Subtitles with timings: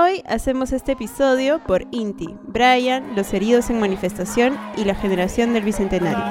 [0.00, 5.64] Hoy hacemos este episodio por Inti, Brian, los heridos en manifestación y la generación del
[5.64, 6.22] Bicentenario.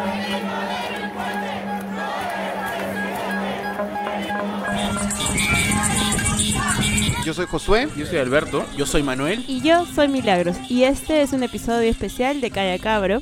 [7.26, 7.90] Yo soy Josué.
[7.98, 8.66] Yo soy Alberto.
[8.78, 9.44] Yo soy Manuel.
[9.50, 10.56] Y yo soy Milagros.
[10.70, 13.22] Y este es un episodio especial de Calla Cabro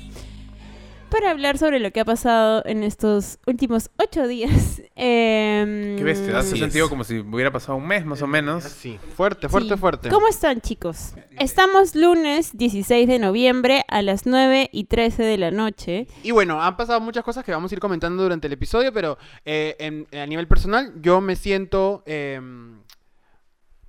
[1.10, 4.82] para hablar sobre lo que ha pasado en estos últimos ocho días.
[4.98, 6.60] Eh, Qué bestia, hace Sí.
[6.60, 8.64] sentido como si hubiera pasado un mes más o menos.
[8.64, 9.78] Sí, fuerte, fuerte, Sí.
[9.78, 10.08] fuerte.
[10.10, 11.16] ¿Cómo están chicos?
[11.38, 16.08] Estamos lunes 16 de noviembre a las 9 y 13 de la noche.
[16.24, 19.18] Y bueno, han pasado muchas cosas que vamos a ir comentando durante el episodio, pero
[19.44, 22.02] eh, en- a nivel personal yo me siento...
[22.06, 22.40] eh,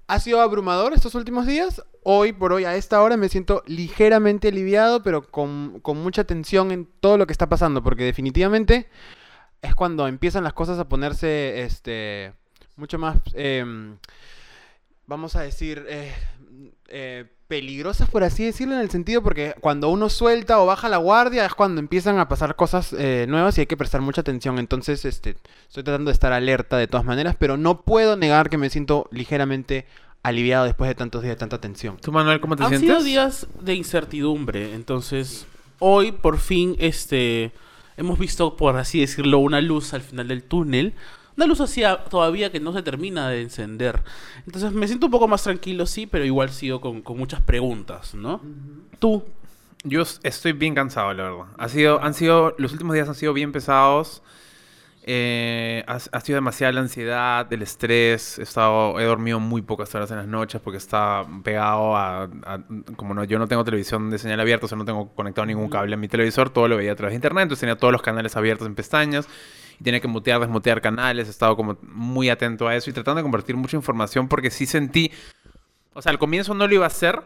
[0.09, 1.83] ha sido abrumador estos últimos días.
[2.03, 6.71] Hoy por hoy, a esta hora, me siento ligeramente aliviado, pero con, con mucha tensión
[6.71, 8.89] en todo lo que está pasando, porque definitivamente
[9.63, 12.33] es cuando empiezan las cosas a ponerse este,
[12.77, 13.97] mucho más, em,
[15.07, 16.15] vamos a decir, eh,
[16.89, 20.97] eh, peligrosas, por así decirlo, en el sentido porque cuando uno suelta o baja la
[20.97, 24.59] guardia es cuando empiezan a pasar cosas eh, nuevas y hay que prestar mucha atención.
[24.59, 25.37] Entonces, este,
[25.69, 29.09] estoy tratando de estar alerta de todas maneras, pero no puedo negar que me siento
[29.13, 29.87] ligeramente
[30.29, 31.97] aliviado después de tantos días de tanta tensión.
[31.99, 32.89] ¿Tú, Manuel, cómo te Han sientes?
[32.89, 35.47] sido días de incertidumbre, entonces
[35.79, 37.53] hoy por fin este
[37.97, 40.95] hemos visto, por así decirlo, una luz al final del túnel.
[41.37, 44.03] Una luz así todavía que no se termina de encender.
[44.47, 48.15] Entonces me siento un poco más tranquilo, sí, pero igual sigo con, con muchas preguntas,
[48.15, 48.41] ¿no?
[48.99, 49.23] Tú,
[49.85, 51.45] Yo estoy bien cansado, la verdad.
[51.59, 54.23] Ha sido, han sido, los últimos días han sido bien pesados.
[55.09, 58.39] Eh, ha, ha sido demasiada la ansiedad, el estrés.
[58.41, 62.25] He, estado, he dormido muy pocas horas en las noches porque estaba pegado a...
[62.25, 62.61] a-
[62.97, 65.69] como no, yo no tengo televisión de señal abierta, o sea, no tengo conectado ningún
[65.69, 68.03] cable a mi televisor, todo lo veía a través de internet, entonces tenía todos los
[68.03, 69.29] canales abiertos en pestañas
[69.79, 71.29] y tenía que mutear, desmutear canales.
[71.29, 74.67] He estado como muy atento a eso y tratando de compartir mucha información porque sí
[74.67, 75.13] sentí...
[75.95, 77.23] O sea, al comienzo no lo iba a hacer,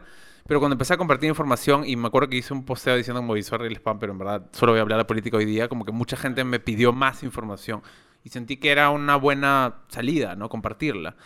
[0.47, 3.35] pero cuando empecé a compartir información, y me acuerdo que hice un posteo diciendo como
[3.35, 5.85] visual del spam, pero en verdad solo voy a hablar de política hoy día, como
[5.85, 7.83] que mucha gente me pidió más información.
[8.25, 10.49] Y sentí que era una buena salida, ¿no?
[10.49, 11.17] Compartirla.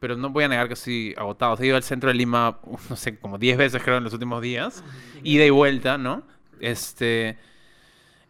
[0.00, 1.56] Pero no voy a negar que estoy agotado.
[1.60, 2.58] He ido al centro de Lima,
[2.90, 4.84] no sé, como 10 veces creo en los últimos días.
[5.22, 6.22] Ida y vuelta, ¿no?
[6.60, 7.38] Este...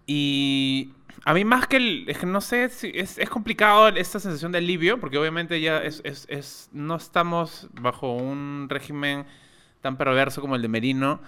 [0.07, 0.93] Y
[1.25, 2.05] a mí más que el...
[2.09, 5.79] Es que no sé, si es, es complicado esta sensación de alivio, porque obviamente ya
[5.83, 9.25] es, es, es- no estamos bajo un régimen
[9.85, 11.21] tan perverso como el de Merino.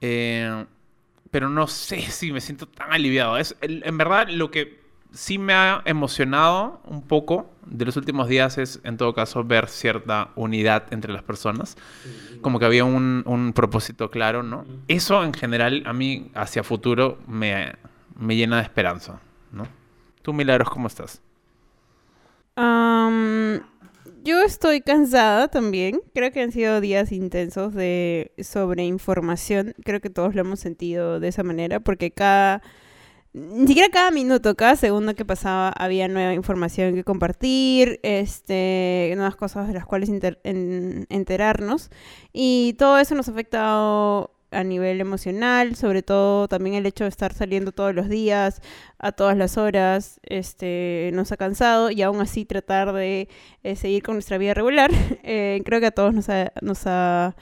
[0.00, 0.64] eh,
[1.30, 3.36] pero no sé si me siento tan aliviado.
[3.36, 4.80] Es, en verdad, lo que
[5.12, 9.68] sí me ha emocionado un poco de los últimos días es, en todo caso, ver
[9.68, 11.76] cierta unidad entre las personas.
[12.40, 14.64] Como que había un, un propósito claro, ¿no?
[14.88, 17.74] Eso, en general, a mí, hacia futuro, me,
[18.18, 19.20] me llena de esperanza,
[19.52, 19.66] ¿no?
[20.22, 21.20] Tú, Milagros, ¿cómo estás?
[22.56, 23.60] Am,
[24.22, 26.00] yo estoy cansada también.
[26.14, 29.74] Creo que han sido días intensos de sobreinformación.
[29.84, 32.62] Creo que todos lo hemos sentido de esa manera porque cada...
[33.32, 39.36] Ni siquiera cada minuto, cada segundo que pasaba había nueva información que compartir, este, nuevas
[39.36, 40.10] cosas de las cuales
[40.42, 41.90] enterarnos.
[42.32, 47.10] Y todo eso nos ha afectado a nivel emocional, sobre todo también el hecho de
[47.10, 48.60] estar saliendo todos los días,
[48.98, 53.28] a todas las horas, este, nos ha cansado y aún así tratar de
[53.62, 54.90] eh, seguir con nuestra vida regular,
[55.22, 57.36] eh, creo que a todos nos ha, nos ha,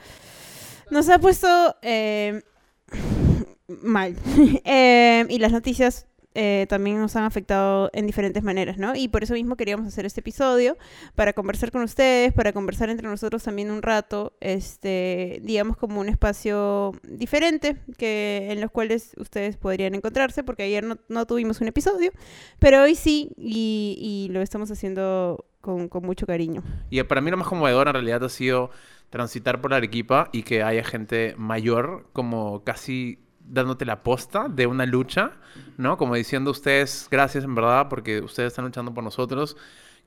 [0.91, 2.41] nos ha puesto eh,
[3.67, 4.15] mal.
[5.29, 8.95] Y las noticias eh, también nos han afectado en diferentes maneras, ¿no?
[8.95, 10.77] Y por eso mismo queríamos hacer este episodio,
[11.15, 16.09] para conversar con ustedes, para conversar entre nosotros también un rato, este, digamos como un
[16.09, 21.67] espacio diferente que en los cuales ustedes podrían encontrarse, porque ayer no, no tuvimos un
[21.67, 22.11] episodio,
[22.59, 26.63] pero hoy sí, y, y lo estamos haciendo con, con mucho cariño.
[26.89, 28.69] Y para mí lo más conmovedor en realidad ha sido
[29.09, 33.19] transitar por Arequipa y que haya gente mayor como casi
[33.49, 35.31] dándote la posta de una lucha,
[35.77, 35.97] ¿no?
[35.97, 39.57] Como diciendo ustedes, gracias en verdad, porque ustedes están luchando por nosotros.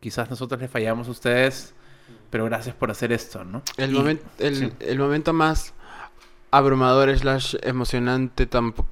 [0.01, 1.75] Quizás nosotros les fallamos a ustedes,
[2.31, 3.63] pero gracias por hacer esto, ¿no?
[3.77, 4.73] El, Y- momen- el, sí.
[4.81, 5.75] el momento más
[6.50, 8.49] abrumador slash emocionante,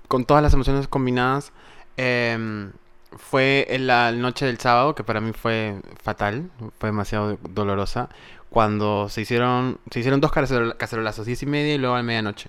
[0.08, 1.52] con todas las emociones combinadas,
[1.96, 2.72] em,
[3.16, 6.48] fue en la noche del sábado, que para mí fue fatal,
[6.78, 8.08] fue demasiado dolorosa,
[8.48, 12.48] cuando se hicieron, se hicieron dos cacerol- cacerolazos, diez y media y luego a medianoche.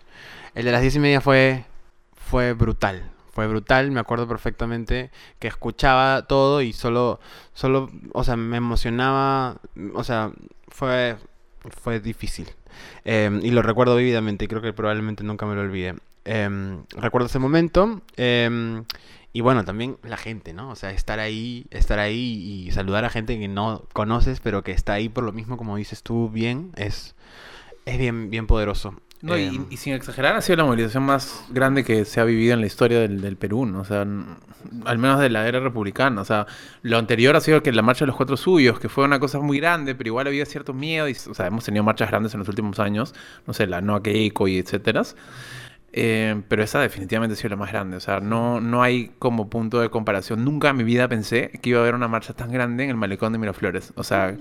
[0.56, 1.66] El de las diez y media fue,
[2.32, 3.04] fue brutal.
[3.34, 7.20] Fue brutal, me acuerdo perfectamente que escuchaba todo y solo,
[7.54, 9.58] solo, o sea, me emocionaba,
[9.94, 10.32] o sea,
[10.70, 11.18] fue,
[11.82, 12.48] fue difícil.
[13.04, 15.96] Em, y lo recuerdo vívidamente y creo que probablemente nunca me lo olvide.
[16.24, 18.86] Em, recuerdo ese momento em,
[19.34, 20.70] y bueno, también la gente, ¿no?
[20.70, 24.72] O sea, estar ahí, estar ahí y saludar a gente que no conoces, pero que
[24.72, 27.16] está ahí por lo mismo, como dices tú bien, es,
[27.86, 28.96] es bien, bien poderoso.
[29.22, 32.24] No, y, Em, y sin exagerar, ha sido la movilización más grande que se ha
[32.24, 33.82] vivido en la historia del, del Perú, ¿no?
[33.82, 36.22] O sea, al menos de la era republicana.
[36.22, 36.48] O sea,
[36.82, 39.40] lo anterior ha sido que la marcha de los cuatro suyos, que fue una cosa
[39.40, 41.08] muy grande, pero igual había cierto miedo.
[41.08, 43.14] Y, o sea, hemos tenido marchas grandes en los últimos años,
[43.48, 45.04] no sé, la Noa Keiko y etcétera.
[45.94, 47.98] Eh, pero esa definitivamente ha sido la más grande.
[47.98, 50.46] O sea, no, no hay como punto de comparación.
[50.46, 52.98] Nunca en mi vida pensé que iba a haber una marcha tan grande en el
[52.98, 53.94] malecón de Miraflores.
[53.96, 54.38] O sea,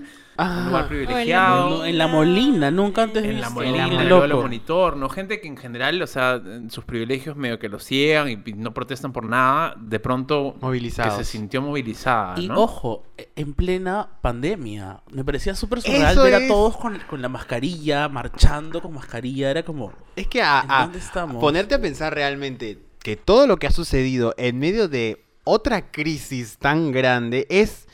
[0.49, 1.69] un lugar ah, privilegiado.
[1.69, 3.49] No, en la Molina, nunca antes En la.
[3.49, 5.09] Molina, en el monitor, ¿no?
[5.09, 9.11] Gente que en general, o sea, sus privilegios medio que los ciegan y, no protestan
[9.13, 11.17] por nada, de pronto Movilizados.
[11.17, 12.59] que se sintió movilizada, Y ¿no?
[12.61, 15.01] ojo, e- en plena pandemia.
[15.11, 18.93] Me parecía súper surreal Eso ver a es- todos con, con la mascarilla, marchando con
[18.93, 19.51] mascarilla.
[19.51, 21.37] Era como, Es que a, ¿en a dónde estamos?
[21.41, 26.57] ponerte a pensar realmente que todo lo que ha sucedido en medio de otra crisis
[26.59, 27.87] tan grande es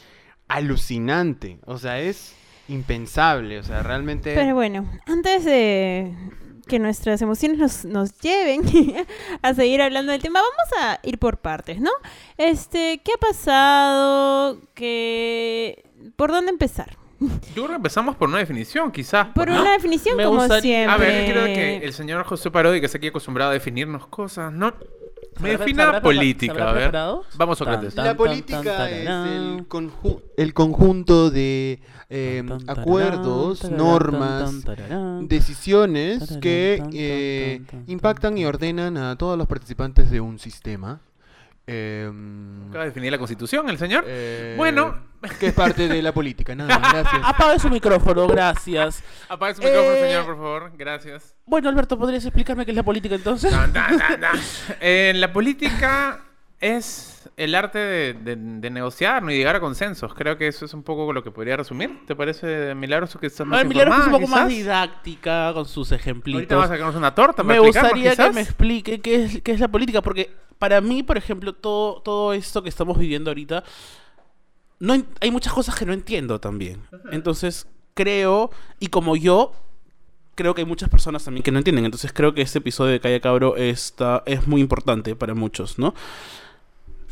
[0.50, 1.60] alucinante.
[1.66, 2.34] O sea, es
[2.68, 3.60] impensable.
[3.60, 4.34] O sea, realmente...
[4.36, 6.14] Pero bueno, antes de
[6.68, 8.62] que nuestras emociones nos, nos lleven
[9.42, 11.92] a seguir hablando del tema, vamos a ir por partes, ¿no?
[12.38, 14.60] Este, ¿qué ha pasado?
[14.74, 15.84] ¿Qué...
[16.16, 16.98] ¿Por dónde empezar?
[17.20, 17.30] Yo
[17.64, 19.28] creo que empezamos por una definición, quizás.
[19.34, 19.62] Por ¿no?
[19.62, 20.94] una definición, Me como gustaría- siempre.
[20.94, 24.52] A ver, creo que el señor José Parodi, que está aquí acostumbrado a definirnos cosas,
[24.52, 24.74] ¿no?
[25.40, 26.92] Me ¿Se habrá- se defina política, a ver.
[27.36, 27.96] Vamos, Sócrates.
[27.96, 34.52] tan, La tan, política tan, es el, conju- el conjunto de eh, acuerdos, normas,
[35.24, 40.40] decisiones que eh, tan, tan, impactan tan, y ordenan a todos los participantes de un
[40.40, 41.02] sistema.
[41.70, 44.06] Em, Acaba de definir la constitución, el señor.
[44.08, 45.06] eh, Bueno.
[45.40, 47.22] Que es parte de la política, nada más, gracias.
[47.26, 49.04] Apague su micrófono, gracias.
[49.28, 50.72] Apaga su micrófono, Eh, señor, por favor.
[50.78, 51.36] Gracias.
[51.46, 53.52] Bueno, Alberto, ¿podrías explicarme qué es la política entonces?
[53.52, 54.00] Tan, tan.
[54.80, 56.22] Eh, la política
[56.62, 59.32] es el arte de, de- de negociar ¿no?
[59.32, 60.14] y llegar a consensos.
[60.14, 62.06] Creo que eso es un poco lo que podría resumir.
[62.06, 64.58] ¿Te parece, Milagros, que más Milagros que es un poco informada, más quizás?
[64.58, 66.40] didáctica con sus ejemplitos.
[66.40, 68.34] Ahorita vamos a sacarnos una torta para me gustaría que quizás.
[68.36, 72.34] me explique qué es, qué es la política, porque para mí, por ejemplo, todo, todo
[72.34, 73.64] esto que estamos viviendo ahorita,
[74.80, 76.82] no hay muchas cosas que no entiendo también.
[77.12, 79.54] Entonces, creo, y como yo,
[80.36, 81.86] creo que hay muchas personas también que no entienden.
[81.86, 85.96] Entonces, creo que este episodio de Calle Cabro está, es muy importante para muchos, ¿no?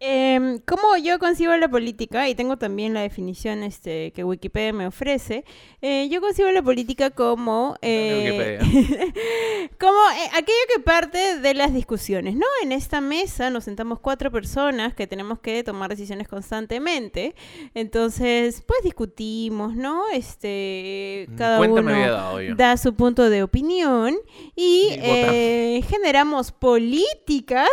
[0.00, 2.28] Em, ¿Cómo yo concibo la política?
[2.28, 5.44] Y tengo también la definición este, que Wikipedia me ofrece.
[5.82, 7.76] Eh, yo concibo la política como...
[7.82, 8.58] eh,
[9.78, 12.46] como eh, aquello que parte de las discusiones, ¿no?
[12.62, 17.34] En esta mesa nos sentamos cuatro personas que tenemos que tomar decisiones constantemente.
[17.74, 20.08] Entonces, pues discutimos, ¿no?
[20.12, 24.16] Este, cada Cuenta uno dado da su punto de opinión
[24.54, 27.68] y eh, generamos políticas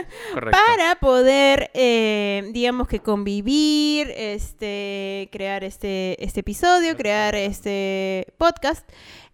[0.34, 8.88] para poder, eh, digamos que convivir, este, crear este, este episodio, crear este podcast.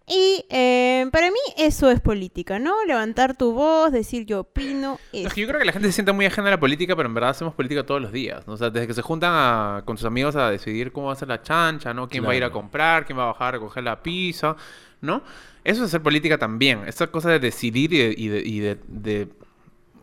[0.09, 2.85] Y eh, para mí eso es política, ¿no?
[2.85, 4.99] Levantar tu voz, decir yo opino.
[5.11, 7.09] Es que yo creo que la gente se siente muy ajena a la política, pero
[7.09, 8.47] en verdad hacemos política todos los días.
[8.47, 8.53] ¿no?
[8.53, 11.17] O sea, desde que se juntan a- con sus amigos a decidir cómo va a
[11.17, 12.07] ser la chancha, ¿no?
[12.07, 14.55] Quién va a ir a comprar, quién va a bajar a recoger la pizza,
[15.01, 15.23] ¿no?
[15.65, 16.83] Eso es hacer política también.
[16.87, 18.13] Esta cosa de decidir y de...
[18.17, 19.46] y de- y de- de Y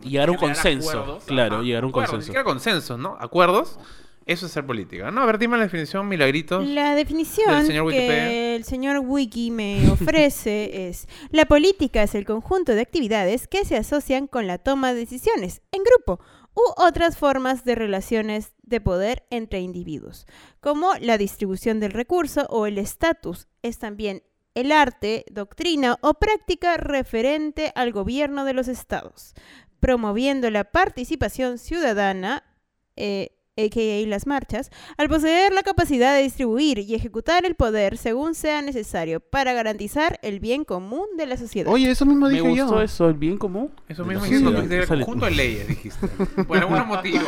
[0.02, 0.90] llegar a un consenso.
[0.90, 1.24] acuerdos.
[1.24, 2.44] Claro, Ajá, llegar a un acuerdos, Ni consenso.
[2.44, 3.16] consensos, ¿no?
[3.20, 3.78] Acuerdos.
[4.26, 5.10] Eso es hacer política.
[5.10, 6.66] No, a ver, dime la definición, milagritos.
[6.66, 8.24] La definición del señor Wikipedia.
[8.28, 13.66] que el señor Wiki me ofrece es, la política es el conjunto de actividades que
[13.66, 16.20] se asocian con la toma de decisiones en grupo
[16.54, 20.26] u otras formas de relaciones de poder entre individuos,
[20.60, 23.48] como la distribución del recurso o el estatus.
[23.60, 24.22] Es también
[24.54, 29.34] el arte, doctrina o práctica referente al gobierno de los estados,
[29.84, 32.42] promoviendo la participación ciudadana,
[32.96, 34.08] eh, a.k.a.
[34.08, 39.20] las marchas, al poseer la capacidad de distribuir y ejecutar el poder según sea necesario
[39.20, 41.70] para garantizar el bien común de la sociedad.
[41.70, 42.80] Oye, eso mismo Me dije gustó yo.
[42.80, 43.72] eso, el bien común.
[43.86, 46.08] Eso de mismo dijiste, conjunto de leyes, dijiste.
[46.48, 47.26] Por algún motivo.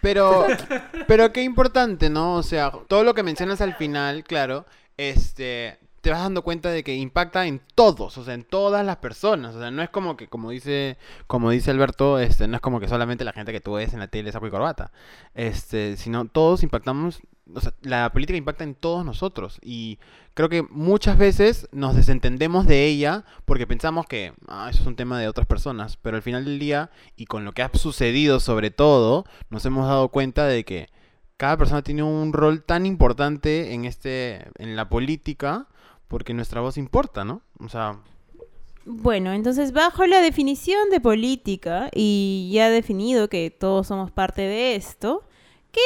[0.00, 0.46] Pero,
[1.06, 2.36] pero qué importante, ¿no?
[2.36, 4.64] O sea, todo lo que mencionas al final, claro,
[4.96, 8.98] este, te vas dando cuenta de que impacta en todos, o sea, en todas las
[8.98, 9.54] personas.
[9.54, 12.78] O sea, no es como que, como dice, como dice Alberto, este, no es como
[12.78, 14.92] que solamente la gente que tú ves en la tele saco y corbata.
[15.34, 17.20] Este, sino todos impactamos,
[17.54, 19.58] o sea, la política impacta en todos nosotros.
[19.62, 19.98] Y
[20.34, 24.96] creo que muchas veces nos desentendemos de ella porque pensamos que ah, eso es un
[24.96, 25.96] tema de otras personas.
[25.96, 29.88] Pero al final del día, y con lo que ha sucedido sobre todo, nos hemos
[29.88, 30.90] dado cuenta de que
[31.38, 35.66] cada persona tiene un rol tan importante en este, en la política,
[36.08, 37.42] porque nuestra voz importa, ¿no?
[37.60, 37.96] O sea,
[38.84, 44.76] Bueno, entonces bajo la definición de política y ya definido que todos somos parte de
[44.76, 45.22] esto,
[45.72, 45.80] ¿qué,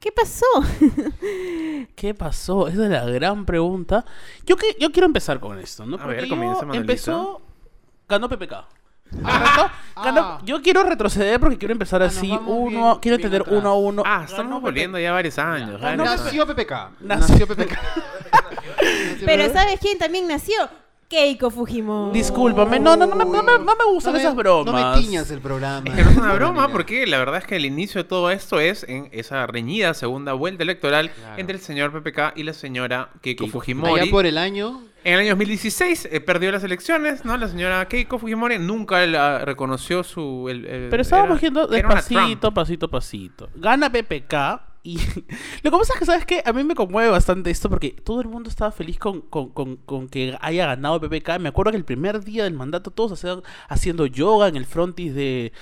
[0.00, 0.46] ¿Qué pasó?
[1.94, 2.68] ¿Qué pasó?
[2.68, 4.04] Esa es la gran pregunta.
[4.46, 5.98] Yo, que, yo quiero empezar con esto, ¿no?
[6.00, 7.42] A ver, comienza, empezó...
[8.08, 8.52] Ganó PPK.
[9.24, 10.40] Ah, Ganó- ah.
[10.44, 14.02] yo quiero retroceder porque quiero empezar así, uno, bien- quiero entender uno a uno.
[14.06, 15.80] Ah, estamos volviendo ya varios años.
[15.80, 16.04] Ganó-.
[16.04, 16.92] Nació PPK.
[17.00, 17.78] Nació- Nació PPK.
[19.24, 20.54] Pero ¿sabes quién también nació?
[21.08, 22.16] Keiko Fujimori.
[22.16, 24.72] Discúlpame, no, no, no, me- no, me- no me gustan No me- esas bromas.
[24.72, 25.82] No me tiñas el programa.
[25.90, 28.30] Es que no es una broma, porque la verdad es que el inicio de todo
[28.30, 31.34] esto es en esa reñida segunda vuelta electoral Claro.
[31.40, 34.00] entre el señor PPK y la señora Keiko Keiko Fujimori.
[34.02, 34.82] Allá por el año.
[35.02, 37.36] En el año 2016 eh, perdió las elecciones, ¿no?
[37.36, 40.46] La señora Keiko Fujimori nunca la reconoció su...
[40.48, 43.48] el- el- Pero estábamos era- yendo era una despacito, pasito, pasito.
[43.56, 44.96] Gana PPK y
[45.62, 46.42] lo que pasa es que, ¿sabes qué?
[46.44, 49.76] A mí me conmueve bastante esto porque todo el mundo estaba feliz con, con, con,
[49.76, 51.38] con que haya ganado PPK.
[51.38, 55.14] Me acuerdo que el primer día del mandato todos hacían, haciendo yoga en el frontis
[55.14, 55.52] de,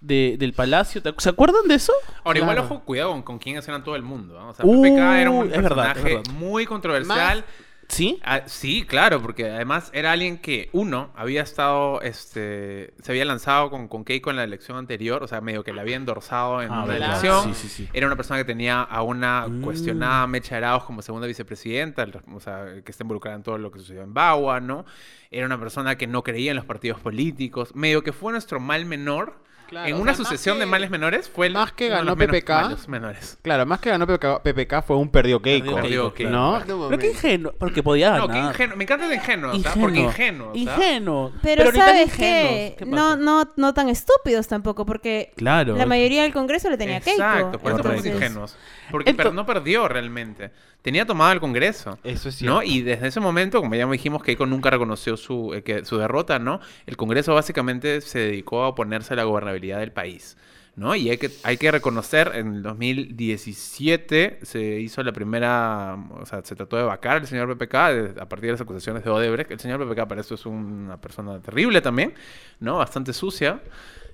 [0.00, 1.02] de- del palacio.
[1.02, 1.92] ¿Te- ¿Se acuerdan de eso?
[2.24, 4.38] Ahora, igual, ojo, cuidado con, con quiénes eran todo el mundo.
[4.38, 4.48] ¿no?
[4.50, 6.32] O sea, Uy, PPK era un es verdad, es personaje verdad.
[6.34, 7.44] muy controversial.
[7.90, 8.20] ¿Sí?
[8.22, 13.68] Ah, sí, claro, porque además era alguien que, uno, había estado, este, se había lanzado
[13.68, 16.70] con, con Keiko en la elección anterior, o sea, medio que la había endorsado en
[16.70, 17.08] Ah, una verdad.
[17.08, 17.52] elección.
[17.54, 17.88] Sí, sí, sí.
[17.92, 19.60] Era una persona que tenía a una Mm.
[19.62, 23.72] cuestionada Mecha Arauz como segunda vicepresidenta, el- o sea, que está involucrada en todo lo
[23.72, 24.84] que sucedió en Bagua, ¿no?
[25.32, 28.86] Era una persona que no creía en los partidos políticos, medio que fue nuestro mal
[28.86, 29.42] menor.
[29.70, 32.00] Claro, en o una sea, sucesión de males menores fue el, más que uno de
[32.04, 33.38] ganó los PPK, malos menores.
[33.40, 35.76] Claro, más que ganó PPK, PPK fue un perdió Keiko.
[35.76, 36.60] Perdió Keiko, ¿No?
[36.66, 38.42] Pero qué ingenuo, porque podía No, ganar.
[38.56, 38.76] qué ingenuo.
[38.76, 40.50] Me encanta el ingenuo, o sea, porque ingenuo.
[40.54, 41.32] Ingenuo.
[41.40, 42.16] Pero, tan ¿sabes ingenuos.
[42.18, 42.74] qué?
[42.80, 45.76] ¿Qué No, no, no tan estúpidos tampoco, porque Claro.
[45.76, 47.22] la mayoría del Congreso le tenía Keiko.
[47.22, 48.56] Exacto, por eso somos entonces- ingenuos.
[48.90, 50.50] Porque per- Ento- no perdió realmente.
[50.82, 51.98] Tenía tomado el Congreso.
[52.04, 52.62] Eso es ¿no?
[52.62, 56.38] Y desde ese momento, como ya dijimos, Keiko nunca reconoció su, eh, que, su derrota,
[56.38, 56.60] ¿no?
[56.86, 60.36] El Congreso básicamente se dedicó a oponerse a la gobernabilidad del país.
[60.76, 60.94] ¿No?
[60.94, 66.42] Y hay que, hay que reconocer, en el 2017 se hizo la primera, o sea,
[66.42, 67.74] se trató de vacar al señor PPK
[68.20, 69.50] a partir de las acusaciones de Odebrecht.
[69.50, 72.14] El señor PPK para eso es una persona terrible también,
[72.60, 72.78] ¿no?
[72.78, 73.60] Bastante sucia.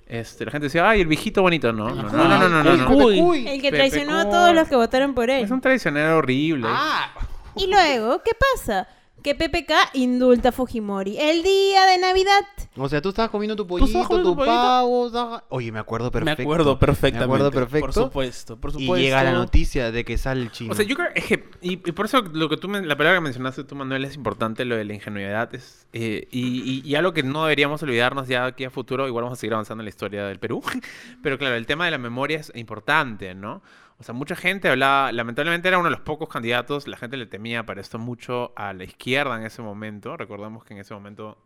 [0.07, 1.73] Este, la gente decía, ay, el viejito bonito.
[1.73, 3.33] No, no, no, no, no, no.
[3.33, 5.43] El que traicionó a todos los que votaron por él.
[5.43, 6.67] Es un traicionero horrible.
[6.69, 7.11] Ah,
[7.55, 8.87] Y luego, ¿qué pasa?
[9.23, 12.41] Que PPK indulta a Fujimori el día de Navidad.
[12.77, 15.07] o sea, tú estabas comiendo tu pollito, comiendo tu tu pavo.
[15.07, 16.37] estabas- Oye, me acuerdo perfecto.
[16.37, 17.27] Me acuerdo perfectamente.
[17.27, 17.85] Me acuerdo perfecto.
[17.87, 18.95] Por supuesto, por Y supuesto.
[19.03, 20.71] llega la noticia de que sale el chino.
[20.71, 23.17] O sea, yo creo es que, y, y por eso lo que tú, la palabra
[23.17, 25.53] que mencionaste tú, Manuel, es importante, lo de la ingenuidad.
[25.55, 29.23] Es, eh, y, y, y algo que no deberíamos olvidarnos ya aquí a futuro, igual
[29.23, 30.61] vamos a seguir avanzando en la historia del Perú.
[31.23, 33.61] Pero claro, el tema de la memoria es importante, ¿no?
[33.99, 37.25] O sea, mucha gente hablaba, lamentablemente era uno de los pocos candidatos, la gente le
[37.25, 40.15] temía para esto mucho a la izquierda en ese momento.
[40.17, 41.37] Recordamos que en ese momento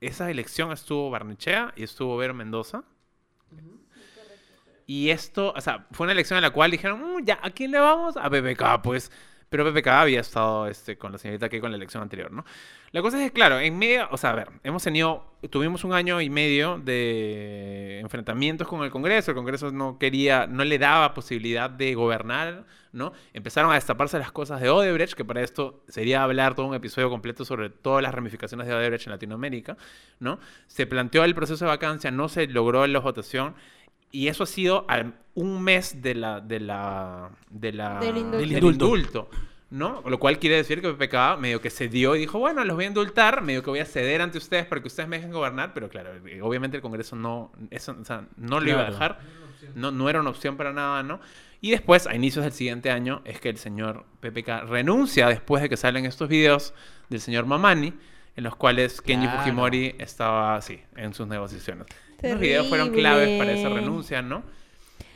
[0.00, 2.82] esa elección estuvo Barnechea y estuvo Vero Mendoza.
[4.86, 7.70] Y esto, o sea, fue una elección en la cual dijeron, "Mm, ya, ¿a quién
[7.70, 8.16] le vamos?
[8.16, 9.10] A PPK, pues.
[9.54, 12.44] Pero PPK había estado este, con la señorita que con la elección anterior, ¿no?
[12.90, 15.92] La cosa es que, claro, en medio, o sea, a ver, hemos tenido, tuvimos un
[15.92, 19.30] año y medio de enfrentamientos con el Congreso.
[19.30, 23.12] El Congreso no quería, no le daba posibilidad de gobernar, ¿no?
[23.32, 27.08] Empezaron a destaparse las cosas de Odebrecht, que para esto sería hablar todo un episodio
[27.08, 29.76] completo sobre todas las ramificaciones de Odebrecht en Latinoamérica,
[30.18, 30.40] ¿no?
[30.66, 33.54] Se planteó el proceso de vacancia, no se logró la votación.
[34.14, 38.38] Y eso ha sido al- un mes de la, de la, de la, Del indulto.
[38.38, 38.84] del Del indulto.
[38.86, 39.30] indulto,
[39.70, 40.02] ¿no?
[40.06, 42.84] Lo cual quiere decir que PPK medio que se dio y dijo, bueno, los voy
[42.84, 45.74] a indultar, medio que voy a ceder ante ustedes para que ustedes me dejen gobernar,
[45.74, 46.10] pero claro,
[46.42, 49.18] obviamente el Congreso no, eso, o sea, no lo iba a dejar,
[49.74, 51.18] no, no era una opción para nada, ¿no?
[51.60, 55.68] Y después, a inicios del siguiente año, es que el señor PPK renuncia después de
[55.68, 56.74] que salen estos videos
[57.08, 57.94] del señor Mamani,
[58.36, 59.40] en los cuales Kenji Claro.
[59.42, 61.86] Fujimori estaba, sí, en sus negociaciones.
[62.22, 64.42] Los videos fueron claves para esa renuncia, ¿no?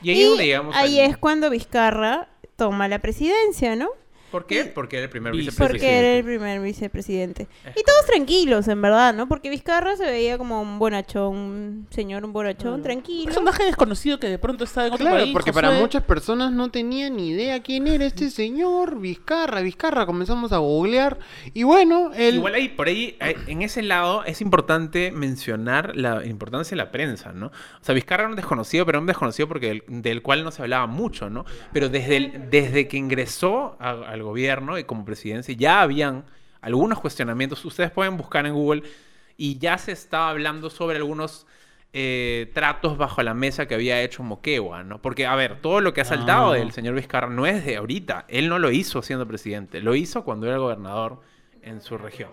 [0.02, 3.88] Y ahí Y es donde llegamos ahí al- es cuando Vizcarra toma la presidencia, ¿no?
[4.30, 4.64] ¿Por qué?
[4.66, 5.78] Porque era el primer Vice- vicepresidente.
[5.86, 7.42] Porque era el primer vicepresidente.
[7.64, 9.28] Es Y todos tranquilos, en verdad, ¿no?
[9.28, 13.24] Porque Vizcarra se veía como un bonachón, un señor, un bonachón, Un tranquilo.
[13.26, 15.32] personaje desconocido que de pronto está en otro Claro, país.
[15.32, 19.60] porque para muchas personas no tenían ni idea quién era este señor Vizcarra.
[19.60, 21.18] Vizcarra, comenzamos a googlear.
[21.54, 22.36] Y bueno, él.
[22.36, 26.90] Igual ahí, por ahí, eh, en ese lado, es importante mencionar la importancia de la
[26.90, 27.46] prensa, ¿no?
[27.46, 30.62] O sea, Vizcarra era un desconocido, pero un desconocido porque del, del cual no se
[30.62, 31.44] hablaba mucho, ¿no?
[31.72, 36.24] Pero desde, el- desde que ingresó a- al gobierno y como presidencia, ya habían
[36.60, 37.64] algunos cuestionamientos.
[37.64, 38.82] Ustedes pueden buscar en Google
[39.36, 41.46] y ya se estaba hablando sobre algunos
[41.94, 45.00] eh, tratos bajo la mesa que había hecho Moquegua, ¿no?
[45.00, 46.56] Porque, a ver, todo lo que ha saltado Ah.
[46.56, 48.26] del señor Vizcarra no es de ahorita.
[48.28, 51.20] Él no lo hizo siendo presidente, lo hizo cuando era gobernador
[51.62, 52.28] en su región.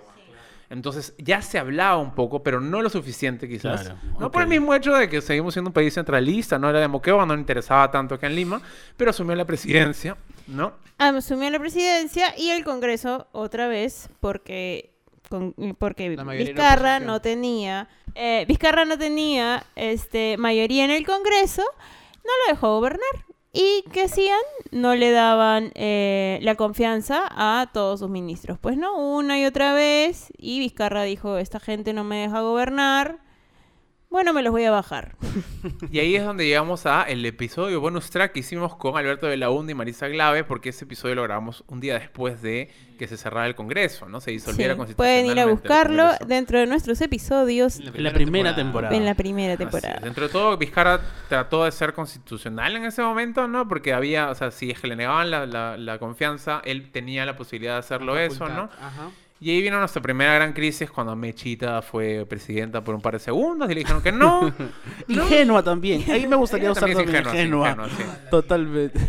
[0.69, 3.83] Entonces ya se hablaba un poco, pero no lo suficiente quizás.
[3.83, 6.79] Claro, No por el mismo hecho de que seguimos siendo un país centralista, no era
[6.79, 8.61] de Moquegua, no le interesaba tanto acá en Lima,
[8.97, 10.73] pero asumió la presidencia, ¿no?
[10.97, 14.91] Asumió la presidencia y el Congreso otra vez porque
[15.29, 16.15] con- porque
[16.53, 21.63] Vizcarra no tenía eh, Vizcarra no tenía este mayoría en el Congreso,
[22.23, 23.25] no lo dejó gobernar.
[23.57, 24.39] ¿Y qué hacían?
[24.71, 28.57] No le daban eh, la confianza a todos sus ministros.
[28.59, 30.27] Pues no, una y otra vez.
[30.37, 33.19] Y Vizcarra dijo, esta gente no me deja gobernar.
[34.09, 35.15] Bueno, me los voy a bajar.
[35.91, 39.35] Y ahí es donde llegamos a el episodio bonus track que hicimos con Alberto de
[39.35, 42.69] la Hunda y Marisa Glave, porque ese episodio lo grabamos un día después de
[42.99, 44.21] que se cerrara el Congreso, ¿no?
[44.21, 48.95] Se disolviera Sí, Pueden ir a buscarlo dentro de nuestros episodios En la primera temporada.
[48.95, 49.99] en la primera temporada.
[50.01, 53.67] Dentro de todo, Vizcarra trató de ser constitucional en ese momento, ¿no?
[53.67, 57.25] Porque había, o sea, si es que le negaban la, la- la confianza, él tenía
[57.25, 58.69] la posibilidad de hacerlo eso, ¿no?
[58.79, 59.09] Ajá.
[59.39, 63.19] Y ahí vino nuestra primera gran crisis cuando Mechita fue presidenta por un par de
[63.19, 64.53] segundos y le dijeron que no.
[65.07, 66.09] Ingenua también.
[66.09, 67.69] Ahí me gustaría usar también ingenua, ingenua.
[67.69, 68.03] ingenua, sí.
[68.31, 68.99] Totalmente.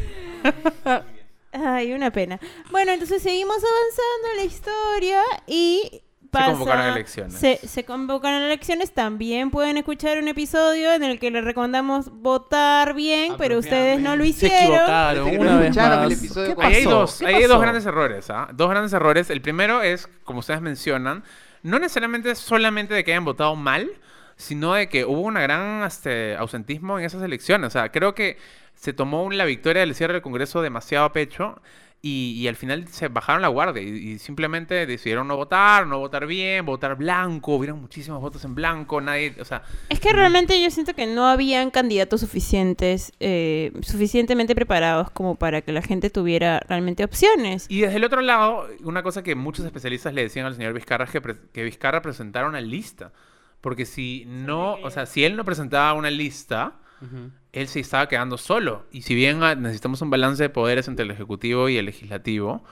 [1.53, 2.39] Ay, una pena.
[2.71, 6.03] Bueno, entonces seguimos avanzando en la historia y
[6.39, 6.51] pasa...
[6.53, 7.35] convocaron elecciones.
[7.35, 8.93] Se, se convocaron elecciones.
[8.93, 14.17] También pueden escuchar un episodio en el que les recomendamos votar bien, pero ustedes no
[14.17, 14.63] lo Se hicieron.
[14.75, 16.05] equivocaron una vez más.
[16.07, 16.99] el episodio ¿Qué Ahí hay pasó?
[16.99, 17.61] dos, ¿Qué ahí hay dos pasó?
[17.61, 18.49] grandes errores, ¿ah?
[18.53, 19.31] Dos grandes errores.
[19.31, 21.25] El primero es, como ustedes mencionan,
[21.63, 23.91] no necesariamente solamente de que hayan votado mal,
[24.37, 27.69] sino de que hubo una gran este, ausentismo en esas elecciones.
[27.69, 28.37] O sea, creo que
[28.75, 31.61] se tomó un- la victoria del cierre del Congreso demasiado a pecho
[32.07, 35.99] y, y al final se bajaron la guardia y, y simplemente decidieron no votar, no
[35.99, 37.57] votar bien, votar blanco.
[37.57, 41.27] Hubieron muchísimos votos en blanco, nadie, o sea, Es que realmente yo siento que no
[41.27, 47.67] habían candidatos suficientes, eh, suficientemente preparados como para que la gente tuviera realmente opciones.
[47.69, 51.05] Y desde el otro lado, una cosa que muchos especialistas le decían al señor Vizcarra
[51.05, 53.13] es que, pre- que Vizcarra presentara una lista.
[53.61, 57.31] Porque si no, o sea, si él no presentaba una lista, Ujú.
[57.53, 58.87] él se estaba quedando solo.
[58.91, 62.65] Y si bien ah, necesitamos un balance de poderes entre el Ejecutivo y el Legislativo.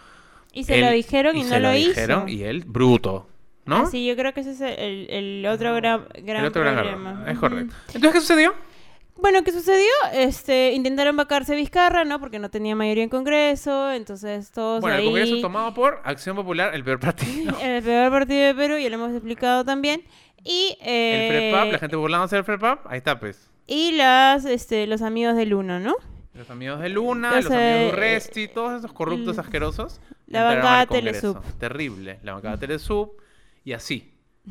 [0.52, 1.88] Y se él- lo dijeron y, se no lo, hizo.
[1.90, 3.28] dijeron, y él, bruto.
[3.66, 3.76] ¿no?
[3.78, 7.10] Así, yo creo que ese es el, el otro gran, gran el otro gran problema.
[7.12, 7.28] error.
[7.30, 7.74] Es correcto.
[7.88, 8.54] Entonces, ¿qué sucedió?
[9.16, 9.88] Bueno, ¿qué sucedió?
[10.12, 12.18] Este, intentaron vacarse Vizcarra, ¿no?
[12.20, 15.06] Porque no tenía mayoría en Congreso, entonces todos Bueno, el ahí...
[15.06, 17.56] Congreso tomado por Acción Popular, el peor partido.
[17.62, 20.02] El peor partido de Perú, ya lo hemos explicado también.
[20.44, 23.50] Y, El eh, FREPAP, la gente burlándose del FREPAP, ahí está, pues.
[23.66, 25.96] Y las, este, los amigos del Uno, ¿no?
[26.34, 30.00] Los amigos de Luna, Los, los, amigos de eh, Urresti, todos esos corruptos asquerosos.
[30.26, 30.86] la bancada.
[30.86, 31.40] Telesub.
[31.58, 32.18] Terrible.
[32.24, 33.12] La bancada Telesub
[33.64, 34.12] y así.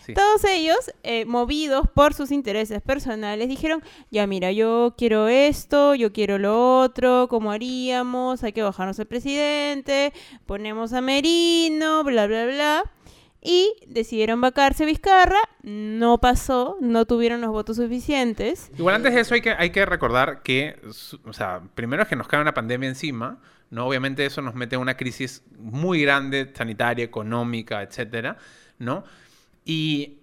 [0.00, 0.14] Sí.
[0.14, 6.10] Todos ellos, eh, movidos por sus intereses personales, dijeron, ya mira, yo quiero esto, yo
[6.10, 8.42] quiero lo otro, ¿cómo haríamos?
[8.42, 10.14] Hay que bajarnos al presidente,
[10.46, 12.92] ponemos a Merino, bla, bla, bla.
[13.42, 18.70] Y decidieron vacarse Vizcarra, no pasó, no tuvieron los votos suficientes.
[18.76, 20.78] Igual antes de eso hay que, hay que recordar que,
[21.24, 23.86] o sea, primero es que nos cae una pandemia encima, ¿no?
[23.86, 28.36] Obviamente eso nos mete en una crisis muy grande, sanitaria, económica, etcétera,
[28.78, 29.04] ¿no?
[29.64, 30.18] Y,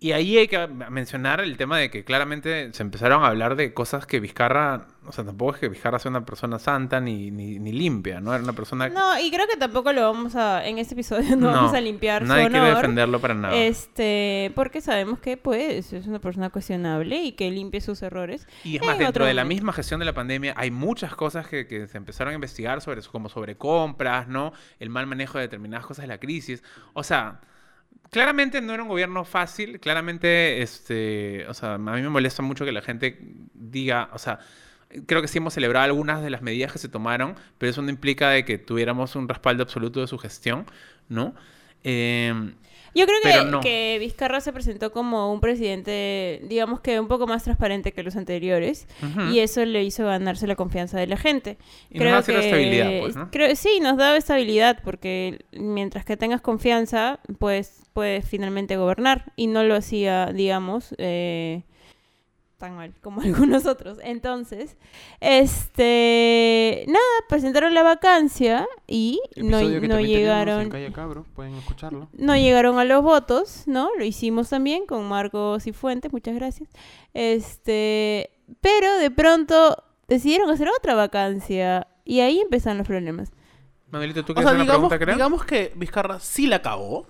[0.00, 3.74] y ahí hay que mencionar el tema de que claramente se empezaron a hablar de
[3.74, 7.58] cosas que Vizcarra, o sea, tampoco es que Vizcarra sea una persona santa ni, ni,
[7.58, 8.32] ni limpia, ¿no?
[8.32, 8.88] Era una persona...
[8.88, 12.22] No, y creo que tampoco lo vamos a, en este episodio no, vamos a limpiar
[12.22, 13.56] su Nadie quiere defenderlo para nada.
[13.56, 18.46] Este, porque sabemos que pues es una persona cuestionable y que limpie sus errores.
[18.62, 21.48] Y es más, dentro otro de la misma gestión de la pandemia hay muchas cosas
[21.48, 24.52] que, que se empezaron a investigar sobre eso, como sobre compras, ¿no?
[24.78, 26.62] El mal manejo de determinadas cosas de la crisis.
[26.92, 27.40] O sea,
[28.10, 32.64] claramente no era un gobierno fácil, claramente, este, o sea, a mí me molesta mucho
[32.64, 33.18] que la gente
[33.54, 34.40] diga, o sea,
[35.06, 37.90] creo que sí hemos celebrado algunas de las medidas que se tomaron, pero eso no
[37.90, 40.66] implica de que tuviéramos un respaldo absoluto de su gestión,
[41.08, 41.34] ¿no?
[41.84, 42.34] Eh,
[42.94, 43.60] Yo creo que, no.
[43.60, 48.16] que Vizcarra se presentó como un presidente, digamos que un poco más transparente que los
[48.16, 48.86] anteriores,
[49.32, 51.56] y eso le hizo ganarse la confianza de la gente.
[51.90, 53.30] Y nos da cierta estabilidad, pues, ¿no?
[53.30, 59.46] creo- sí, nos da estabilidad, porque mientras que tengas confianza, pues puedes finalmente gobernar, y
[59.46, 61.62] no lo hacía, digamos, eh,
[62.60, 63.98] tan mal como algunos otros.
[64.04, 64.76] Entonces,
[65.20, 72.08] este, nada, presentaron la vacancia y no, no llegaron en Calle Cabro, pueden escucharlo.
[72.12, 73.90] no llegaron a los votos, ¿no?
[73.98, 76.68] Lo hicimos también con Marcos y Fuentes, muchas gracias.
[77.14, 83.30] Este, pero de pronto decidieron hacer otra vacancia y ahí empezaron los problemas.
[83.90, 85.14] Manuelito, ¿tú O quieres sea, hacer una digamos, pregunta, creo?
[85.16, 87.06] digamos que Vizcarra sí la cagó,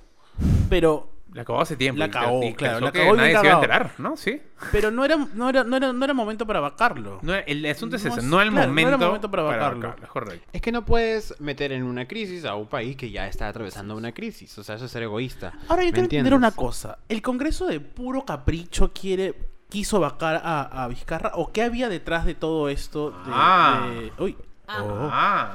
[0.70, 1.98] pero La acabó hace tiempo.
[2.00, 4.16] La cagó, y claro, pensó la bien nadie se iba a enterar, ¿no?
[4.16, 4.42] Sí.
[4.72, 7.20] Pero no era, no era, no era, no era momento para vacarlo.
[7.22, 9.42] No, el asunto es No ese, es- no el claro, no era momento, momento para
[9.44, 9.94] vacarlo.
[10.02, 10.48] es correcto.
[10.52, 13.96] Es que no puedes meter en una crisis a un país que ya está atravesando
[13.96, 14.58] una crisis.
[14.58, 15.52] O sea, eso es ser egoísta.
[15.68, 16.98] Ahora yo ¿Me quiero entender una cosa.
[17.08, 19.34] ¿El Congreso de puro capricho quiere
[19.68, 21.30] quiso vacar a, a Vizcarra?
[21.34, 23.10] ¿O qué había detrás de todo esto?
[23.12, 23.88] De, Ah.
[23.88, 24.36] de- Uy.
[24.66, 24.82] Ah.
[24.82, 25.08] Oh.
[25.12, 25.54] Ah.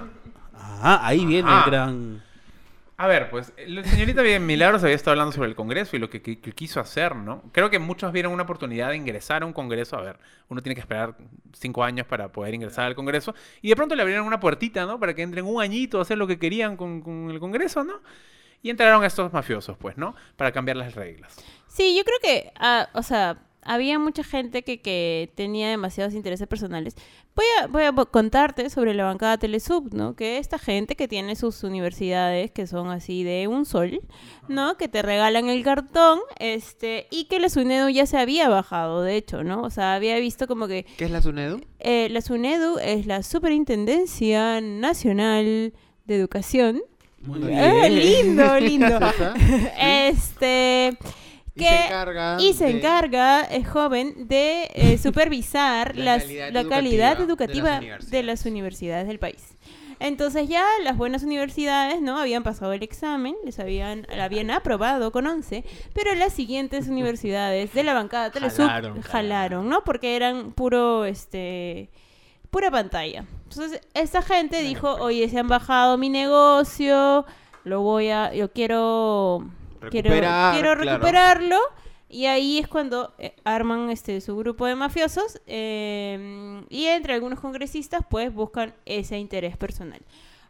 [0.81, 1.63] Ah, ahí viene Ah.
[1.65, 2.23] el gran...
[2.97, 6.21] A ver, pues la señorita Milagros había estado hablando sobre el Congreso y lo que,
[6.21, 7.43] quiso hacer, ¿no?
[7.51, 9.97] Creo que muchos vieron una oportunidad de ingresar a un Congreso.
[9.97, 11.17] A ver, uno tiene que esperar
[11.51, 13.35] cinco años para poder ingresar al Congreso.
[13.61, 14.97] Y de pronto le abrieron una puertita, ¿no?
[14.97, 17.99] Para que entren un añito a hacer lo que querían con, el Congreso, ¿no?
[18.61, 20.15] Y entraron estos mafiosos, pues, ¿no?
[20.37, 21.35] Para cambiar las reglas.
[21.67, 26.47] Sí, yo creo que, ah, o sea, había mucha gente que, que tenía demasiados intereses
[26.47, 26.95] personales.
[27.35, 30.15] Voy a, voy a contarte sobre la bancada Telesub, ¿no?
[30.15, 33.99] Que esta gente que tiene sus universidades que son así de un sol,
[34.47, 34.77] ¿no?
[34.77, 39.17] Que te regalan el cartón, este, y que la SUNEDU ya se había bajado, de
[39.17, 39.63] hecho, ¿no?
[39.63, 41.59] O sea, había visto como que ¿Qué es la SUNEDU?
[41.79, 45.73] eh, la SUNEDU es la Superintendencia Nacional
[46.05, 46.81] de Educación.
[47.21, 47.99] Muy Ah, bien.
[47.99, 48.95] lindo, lindo.
[48.97, 49.33] Ajá.
[51.55, 56.51] Y se encarga y se de- encarga es joven de eh, supervisar La las- calidad
[56.51, 59.55] la calidad educativa de las de las universidades del país.
[60.01, 65.13] Entonces ya las buenas universidades no habían pasado el examen, les habían la habían aprobado
[65.13, 65.63] con 11,
[65.93, 69.85] pero las siguientes universidades de la bancada Telesub Jalaron, jalaron, ¿no?
[69.85, 71.89] Porque eran puro este
[72.51, 73.23] pura pantalla.
[73.49, 77.25] Entonces, esta gente dijo, "Oye, se han bajado mi negocio,
[77.63, 79.45] lo voy a yo quiero,
[79.81, 80.91] Recuperar, quiero claro.
[80.91, 81.57] recuperarlo
[82.09, 87.39] y ahí es cuando eh, arman este su grupo de mafiosos eh, y entre algunos
[87.39, 90.01] congresistas pues buscan ese interés personal.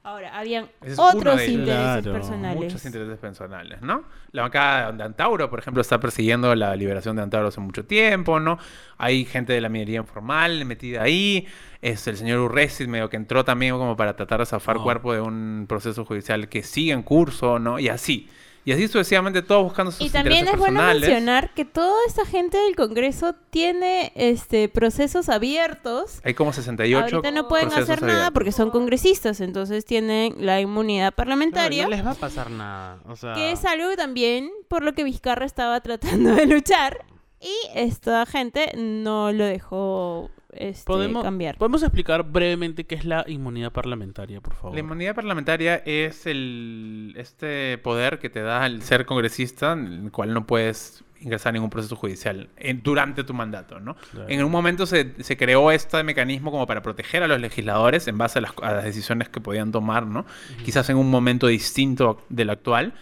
[0.04, 2.64] Ahora, habían es otros de intereses Claro, personales.
[2.64, 4.04] Muchos intereses personales, ¿no?
[4.34, 8.40] La bancada de Antauro, por ejemplo, está persiguiendo la liberación de Antauro hace mucho tiempo,
[8.40, 8.60] ¿no?
[9.00, 11.48] Hay gente de la minería informal metida ahí.
[11.82, 14.84] Es el señor Urresi, medio que entró también como para tratar de zafar No.
[14.84, 17.80] cuerpo de un proceso judicial que sigue en curso, ¿no?
[17.80, 18.30] Y así.
[18.68, 22.58] Y así sucesivamente todos buscando sus Y también es bueno mencionar que toda esta gente
[22.58, 26.20] del Congreso tiene este procesos abiertos.
[26.24, 31.14] Hay como 68 Ahorita no pueden hacer nada porque son congresistas, entonces tienen la inmunidad
[31.14, 31.84] Claro, parlamentaria.
[31.84, 33.00] no les va a pasar nada.
[33.08, 37.06] O sea, Que es algo también por lo que Vizcarra estaba tratando de luchar
[37.40, 41.58] y esta gente no lo dejó este, ¿Podemos, cambiar.
[41.58, 44.74] ¿Podemos explicar brevemente qué es la inmunidad parlamentaria, por favor?
[44.74, 50.12] La inmunidad parlamentaria es el este poder que te da el ser congresista, en el
[50.12, 53.96] cual no puedes ingresar a ningún proceso judicial en- durante tu mandato, ¿no?
[54.12, 54.30] Claro.
[54.30, 58.18] En un momento se, se creó este mecanismo como para proteger a los legisladores en
[58.18, 60.26] base a las, a las decisiones que podían tomar, ¿no?
[60.64, 62.94] Quizás en un momento distinto del actual,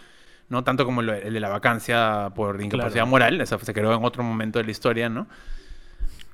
[0.48, 0.64] ¿no?
[0.64, 3.08] Tanto como lo- el de la vacancia por incapacidad Claro.
[3.08, 5.28] moral, eso se creó en otro momento de la historia, ¿no?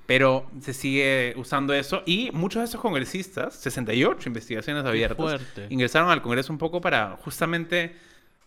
[0.10, 2.02] Pero se sigue usando eso.
[2.04, 7.96] Y muchos de esos congresistas, 68 investigaciones abiertas, ingresaron al Congreso un poco para justamente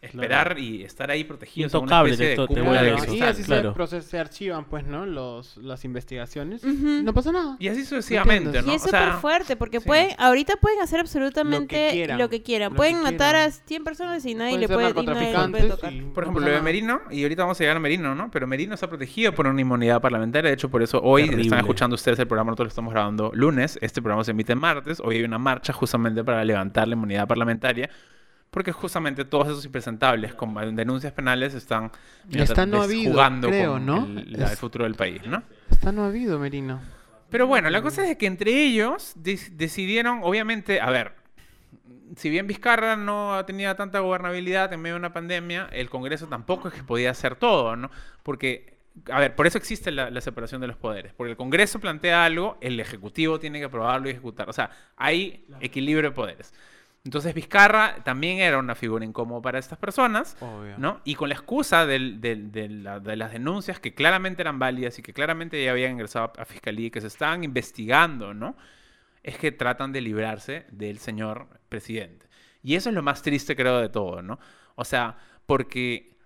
[0.02, 1.72] esperar y estar ahí protegidos.
[1.72, 3.14] Intocable, te- te cúpula voy a de decir.
[3.14, 3.72] y así claro.
[3.72, 5.06] se, proces- se archivan, pues, ¿no?
[5.06, 6.64] Los, las investigaciones.
[6.64, 7.02] Ujú.
[7.04, 7.56] No pasa nada.
[7.60, 8.60] Y así sucesivamente?
[8.62, 8.72] ¿no?
[8.72, 9.86] Y es O sea, súper fuerte porque sí.
[9.86, 12.72] pueden, ahorita pueden hacer absolutamente quieran, lo que quieran.
[12.72, 13.48] lo pueden que matar quieran.
[13.48, 15.92] a 100 personas y nadie Pueden le puede, y nadie le puede tocar.
[15.92, 16.60] y Por ejemplo, lo de.
[16.62, 18.30] Merino, y ahorita vamos a llegar a Merino, ¿no?
[18.30, 20.48] Pero Merino está protegido por una inmunidad parlamentaria.
[20.50, 21.42] De hecho, por eso hoy Terrible.
[21.44, 22.50] están escuchando ustedes el programa.
[22.50, 23.78] Nosotros lo estamos grabando lunes.
[23.80, 25.00] Este programa se emite martes.
[25.00, 27.88] Hoy hay una marcha justamente para levantar la inmunidad parlamentaria.
[28.52, 31.90] Porque justamente todos esos impresentables con denuncias penales están
[32.30, 34.04] Está no habido, jugando creo, con ¿no?
[34.04, 35.42] el, la- el Es- futuro del país, ¿no?
[35.70, 36.80] Está no ha habido, Merino.
[37.30, 41.12] Pero bueno, la cosa es que entre ellos decidieron, obviamente, a ver,
[42.16, 46.68] si bien Vizcarra no tenía tanta gobernabilidad en medio de una pandemia, el Congreso tampoco
[46.68, 47.90] es que podía hacer todo, ¿no?
[48.22, 48.74] Porque,
[49.10, 51.14] a ver, por eso existe la, la separación de los poderes.
[51.14, 54.50] Porque el Congreso plantea algo, el Ejecutivo tiene que aprobarlo y ejecutar.
[54.50, 56.52] O sea, hay equilibrio de poderes.
[57.04, 60.36] Entonces Vizcarra también era una figura incómoda para estas personas.
[60.40, 60.78] Obvio.
[60.78, 61.00] ¿no?
[61.04, 64.98] Y con la excusa del- del- de, la- de las denuncias que claramente eran válidas
[64.98, 68.56] y que claramente ya habían ingresado a, a fiscalía y que se estaban investigando, ¿no?
[69.24, 72.26] Es que tratan de librarse del señor presidente.
[72.62, 74.38] Y eso es lo más triste, creo, de todo, ¿no?
[74.76, 76.16] O sea, porque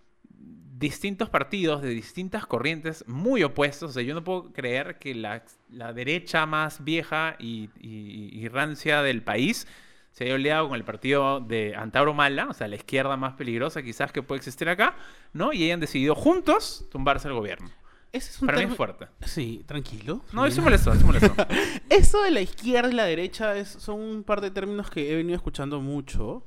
[0.78, 5.42] distintos partidos de distintas corrientes muy opuestos, o sea, yo no puedo creer que la,
[5.70, 9.66] la derecha más vieja y, y- y rancia del país
[10.16, 13.82] se haya aliado con el partido de Antauro Mala, o sea, la izquierda más peligrosa
[13.82, 14.96] quizás que puede existir acá,
[15.34, 15.52] ¿no?
[15.52, 17.68] Y hayan decidido juntos tumbarse el gobierno.
[18.12, 19.08] Ese es un Para mí es fuerte.
[19.26, 20.22] Sí, tranquilo.
[20.32, 21.34] No, eso molestó, eso molestó.
[21.90, 25.16] Eso de la izquierda y la derecha es, son un par de términos que he
[25.16, 26.46] venido escuchando mucho.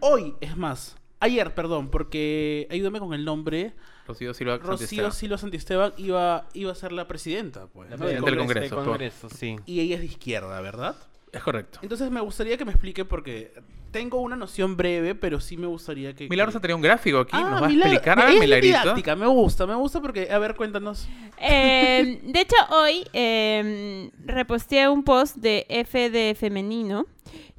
[0.00, 3.74] Hoy, es más, Ayer, perdón, porque ayúdame con el nombre.
[4.08, 5.12] Rocío Silva Rocío Santisteban.
[5.12, 7.90] Silva Santisteban iba, iba a ser la presidenta, pues.
[7.90, 8.00] La ¿no?
[8.00, 9.56] presidenta del Congreso, del Congreso, sí.
[9.66, 10.96] Y ella es de izquierda, ¿verdad?
[11.32, 11.78] Es correcto.
[11.82, 13.52] Entonces me gustaría que me explique porque
[13.90, 16.28] tengo una noción breve, pero sí me gustaría que...
[16.28, 17.30] Milagros que- ha traído un gráfico aquí.
[17.34, 18.78] Ah, ¿Nos va a explicar, es Milagrito?
[18.80, 20.30] didáctica, me gusta, me gusta porque...
[20.30, 21.08] A ver, cuéntanos.
[21.38, 27.06] Eh, de hecho, hoy eh, reposteé un post de F de Femenino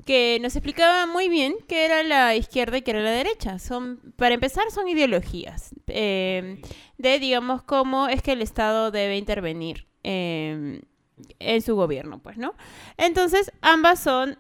[0.06, 3.58] que nos explicaba muy bien qué era la izquierda y qué era la derecha.
[3.58, 6.62] Son, para empezar, son ideologías eh,
[7.00, 10.82] de, digamos, cómo es que el Estado debe intervenir eh,
[11.40, 12.56] en su gobierno, pues, ¿no?
[12.98, 14.38] Entonces, ambas son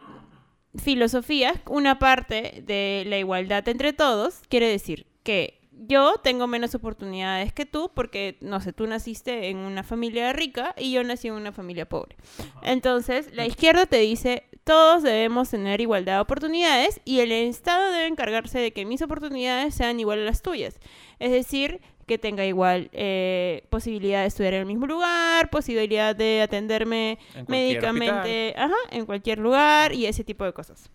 [0.75, 1.59] filosofías.
[1.67, 7.65] Una parte de la igualdad entre todos quiere decir que yo tengo menos oportunidades que
[7.65, 11.51] tú porque, no sé, tú naciste en una familia rica y yo nací en una
[11.51, 12.15] familia pobre.
[12.61, 18.07] Entonces, la izquierda te dice, todos debemos tener igualdad de oportunidades y el Estado debe
[18.07, 20.79] encargarse de que mis oportunidades sean igual a las tuyas.
[21.19, 26.41] Es decir, que tenga igual eh, posibilidad de estudiar en el mismo lugar, posibilidad de
[26.41, 30.89] atenderme médicamente, ajá, en cualquier lugar y ese tipo de cosas.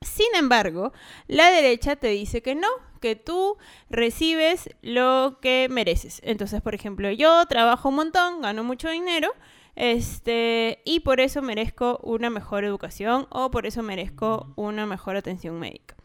[0.00, 0.92] Sin embargo,
[1.28, 2.68] la derecha te dice que no,
[3.00, 3.56] que tú
[3.88, 6.20] recibes lo que mereces.
[6.24, 9.32] Entonces, por ejemplo, yo trabajo un montón, gano mucho dinero,
[9.76, 15.58] este, y por eso merezco una mejor educación o por eso merezco una mejor atención
[15.58, 15.96] médica.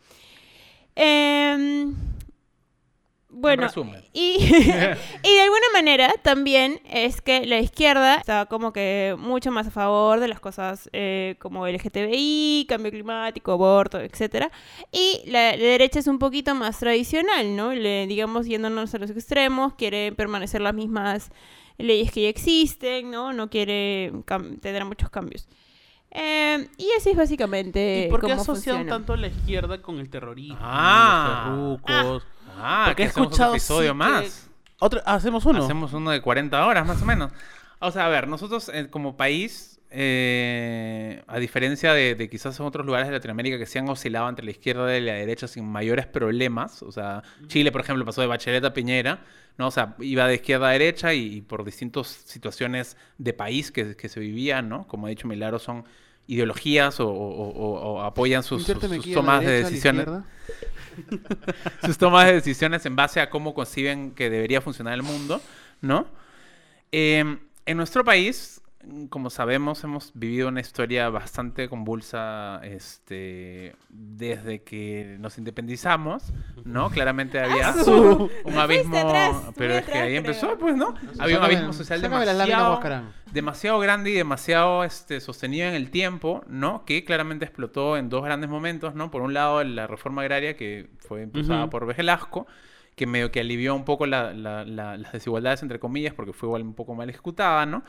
[0.95, 1.95] Em,
[3.39, 3.67] bueno,
[4.13, 4.37] y,
[5.23, 9.71] y de alguna manera también es que la izquierda está como que mucho más a
[9.71, 14.51] favor de las cosas eh, como LGTBI, cambio climático, aborto, etcétera.
[14.91, 17.73] Y la, la derecha es un poquito más tradicional, ¿no?
[17.73, 21.31] Le, digamos, yéndonos a los extremos, quiere permanecer las mismas
[21.77, 23.33] leyes que ya existen, ¿no?
[23.33, 24.11] No quiere
[24.61, 25.47] tener muchos cambios.
[26.11, 28.89] Eh, y así es básicamente ¿Y por qué cómo asocian funciona.
[28.89, 30.57] tanto a la izquierda con el terrorismo?
[30.59, 31.53] Ah.
[31.55, 31.81] los?
[31.85, 32.19] Ah,
[32.85, 34.49] Porque que he hacemos otro escuchado episodio sí que- más.
[34.79, 35.63] Otro, hacemos uno.
[35.63, 37.31] Hacemos uno de 40 horas, más o menos.
[37.79, 42.65] O sea, a ver, nosotros eh, como país, eh, a diferencia de, de quizás en
[42.65, 45.65] otros lugares de Latinoamérica que se han oscilado entre la izquierda y la derecha sin
[45.65, 49.19] mayores problemas, o sea, Chile, por ejemplo, pasó de Bachelet a Piñera,
[49.57, 49.67] ¿no?
[49.67, 53.95] O sea, iba de izquierda a derecha y, y por distintas situaciones de país que,
[53.95, 54.87] que se vivían, ¿no?
[54.87, 55.85] Como ha dicho Milagro, son
[56.29, 58.63] ideologías o, o- o- o apoyan sus,
[59.13, 60.05] tomas de derecha, decisiones
[61.85, 65.41] sus tomas de decisiones en base a cómo conciben que debería funcionar el mundo,
[65.81, 66.05] ¿no?
[66.91, 68.61] Eh, en nuestro país,
[69.09, 76.31] como sabemos, hemos vivido una historia bastante convulsa este, desde que nos independizamos,
[76.63, 76.89] ¿no?
[76.89, 78.29] Claramente había ¡Asu!
[78.45, 80.17] un abismo, atrás, pero es que ahí creo.
[80.17, 80.95] empezó, pues, ¿no?
[81.19, 82.79] Había un abismo social láminas, demasiado,
[83.33, 86.85] demasiado grande y demasiado este, sostenido en el tiempo, ¿no?
[86.85, 89.11] Que claramente explotó en dos grandes momentos, ¿no?
[89.11, 91.69] Por un lado, la reforma agraria que fue impulsada Ujú.
[91.69, 92.47] por Velasco,
[92.95, 96.47] que medio que alivió un poco la- la- la- las desigualdades, entre comillas, porque fue
[96.47, 97.83] igual un poco mal ejecutada, ¿no?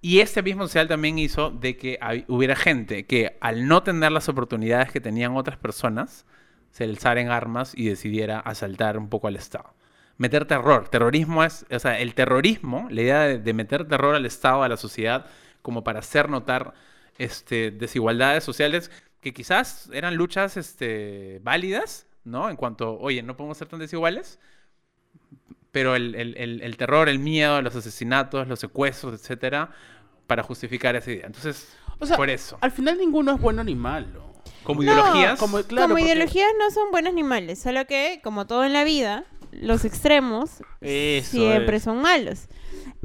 [0.00, 4.28] Y ese abismo social también hizo de que hubiera gente que al no tener las
[4.28, 6.24] oportunidades que tenían otras personas,
[6.70, 9.74] se alzara en armas y decidiera asaltar un poco al Estado.
[10.16, 10.88] Meter terror.
[10.88, 14.68] Terrorismo es, o sea, el terrorismo, la idea de, de meter terror al Estado, a
[14.68, 15.26] la sociedad,
[15.62, 16.74] como para hacer notar
[17.18, 22.48] este, desigualdades sociales que quizás eran luchas este, válidas, ¿no?
[22.50, 24.38] En cuanto, oye, no podemos ser tan desiguales,
[25.72, 29.70] pero el, el- el- el terror, el miedo, los asesinatos, los secuestros, etcétera,
[30.26, 31.26] para justificar esa idea.
[31.26, 31.68] Entonces,
[32.00, 32.58] O sea, por eso.
[32.60, 34.28] Al final ninguno es bueno ni malo.
[34.62, 38.20] Como No, ideologías, como- Claro, como porque- ideologías no son buenos ni malos, solo que,
[38.22, 40.50] como todo en la vida, los extremos
[40.80, 41.82] Eso siempre es.
[41.82, 42.46] son malos.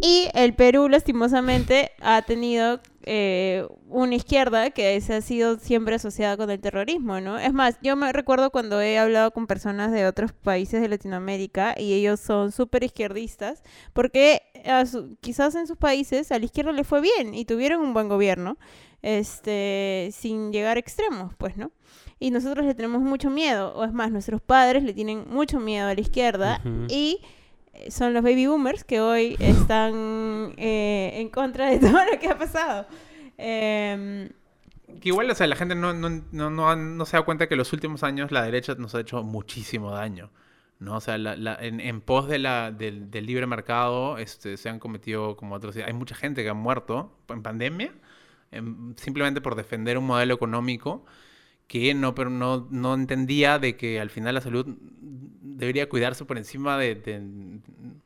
[0.05, 6.35] Y el Perú, lastimosamente, ha tenido eh, una izquierda que se ha sido siempre asociada
[6.35, 7.39] con el terrorismo, ¿no?
[7.39, 11.73] Es más, yo me recuerdo cuando he hablado con personas de otros países de Latinoamérica
[11.79, 13.63] y ellos son súper izquierdistas
[13.93, 14.41] porque
[14.85, 18.09] su- quizás en sus países a la izquierda le fue bien y tuvieron un buen
[18.09, 18.57] gobierno,
[19.01, 21.71] este, sin llegar a extremos, pues, ¿no?
[22.19, 25.87] Y nosotros le tenemos mucho miedo, o es más, nuestros padres le tienen mucho miedo
[25.87, 26.87] a la izquierda Ujú.
[26.89, 27.27] y eh,
[27.89, 32.37] son los baby boomers que hoy están eh, en contra de todo lo que ha
[32.37, 32.85] pasado.
[33.37, 34.29] Em,
[35.01, 37.57] que igual, o sea, la gente no, no, no, no, se da cuenta que en
[37.59, 40.29] los últimos años la derecha nos ha hecho muchísimo daño.
[40.79, 40.97] ¿no?
[40.97, 44.69] O sea, la- la- en, en pos de la, del, del libre mercado este, se
[44.69, 45.93] han cometido como atrocidades.
[45.93, 47.91] Hay mucha gente que ha muerto en pandemia
[48.51, 51.05] em, simplemente por defender un modelo económico
[51.67, 54.65] que no, pero no, no entendía de que al final la salud
[55.41, 57.21] debería cuidarse por encima de, de-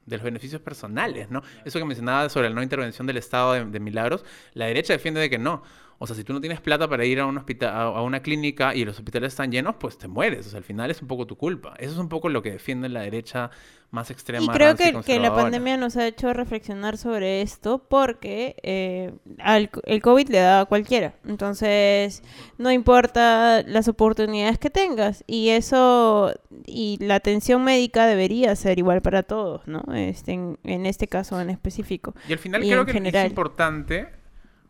[0.06, 1.42] de los beneficios personales, ¿no?
[1.66, 5.20] Eso que mencionaba sobre la no intervención del Estado de, de Milagros, la derecha defiende
[5.20, 5.64] de que no.
[6.00, 8.76] O sea, si tú no tienes plata para ir a un hospital, a una clínica
[8.76, 10.46] y los hospitales están llenos, pues te mueres.
[10.46, 11.74] O sea, al final es un poco tu culpa.
[11.80, 13.50] Eso es un poco lo que defiende la derecha
[13.90, 14.46] más extrema.
[14.46, 19.72] Y creo que, que la pandemia nos ha hecho reflexionar sobre esto porque eh, al,
[19.86, 21.16] el COVID le da a cualquiera.
[21.26, 22.22] Entonces,
[22.58, 25.24] no importa las oportunidades que tengas.
[25.26, 26.32] Y eso,
[26.66, 29.84] y la atención médica debería ser igual para todos, ¿no?
[29.96, 32.14] Este, en, en este caso en específico.
[32.28, 33.26] Y al final Y creo que general.
[33.26, 34.10] es importante,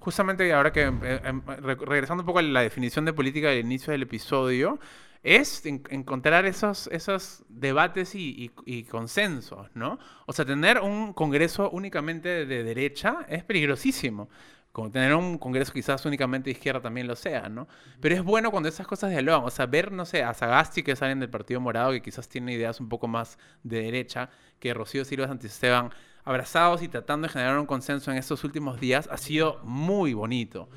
[0.08, 3.92] justamente ahora que, em, re- regresando un poco a la definición de política del inicio
[3.92, 4.80] del episodio,
[5.22, 8.50] es en- encontrar esos, esos debates y,
[8.90, 10.00] consensos, ¿no?
[10.26, 14.30] O sea, tener un congreso únicamente de derecha es peligrosísimo.
[14.72, 17.68] Como tener un congreso quizás únicamente de izquierda también lo sea, ¿no?
[18.00, 19.44] Pero es bueno cuando esas cosas dialogan.
[19.44, 22.54] O sea, ver, no sé, a Sagasti que salen del Partido Morado, que quizás tiene
[22.54, 25.90] ideas un poco más de derecha, que Rocío Silva Santisteban,
[26.28, 30.70] abrazados y tratando de generar un consenso en estos últimos días, ha sido muy bonito.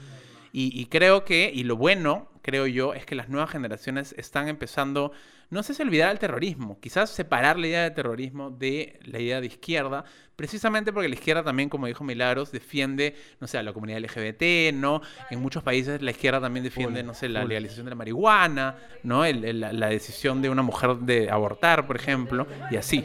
[0.52, 4.48] Y, y creo que, y lo bueno, creo yo, es que las nuevas generaciones están
[4.48, 5.12] empezando,
[5.50, 9.40] no sé si olvidar el terrorismo, quizás separar la idea de terrorismo de la idea
[9.40, 13.72] de izquierda, precisamente porque la izquierda también, como dijo Milagros, defiende, no sé, a la
[13.72, 15.02] comunidad LGBT, ¿no?
[15.30, 19.24] En muchos países la izquierda también defiende, no sé, la legalización de la marihuana, ¿no?
[19.24, 23.04] El- la decisión de una mujer de abortar, por ejemplo, y así.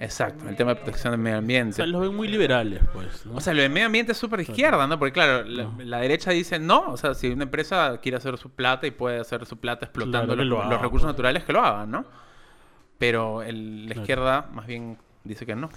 [0.00, 1.72] Exacto, el tema de protección del medio O ambiente.
[1.74, 3.26] sea, los ven muy liberales, pues.
[3.26, 3.34] ¿no?
[3.36, 4.98] O sea, lo de medio ambiente es súper izquierda, ¿no?
[4.98, 5.74] Porque claro, la, No.
[5.78, 9.18] la derecha dice no, o sea, si una empresa quiere hacer su plata y puede
[9.20, 11.14] hacer su plata explotando Claro los, lo los haga, recursos pues.
[11.14, 12.04] naturales, que lo hagan, ¿no?
[12.98, 14.00] Pero el- la Claro.
[14.02, 15.68] izquierda más bien dice que no.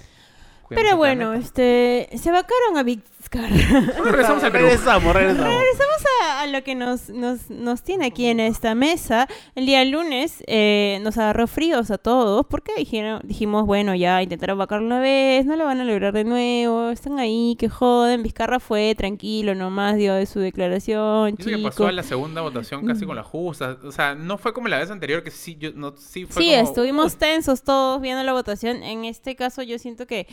[0.69, 3.20] Pero el bueno, este, se vacaron a Vizcarra.
[3.31, 4.65] Bueno, regresamos al Perú.
[4.65, 5.53] regresamos, regresamos.
[5.53, 9.27] Regresamos a, a lo que nos, nos, nos tiene aquí en esta mesa.
[9.55, 14.57] El día lunes eh, nos agarró fríos a todos porque dijeron, dijimos, bueno, ya intentaron
[14.57, 18.23] vacar una vez, no lo van a lograr de nuevo, están ahí, que joden.
[18.23, 21.69] Vizcarra fue tranquilo nomás, dio de su declaración, Dice que chico.
[21.69, 23.77] pasó a la segunda votación casi con la justa.
[23.83, 26.51] O sea, no fue como la vez anterior que sí, yo, no, sí fue Sí,
[26.51, 28.83] como, estuvimos tensos todos viendo la votación.
[28.83, 30.27] En este caso yo siento que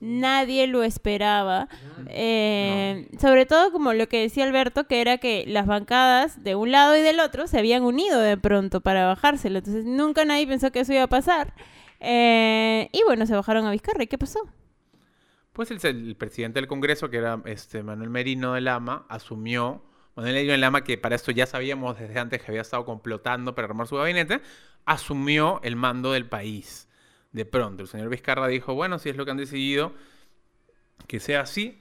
[0.00, 1.68] nadie lo esperaba.
[2.08, 6.72] Eh, Sobre todo como lo que decía Alberto, que era que las bancadas de un
[6.72, 9.58] lado y del otro se habían unido de pronto para bajárselo.
[9.58, 11.54] Entonces nunca nadie pensó que eso iba a pasar.
[12.00, 14.02] Eh, y bueno, se bajaron a Vizcarra.
[14.02, 14.40] ¿Y qué pasó?
[15.52, 19.82] Pues el, el presidente del Congreso, que era este Manuel Merino de Lama, asumió,
[20.14, 23.54] Manuel Merino de Lama, que para esto ya sabíamos desde antes que había estado complotando
[23.54, 24.40] para armar su gabinete,
[24.86, 26.88] asumió el mando del país.
[27.32, 29.92] De pronto, el señor Vizcarra dijo, bueno, si es lo que han decidido,
[31.06, 31.76] que sea así,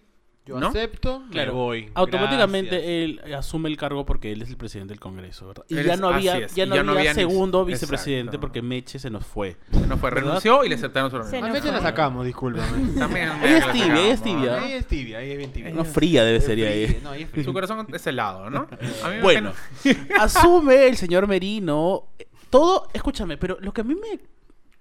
[0.45, 0.67] Yo ¿no?
[0.67, 1.53] acepto, me Claro.
[1.53, 1.91] voy.
[1.93, 2.89] Automáticamente Gracias.
[3.27, 5.65] él asume el cargo porque él es el presidente del Congreso, ¿verdad?
[5.67, 8.21] Y ya es- no había, ya y no ya no había había ni- segundo vicepresidente
[8.29, 8.39] Exacto.
[8.39, 9.57] porque Meche se nos fue.
[9.87, 10.25] No fue, ¿Verdad?
[10.25, 11.41] renunció y le aceptaron su Se renuncia.
[11.41, 11.89] Nos bien la fue.
[11.89, 12.67] sacamos, discúlpame.
[12.99, 14.51] También Ella es tibia, ella es tibia.
[14.51, 14.65] ¿no?
[14.65, 15.71] Ahí es tibia, ahí es bien tibia.
[15.71, 16.99] No fría debe Es ser fría, ahí.
[17.03, 17.43] No, ahí es fría.
[17.43, 18.67] Su corazón es helado, ¿no?
[19.03, 19.53] A mí Bueno,
[20.19, 22.05] asume el señor Merino.
[22.49, 24.19] Todo, escúchame, pero lo que a mí me,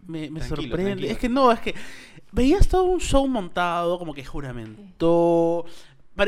[0.08, 1.12] me, me Tranquilo, sorprende tranquilo.
[1.12, 1.74] es que no, es que
[2.32, 5.64] veías todo un show montado, como que juramento.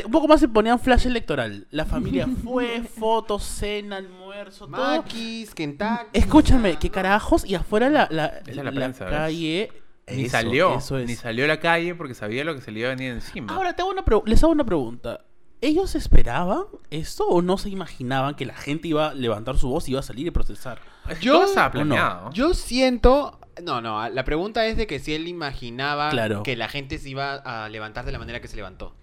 [0.05, 1.67] Un poco más se ponían flash electoral.
[1.73, 4.81] La familia fue, fotos, cena, almuerzo, todo.
[4.81, 6.07] Maquis, Kentucky.
[6.13, 9.15] Escúchame, qué carajos, y afuera la, la, es la la prensa, ¿ves?
[9.15, 9.73] calle.
[10.07, 11.07] Ni Eso, salió, eso es.
[11.09, 13.53] ni salió a la calle porque sabía lo que se le iba a venir encima.
[13.55, 15.25] Ahora te hago una les hago una pregunta.
[15.61, 19.87] ¿Ellos esperaban esto o no se imaginaban que la gente iba a levantar su voz
[19.89, 20.81] y iba a salir y protestar?
[21.21, 22.33] Yo- Todo estaba ¿o no?
[22.33, 23.40] Yo siento.
[23.63, 26.43] No, no, la pregunta es de que si él imaginaba Claro.
[26.43, 28.95] que la gente se iba a levantar de la manera que se levantó.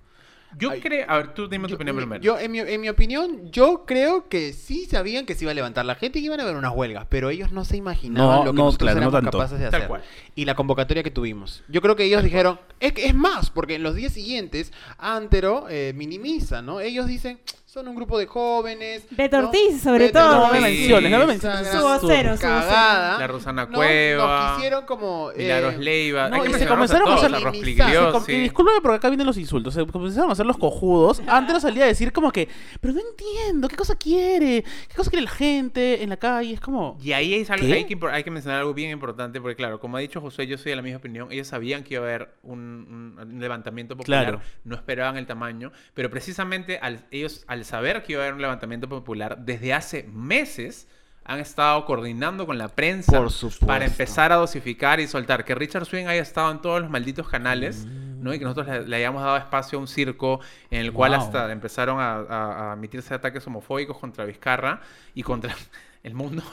[0.57, 1.05] Yo creo.
[1.10, 2.23] A ver, tú dime tu Yo, opinión mi- primero.
[2.23, 5.53] yo, en, mi, en mi opinión, yo creo que sí sabían que se iba a
[5.53, 8.39] levantar la gente y que iban a haber unas huelgas, pero ellos no se imaginaban
[8.39, 9.38] No, lo que no, nosotros claro, no éramos tanto.
[9.38, 9.88] capaces de Tal hacer.
[9.89, 10.03] cual.
[10.36, 11.63] Y la convocatoria que tuvimos.
[11.67, 15.67] Yo creo que ellos dijeron, es, que es más, porque en los días siguientes, Antero
[15.69, 16.79] eh, minimiza, ¿no?
[16.79, 19.06] Ellos dicen, son un grupo de jóvenes.
[19.12, 19.47] Beto ¿no?
[19.47, 20.47] Ortiz, sobre Beto todo.
[20.47, 21.67] No me menciones, no me menciones.
[21.67, 23.19] Su vocero, su cagada.
[23.19, 23.73] La Rosana ¿no?
[23.75, 24.47] Cueva.
[24.47, 25.32] Nos quisieron como...
[25.32, 26.30] eh, Milagros Leiva.
[26.30, 27.88] No, y se comenzaron a hacer- a minimizar.
[27.93, 28.06] Rospigliosi.
[28.06, 29.73] Se com- y discúlpame porque acá vienen los insultos.
[29.73, 31.21] Se comenzaron a hacer los cojudos.
[31.27, 32.47] Antes salía a decir como que,
[32.80, 34.63] pero no entiendo, ¿qué cosa quiere?
[34.88, 36.53] ¿Qué cosa quiere la gente en la calle?
[36.53, 36.97] Es como...
[37.03, 39.97] Y ahí es algo- hay, que, hay que mencionar algo bien importante, porque claro, como
[39.97, 41.27] ha dicho José, yo soy de la misma opinión.
[41.34, 44.41] Ellos sabían que iba a haber un, un levantamiento popular, Claro.
[44.63, 48.41] no esperaban el tamaño, pero precisamente al, ellos, al saber que iba a haber un
[48.41, 50.88] levantamiento popular, desde hace meses
[51.30, 53.22] han estado coordinando con la prensa
[53.65, 55.43] para empezar a dosificar y soltar.
[55.43, 58.34] Que Richard Swing haya estado en todos los malditos canales, ¿no?
[58.34, 60.39] Y que nosotros le, le hayamos dado espacio a un circo
[60.72, 64.80] en el cual hasta empezaron a, a- a emitirse ataques homofóbicos contra Vizcarra
[65.13, 65.53] y contra
[66.03, 66.43] el mundo.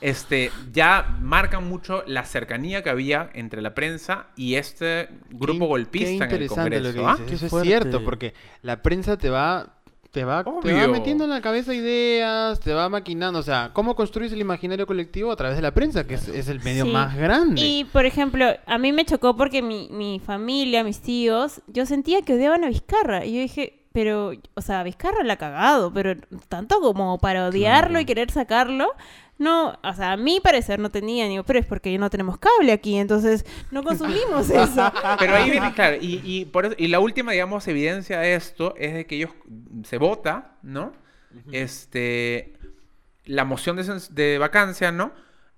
[0.00, 5.66] Este, ya marcan mucho la cercanía que había entre la prensa y este grupo Qué-
[5.68, 6.92] golpista qué en el Congreso.
[6.92, 7.16] lo ¿ah?
[7.16, 7.40] que dices.
[7.40, 9.78] Qué Eso es cierto, porque la prensa te va
[10.12, 10.88] te va, te va Obvio.
[10.88, 13.38] metiendo en la cabeza ideas, te va maquinando.
[13.38, 16.06] O sea, ¿cómo construyes el imaginario colectivo a través de la prensa?
[16.06, 16.90] Que es, es el medio Sí.
[16.92, 17.60] más grande.
[17.60, 22.22] Y, por ejemplo, a mí me chocó porque mi, mi familia, mis tíos, yo sentía
[22.22, 23.24] que odiaban a Vizcarra.
[23.24, 26.14] Y yo dije, pero, o sea, Vizcarra la ha cagado, pero
[26.48, 28.00] tanto como para odiarlo Claro.
[28.00, 28.88] y querer sacarlo.
[29.38, 32.70] No, o sea, a mi parecer no tenía, digo, pero es porque no tenemos cable
[32.70, 34.92] aquí, entonces no consumimos eso.
[35.18, 38.74] Pero ahí viene, claro, y, y, por eso- y la última, digamos, evidencia de esto
[38.76, 39.30] es de que ellos
[39.84, 40.92] se vota, ¿no?
[41.50, 42.52] Este,
[43.24, 45.12] la moción de, de vacancia, ¿no?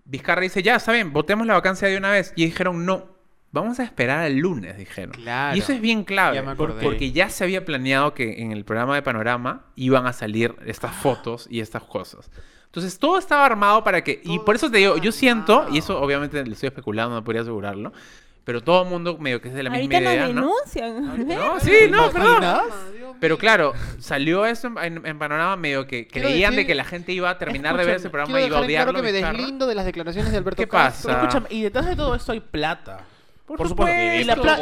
[0.04, 2.32] Vizcarra dice, ya, está bien, votemos la vacancia de una vez.
[2.36, 3.13] Y dijeron, no,
[3.54, 5.12] vamos a esperar al lunes, dijeron.
[5.12, 5.56] Claro.
[5.56, 8.94] Y eso es bien clave, Ya porque ya se había planeado que en el programa
[8.96, 12.30] de Panorama iban a salir estas fotos y estas cosas.
[12.66, 14.20] Entonces todo estaba armado para que...
[14.24, 17.22] Y Todo por eso te digo, yo siento, y eso obviamente le estoy especulando, no
[17.22, 17.92] podría asegurarlo,
[18.42, 20.40] pero todo el mundo medio que es de la misma Ahorita idea, nos ¿no?
[20.42, 21.28] denuncian.
[21.28, 22.44] No, ¿Te sí, no, perdón.
[23.20, 26.74] Pero claro, salió eso en, en- en Panorama medio que Quiero creían de decir- que
[26.74, 28.92] la gente iba a terminar de ver ese programa y iba a odiarlo.
[28.92, 31.12] claro que me deslindo de las declaraciones de Alberto ¿Qué Castro.
[31.12, 31.22] pasa?
[31.28, 33.04] Escúchame, y detrás de todo esto hay plata.
[33.46, 33.92] Por, Por supuesto.
[33.94, 34.20] supuesto.
[34.22, 34.58] Y, la pla-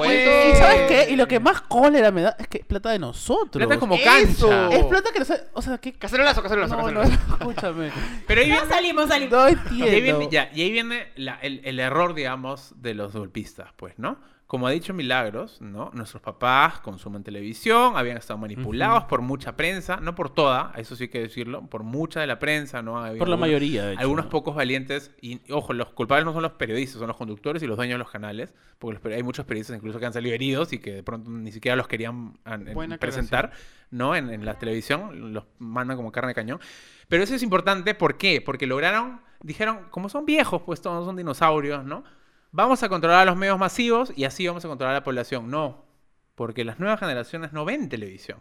[0.53, 1.13] y ¿sabes qué?
[1.13, 3.65] Y lo que más cólera me da es que es plata de nosotros.
[3.65, 4.69] Plata como cancha.
[4.73, 5.33] Es plata que nos...
[5.53, 5.93] O sea, ¿qué...
[5.93, 7.33] Cacerolazo, cacerolazo, No, no, cacerolazo.
[7.39, 7.93] escúchame.
[8.27, 9.33] Pero ahí No viene, salimos, salimos.
[9.33, 13.13] No y ahí viene, ya, y ahí viene la- el, el error, digamos, de los
[13.15, 14.19] golpistas, pues, ¿no?
[14.53, 15.91] Como ha dicho Milagros, ¿no?
[15.95, 21.05] Nuestros papás consumen televisión, habían estado manipulados por mucha prensa, no por toda, eso sí
[21.05, 22.99] hay que decirlo, por mucha de la prensa, ¿no?
[22.99, 24.31] Había Por la algunos- mayoría, de hecho, Algunos ¿no?
[24.31, 27.79] pocos valientes, y ojo, los culpables no son los periodistas, son los conductores y los
[27.79, 30.81] dueños de los canales, porque los hay muchos periodistas incluso que han salido heridos y
[30.81, 33.53] que de pronto ni siquiera los querían an- en- Buena presentar,
[33.91, 34.15] ¿no?
[34.15, 36.61] En, en la televisión, los mandan como carne de cañón.
[37.09, 38.43] Pero eso es importante, ¿por qué?
[38.43, 42.05] Porque lograron, dijeron, como son viejos, pues todos son dinosaurios, ¿no?
[42.55, 45.51] Vamos a controlar a los medios masivos y así vamos a controlar a la población.
[45.51, 45.85] No,
[46.35, 48.41] porque las nuevas generaciones no ven televisión.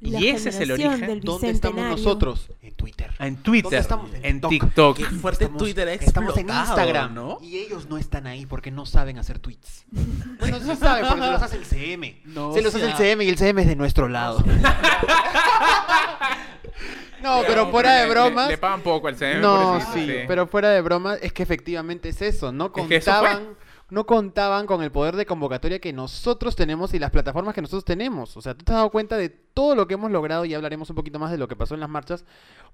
[0.00, 1.20] La Y ese es el origen.
[1.20, 2.50] ¿Dónde estamos nosotros?
[2.62, 3.12] En Twitter.
[3.18, 4.10] En Twitter, ¿Dónde estamos?
[4.22, 4.96] en TikTok.
[4.98, 7.38] Qué fuerte Estamos- Twitter ha Estamos en Instagram, ¿no?
[7.42, 9.84] Y ellos no están ahí porque no saben hacer tweets.
[10.38, 12.20] Bueno, sí saben porque se los hace el CM.
[12.26, 14.44] No se los hace el CM y el CM es de nuestro lado.
[17.22, 18.48] no, pero fuera de bromas.
[18.48, 19.40] Le, pagan poco al CM.
[19.40, 22.52] No, pobrecito, sí, pero fuera de bromas, es que efectivamente es eso.
[22.52, 23.56] No Es que contaban,
[23.90, 27.84] no contaban con el poder de convocatoria que nosotros tenemos y las plataformas que nosotros
[27.84, 28.36] tenemos.
[28.36, 30.88] O sea, tú te has dado cuenta de todo lo que hemos logrado y hablaremos
[30.90, 32.24] un poquito más de lo que pasó en las marchas,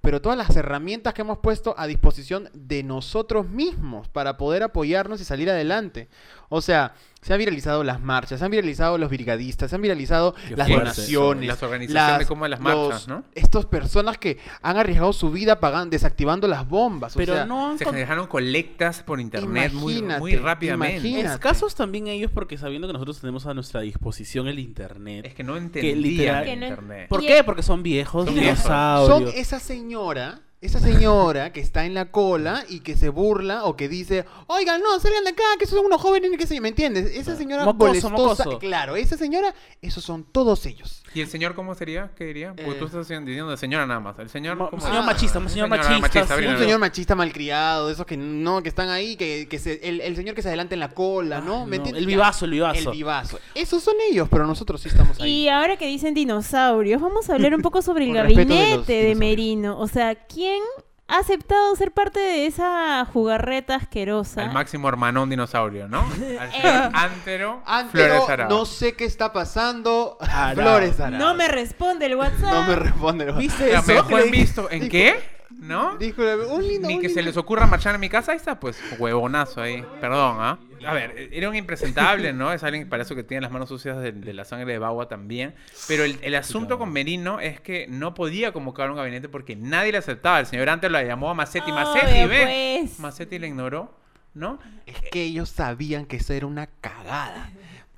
[0.03, 5.21] pero todas las herramientas que hemos puesto a disposición de nosotros mismos para poder apoyarnos
[5.21, 6.09] y salir adelante.
[6.49, 6.95] O sea,
[7.27, 10.69] se han viralizado las marchas, se han viralizado los brigadistas, se han viralizado Qué las
[10.69, 10.85] fuerte.
[10.85, 13.25] donaciones, Las organizaciones de cómo de las marchas, los- ¿no?
[13.35, 17.17] Estas personas que han arriesgado su vida pagando, desactivando las bombas.
[17.17, 21.09] o Pero sea, no han Se dejaron colectas por internet muy, muy rápidamente.
[21.09, 21.35] imagínate.
[21.35, 25.27] Escasos también ellos porque sabiendo que nosotros tenemos a nuestra disposición el internet.
[25.27, 27.07] Es que no literal- entendían Que el no- internet.
[27.09, 27.43] ¿Por qué?
[27.43, 28.61] Porque son viejos, Son viejos.
[29.09, 33.77] Son esa señora, esa señora que está en la cola y que se burla o
[33.77, 36.69] que dice, oigan, no, salgan de acá, que esos son unos jóvenes, que yo", ¿me
[36.69, 37.15] entiendes?
[37.15, 38.59] Esa señora Mocoso, molestosa, mocoso.
[38.59, 41.03] claro, esa señora, esos son todos ellos.
[41.17, 42.11] ¿Y el señor cómo sería?
[42.15, 42.49] ¿Qué diría?
[42.55, 42.75] Porque Eh.
[42.79, 44.19] tú estás diciendo de señora nada más.
[44.19, 45.03] El señor, ¿cómo señor sería?
[45.03, 46.47] machista, un señor señor machista, sí.
[46.47, 50.03] Un señor machista malcriado, de esos que no, que están ahí, que, que se, el,
[50.03, 51.63] el señor que se adelanta en la cola, ¿no?
[51.63, 52.03] Ah, ¿Me no, entiendes?
[52.03, 52.17] el Ya.
[52.17, 52.91] vivazo, el vivazo.
[52.91, 53.39] El vivazo.
[53.55, 55.45] Esos son ellos, pero nosotros sí estamos ahí.
[55.45, 58.55] Y ahora que dicen dinosaurios, vamos a hablar un poco sobre el Con respeto de
[58.55, 59.19] los gabinete de, dinosaurios.
[59.19, 59.79] Merino.
[59.81, 60.61] O sea, ¿quién
[61.09, 64.43] ha aceptado ser parte de esa jugarreta asquerosa?
[64.43, 66.01] Al máximo hermanón dinosaurio, ¿no?
[66.41, 68.49] Al señor Antero, Antero, Flores Arao.
[68.49, 70.17] no sé qué está pasando.
[70.21, 70.55] Arao.
[70.55, 71.19] Flores Arao.
[71.19, 72.53] No me responde el WhatsApp.
[72.53, 73.25] No me responde.
[73.27, 73.87] el ¿Viste Ya, eso?
[73.87, 74.71] me dejó en Le- visto.
[74.71, 75.37] ¿En Dijo- qué?
[75.51, 75.97] ¿No?
[75.97, 78.59] Dijo, un lindo, Ni un que se les ocurra marchar en mi casa, ahí está,
[78.61, 79.83] pues, huevonazo ahí.
[80.01, 80.59] Perdón, ¿ah?
[80.85, 82.53] A ver, era un impresentable, ¿no?
[82.53, 85.09] Es alguien para eso que tiene las manos sucias de, de la sangre de Bagua
[85.09, 85.55] también.
[85.89, 89.93] Pero el, el asunto con Merino es que no podía convocar un gabinete porque nadie
[89.93, 90.41] le aceptaba.
[90.41, 91.71] El señor antes lo llamó a Macetti.
[91.73, 92.79] Macetti, Obvio, ve.
[92.83, 92.99] pues.
[92.99, 93.95] Macetti le ignoró,
[94.35, 94.59] ¿no?
[94.87, 97.51] Es que ellos sabían que eso era una cagada.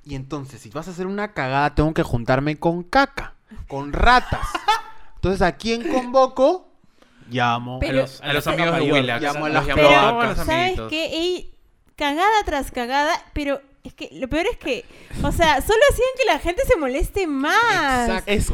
[0.05, 3.33] Y entonces, si vas a hacer una cagada, tengo que juntarme con caca,
[3.67, 4.47] con ratas.
[5.15, 6.65] Entonces, ¿a quién convoco?
[7.29, 7.75] Llamo.
[7.77, 8.91] A Pero- los, a los amigos de.
[8.91, 9.21] Willax.
[9.21, 11.49] Llamo a Los las Pero, a los ¿sabes qué?
[11.99, 14.85] Cagada tras cagada, pero es que lo peor es que,
[15.21, 18.23] o sea, solo hacían que la gente se moleste más.
[18.25, 18.31] Exacto.
[18.31, 18.53] Es-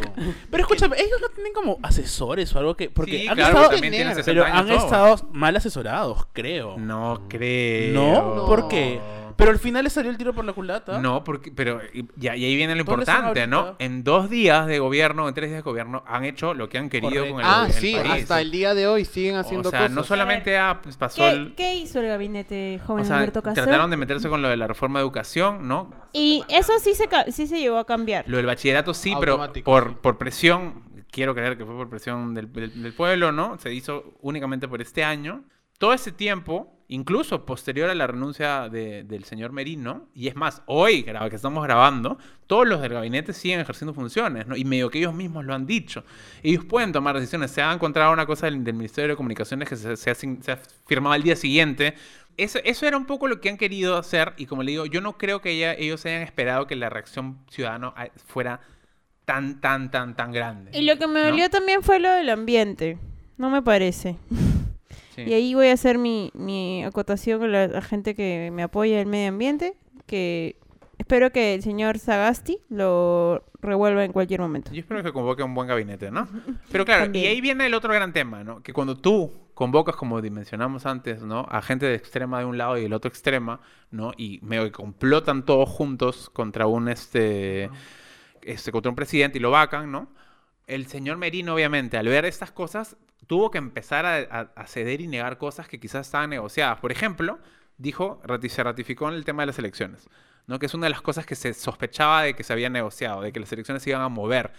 [0.50, 2.90] Pero escúchame, ellos no tienen como asesores o algo que.
[2.90, 3.70] Porque Sí, han claro, estado.
[3.72, 4.84] también tienen Pero 60 Pero años han todos.
[5.22, 6.76] estado mal asesorados, creo.
[6.80, 7.94] No creo.
[7.94, 8.36] ¿No?
[8.36, 8.46] No.
[8.48, 9.00] ¿Por qué?
[9.38, 11.00] Pero al final le salió el tiro por la culata.
[11.00, 13.76] No, porque, pero y, ahí viene lo ¿Dónde están importante, ¿no?
[13.80, 16.90] En dos días de gobierno, en tres días de gobierno, han hecho lo que han
[16.90, 17.34] querido Correcto.
[17.36, 18.24] con el, Ah, el sí, país.
[18.24, 19.92] hasta el día de hoy siguen haciendo o sea, cosas.
[19.96, 21.56] no solamente ah, pues, pasó ¿Qué, el...
[21.56, 23.64] qué hizo el gabinete joven O sea, Alberto Castro?
[23.66, 25.92] trataron de meterse con lo de la reforma de educación, ¿no?
[26.14, 28.24] Y eso sí se, sí se llegó a cambiar.
[28.28, 30.00] Lo del bachillerato sí, pero por, sí.
[30.02, 33.58] por presión quiero creer que fue por presión del, del- del pueblo, ¿no?
[33.60, 35.44] Se hizo únicamente por este año.
[35.78, 40.62] Todo ese tiempo, incluso posterior a la renuncia de- del señor Merino, y es más,
[40.68, 42.18] hoy que estamos grabando,
[42.48, 44.56] todos los del gabinete siguen ejerciendo funciones, ¿no?
[44.56, 46.04] Y medio que ellos mismos lo han dicho.
[46.44, 47.50] Ellos pueden tomar decisiones.
[47.52, 50.52] Se ha encontrado una cosa del, del Ministerio de Comunicaciones que se, se ha, se
[50.52, 51.96] ha firmado al día siguiente.
[52.38, 55.02] Eso, eso era un poco lo que han querido hacer, y como le digo, yo
[55.02, 58.60] no creo que ella- ellos hayan esperado que la reacción ciudadana ah, fuera
[59.24, 60.70] tan, tan, tan, tan grande.
[60.78, 61.30] Y lo que me ¿no?
[61.30, 62.98] dolió también fue lo del ambiente.
[63.38, 64.18] No me parece.
[65.16, 65.24] Sí.
[65.24, 69.00] Y ahí voy a hacer mi, mi acotación con la, la gente que me apoya
[69.00, 70.58] el medio ambiente, que
[70.98, 74.72] espero que el señor Sagasti lo revuelva en cualquier momento.
[74.72, 76.28] Yo espero que convoque un buen gabinete, ¿no?
[76.72, 77.26] Pero claro, También.
[77.26, 78.62] y ahí viene el otro gran tema, ¿no?
[78.62, 81.46] Que cuando tú convocas, como mencionamos antes, ¿no?
[81.50, 83.62] A gente de extrema de un lado y del otro extrema,
[83.92, 84.12] ¿no?
[84.18, 87.70] Y medio que complotan todos juntos contra un, este,
[88.42, 90.10] este, contra un presidente y lo vacan, ¿no?
[90.68, 92.98] El señor Merino, obviamente, al ver estas cosas,
[93.28, 96.80] tuvo que empezar a, a- a ceder y negar cosas que quizás estaban negociadas.
[96.80, 97.40] Por ejemplo,
[97.78, 100.08] dijo, se ratificó en el tema de las elecciones,
[100.48, 100.60] ¿no?
[100.60, 103.32] Que es una de las cosas que se sospechaba de que se había negociado, de
[103.32, 104.54] que las elecciones se iban a mover,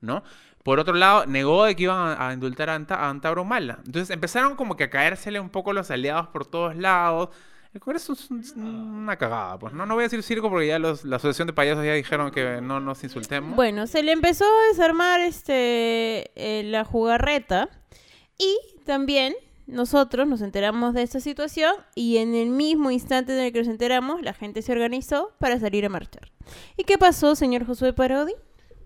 [0.00, 0.22] ¿no?
[0.64, 3.78] Por otro lado, negó de que iban a, a indultar a, Anta, a Antauro Humala.
[3.86, 7.30] Entonces empezaron como que a caérsele un poco los aliados por todos lados.
[7.86, 8.08] Es
[8.56, 9.72] un- una cagada, pues.
[9.74, 12.30] No, no voy a decir circo porque ya los- la Asociación de Payasos ya dijeron
[12.30, 13.56] que no nos insultemos.
[13.56, 17.68] Bueno, se le empezó a desarmar este eh, la jugarreta
[18.38, 19.34] y también
[19.66, 23.68] nosotros nos enteramos de esta situación y en el mismo instante en el que nos
[23.68, 26.30] enteramos, la gente se organizó para salir a marchar.
[26.76, 28.32] ¿Y qué pasó, señor Josué Parodi?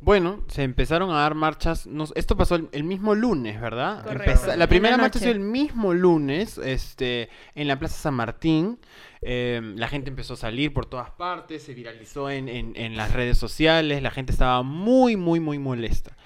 [0.04, 1.86] Bueno, se empezaron a dar marchas.
[1.86, 4.02] no esto pasó el, el mismo lunes, ¿verdad?
[4.26, 8.80] Empeza- la la primera marcha fue el mismo lunes, este, en la Plaza San Martín.
[9.20, 13.12] Eh, la gente empezó a salir por todas partes, se viralizó en, en- en las
[13.12, 14.02] redes sociales.
[14.02, 16.16] La gente estaba muy, muy, muy molesta.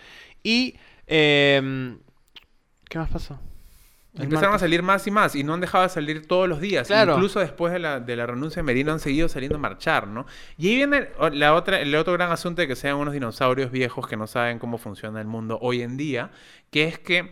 [0.43, 1.99] Y em,
[2.89, 3.39] ¿qué más pasó?
[4.19, 6.87] Empezaron a salir más y más y no han dejado de salir todos los días.
[6.87, 7.15] Claro.
[7.15, 10.27] Incluso después de la, de la renuncia de Merino han seguido saliendo a marchar, ¿no?
[10.57, 14.07] Y ahí viene la otra, el otro gran asunto de que sean unos dinosaurios viejos
[14.07, 16.31] que no saben cómo funciona el mundo hoy en día,
[16.71, 17.31] que es que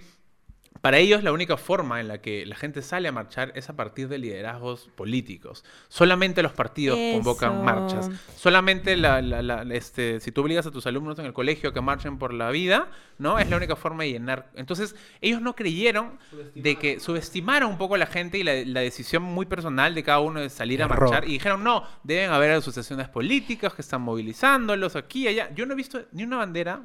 [0.85, 3.73] para ellos la única forma en la que la gente sale a marchar es a
[3.73, 5.65] partir de liderazgos políticos.
[5.89, 8.11] Solamente los partidos convocan marchas.
[8.37, 11.81] Solamente la, la- la- este, si tú obligas a tus alumnos en el colegio que
[11.81, 13.39] marchen por la vida, ¿no?
[13.39, 14.51] Es la única forma de llenar.
[14.57, 16.19] Entonces, ellos no creyeron
[16.55, 20.03] de que subestimaron un poco a la gente y la, la decisión muy personal de
[20.03, 24.03] cada uno de salir a marchar y dijeron, no, deben haber asociaciones políticas que están
[24.03, 25.51] movilizándolos aquí y allá.
[25.55, 26.83] Yo no he visto ni una bandera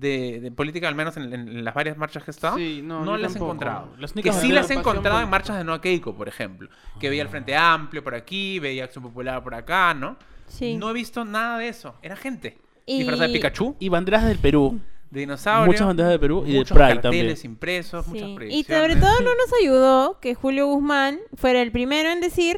[0.00, 2.56] de, de política, al menos en, en las varias marchas que he estado.
[2.56, 3.88] Sí, no, no las he encontrado.
[3.98, 6.68] Las que sí las he encontrado en marchas de Noa Keiko, por ejemplo.
[6.98, 10.16] Que veía el Frente Amplio por aquí, veía Acción Popular por acá, ¿no?
[10.46, 10.76] Sí.
[10.76, 11.94] No he visto nada de eso.
[12.02, 12.58] Era gente.
[12.86, 14.80] Y- Disfrazada de Pikachu, Y banderas del Perú.
[15.10, 15.66] de dinosaurio.
[15.66, 17.36] Muchas banderas de Perú y de muchos Pride también.
[17.44, 18.32] impresos, muchas Sí.
[18.32, 18.82] Y proyecciones.
[18.82, 22.56] sobre todo no nos ayudó que Julio Guzmán fuera el primero en decir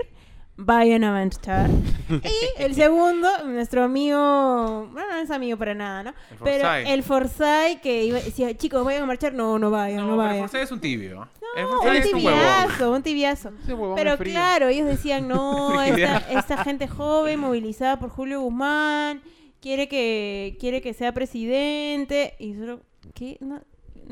[0.57, 1.70] vayan a marchar.
[2.11, 6.11] y el segundo, nuestro amigo, bueno, no es amigo para nada, ¿no?
[6.30, 6.88] El Pero Forsyth.
[6.88, 9.32] el Forsyth que iba, decía, chicos, vayan a marchar.
[9.34, 10.48] No, no vayan, no, No, pero el vayan.
[10.48, 11.28] Forsyth es un tibio.
[11.57, 13.50] el No, Forsyth un es un tibiazo, un tibiazo.
[13.68, 19.22] Huevón Pero claro, ellos decían, no, esta, esta gente joven movilizada por Julio Guzmán
[19.61, 22.80] quiere que quiere que sea presidente y solo
[23.14, 23.38] ¿qué?
[23.40, 23.61] No,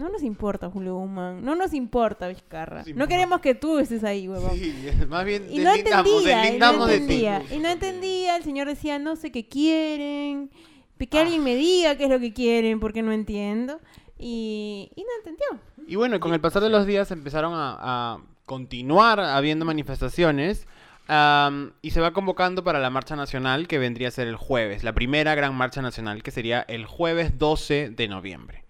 [0.01, 2.85] no nos importa Julio Guzmán, no nos importa Vizcarra.
[2.95, 4.57] No queremos que tú estés ahí, huevón.
[4.57, 4.75] Sí,
[5.09, 7.03] más bien Y no entendía, y no deslindamos de ti.
[7.03, 10.51] entendía, y no entendía, el señor decía, no sé qué quieren,
[10.99, 13.81] que alguien me diga qué es lo que quieren, porque no entiendo,
[14.19, 15.47] y, y no entendió.
[15.87, 20.67] Y bueno, con el pasar de los días empezaron a, a continuar habiendo manifestaciones
[21.09, 24.85] am, y se va convocando para la marcha nacional que vendría a ser el jueves,
[24.85, 28.65] la primera gran marcha nacional que sería el jueves 12 de noviembre.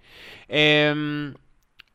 [0.49, 1.35] Em,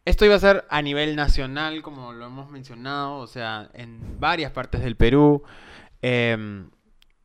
[0.06, 4.52] esto iba a ser a nivel nacional, como lo hemos mencionado, o sea, en varias
[4.52, 5.44] partes del Perú.
[6.02, 6.70] Em,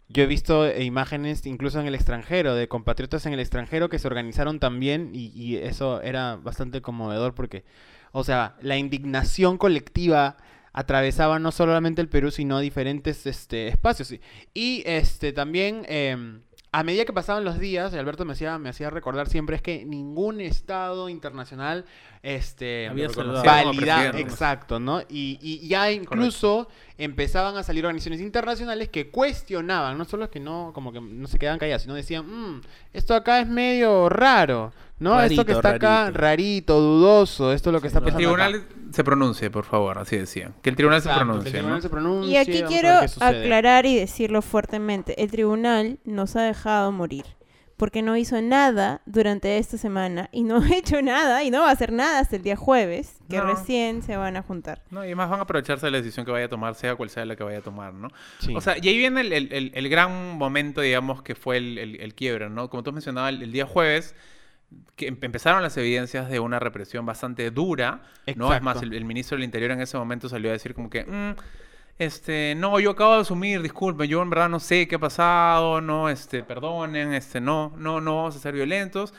[0.08, 4.08] yo he visto imágenes incluso en el extranjero, de compatriotas en el extranjero que se
[4.08, 7.64] organizaron también y, eso era bastante conmovedor porque,
[8.12, 10.36] o sea, la indignación colectiva
[10.72, 14.10] atravesaba no solamente el Perú, sino diferentes este, espacios.
[14.12, 14.20] Y,
[14.54, 18.68] y, este, también, em, a medida que pasaban los días, y Alberto me hacía, me
[18.68, 21.84] hacía recordar siempre, es que ningún estado internacional
[22.22, 23.62] este, Había reconocía saludado.
[23.68, 24.20] como valida, presidente.
[24.32, 25.00] exacto, ¿no?
[25.08, 26.68] Y, y ya incluso
[26.98, 31.38] empezaban a salir organizaciones internacionales que cuestionaban, no solo que no, como que no se
[31.38, 32.60] quedaban calladas, sino decían, "Mm,
[32.92, 35.18] esto acá es medio raro, ¿no?
[35.22, 36.78] esto que Rarito, está acá, rarito".
[36.78, 38.46] dudoso, esto es lo que Sí, está el pasando acá".
[38.48, 40.54] tribunal se pronuncie, por favor, así decían.
[40.60, 41.50] Que el tribunal se que el pronuncie.
[41.52, 41.80] tribunal ¿no?
[41.82, 45.22] se pronuncie, Y aquí quiero aclarar y decirlo fuertemente.
[45.22, 47.24] El tribunal nos ha dejado morir.
[47.80, 51.70] Porque no hizo nada durante esta semana y no ha hecho nada y no va
[51.70, 53.44] a hacer nada hasta el día jueves, que No.
[53.46, 54.82] recién se van a juntar.
[54.90, 57.10] No, y además van a aprovecharse de la decisión que vaya a tomar, sea cual
[57.10, 58.08] sea la que vaya a tomar, ¿no?
[58.38, 58.54] Sí.
[58.54, 61.78] O sea, y ahí viene el, el- el- el gran momento, digamos, que fue el,
[61.78, 62.68] el, el quiebre, ¿no?
[62.70, 64.14] Como tú mencionabas, el, el día jueves
[64.94, 68.02] que em- empezaron las evidencias de una represión bastante dura,
[68.36, 68.54] ¿no?
[68.54, 68.82] Es más, Exacto.
[68.82, 71.04] el, el ministro del Interior en ese momento salió a decir como que...
[71.04, 71.34] "Mm,
[72.00, 75.82] este, no, yo acabo de asumir, disculpen, yo en verdad no sé qué ha pasado,
[75.82, 79.12] no, este, perdonen, este, no, no, no vamos a ser violentos.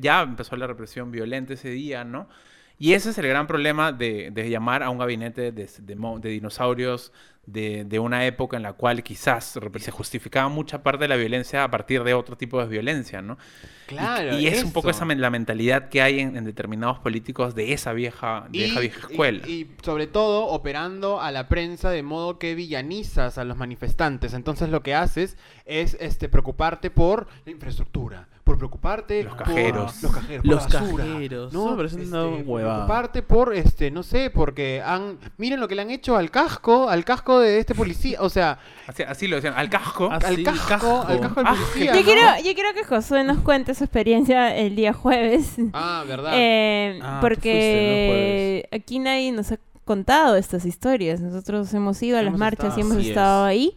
[0.00, 2.28] Ya empezó la represión violenta ese día, ¿no?
[2.76, 6.28] Y ese es el gran problema de, de llamar a un gabinete de, de de
[6.28, 7.12] dinosaurios
[7.46, 11.64] de, de una época en la cual quizás se justificaba mucha parte de la violencia
[11.64, 13.34] a partir de otro tipo de violencia, ¿no?
[13.34, 17.54] Y- Claro, Y, es un poco esa la mentalidad que hay en, en determinados políticos
[17.54, 19.46] de esa vieja, de esa vieja escuela.
[19.46, 24.32] Y, y sobre todo operando a la prensa de modo que villanizas a los manifestantes.
[24.32, 25.36] Entonces lo que haces
[25.66, 30.02] es este preocuparte por la infraestructura, por preocuparte Los por cajeros.
[30.02, 31.52] los cajeros, por Los la basura, cajeros.
[31.52, 31.62] ¿no?
[31.64, 32.74] Una Este, por huevada.
[32.86, 36.88] preocuparte por este, no sé, porque han miren lo que le han hecho al casco,
[36.88, 40.10] al casco de este policía, o sea, Así, así lo decían, al casco.
[40.10, 41.04] Al casco, casco.
[41.08, 41.92] al casco del Ah, policía.
[41.94, 42.04] Yo ¿no?
[42.04, 45.54] quiero, yo quiero que Josué nos cuente su experiencia el día jueves.
[45.72, 46.32] Ah, verdad.
[46.34, 51.20] Eh, Ah, porque aquí nadie nos ha contado estas historias.
[51.20, 53.50] Nosotros hemos ido a las Hemos marchas estado, y hemos así estado es.
[53.50, 53.74] ahí.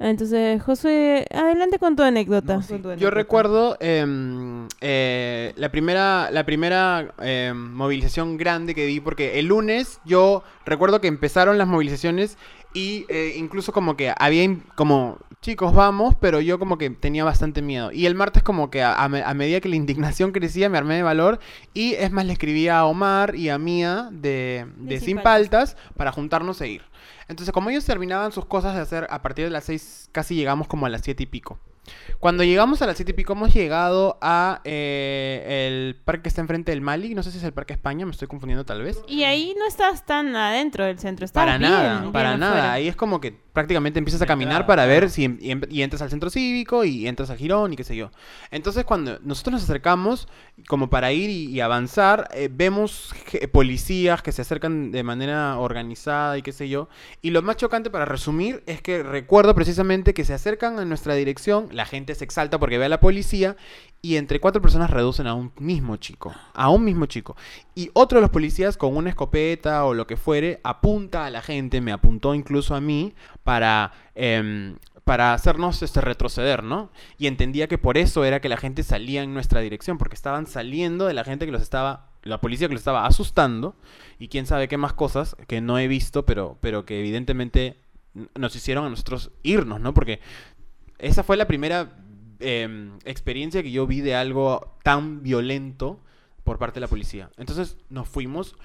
[0.00, 2.56] Entonces, Josué, adelante con tu anécdota.
[2.56, 2.74] No, sí.
[2.74, 9.00] Con tu Yo recuerdo em, eh, la primera, la primera em, movilización grande que vi,
[9.00, 12.38] porque el lunes yo recuerdo que empezaron las movilizaciones
[12.74, 17.60] y eh, incluso como que había como chicos vamos, pero yo como que tenía bastante
[17.62, 17.90] miedo.
[17.90, 20.78] Y el martes como que a, a me- a medida que la indignación crecía me
[20.78, 21.40] armé de valor
[21.74, 25.18] y es más le escribí a Omar y a Mía de, de De Sin Sin
[25.22, 26.82] Paltas para juntarnos e ir.
[27.28, 30.66] Entonces, como ellos terminaban sus cosas de hacer a partir de las 6, casi llegamos
[30.66, 31.58] como a las 7 y pico.
[32.18, 36.40] Cuando llegamos a las 7 y pico, hemos llegado a eh, el parque que está
[36.40, 37.14] enfrente del Mali.
[37.14, 39.00] No sé si es el Parque España, me estoy confundiendo tal vez.
[39.08, 42.72] Y ahí no estás tan adentro del centro, estás Para bien, nada, bien para nada.
[42.72, 45.82] Ahí es como que prácticamente empiezas a caminar para ver si em- y, em- y
[45.82, 48.10] entras al centro cívico y entras a Girón y qué sé yo.
[48.52, 50.28] Entonces cuando nosotros nos acercamos
[50.68, 55.58] como para ir y, y avanzar, eh, vemos je- policías que se acercan de manera
[55.58, 56.88] organizada y qué sé yo.
[57.20, 61.14] Y lo más chocante para resumir es que recuerdo precisamente que se acercan a nuestra
[61.14, 63.56] dirección, la gente se exalta porque ve a la policía
[64.02, 67.36] y entre cuatro personas reducen a un mismo chico, a un mismo chico.
[67.74, 71.40] Y otro de los policías con una escopeta o lo que fuere apunta a la
[71.40, 73.14] gente, me apuntó incluso a mí
[73.44, 76.90] para em, para hacernos este retroceder, ¿no?
[77.16, 80.46] Y entendía que por eso era que la gente salía en nuestra dirección, porque estaban
[80.46, 83.74] saliendo de la gente que los estaba la policía que los estaba asustando
[84.18, 87.78] y quién sabe qué más cosas que no he visto, pero pero que evidentemente
[88.34, 89.94] nos hicieron a nosotros irnos, ¿no?
[89.94, 90.20] Porque
[90.98, 91.90] esa fue la primera
[92.40, 96.00] em, experiencia que yo vi de algo tan violento
[96.44, 97.30] por parte de la policía.
[97.36, 98.56] Entonces nos fuimos.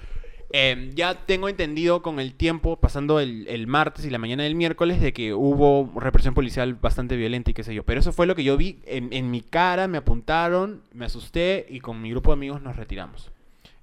[0.50, 4.54] Em, ya tengo entendido con el tiempo, pasando el, el martes y la mañana del
[4.54, 7.82] miércoles, de que hubo represión policial bastante violenta y qué sé yo.
[7.84, 11.66] Pero eso fue lo que yo vi en, en mi cara, me apuntaron, me asusté
[11.68, 13.32] y con mi grupo de amigos nos retiramos.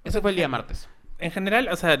[0.04, 0.88] Ese fue el día martes.
[1.18, 2.00] En general, o sea,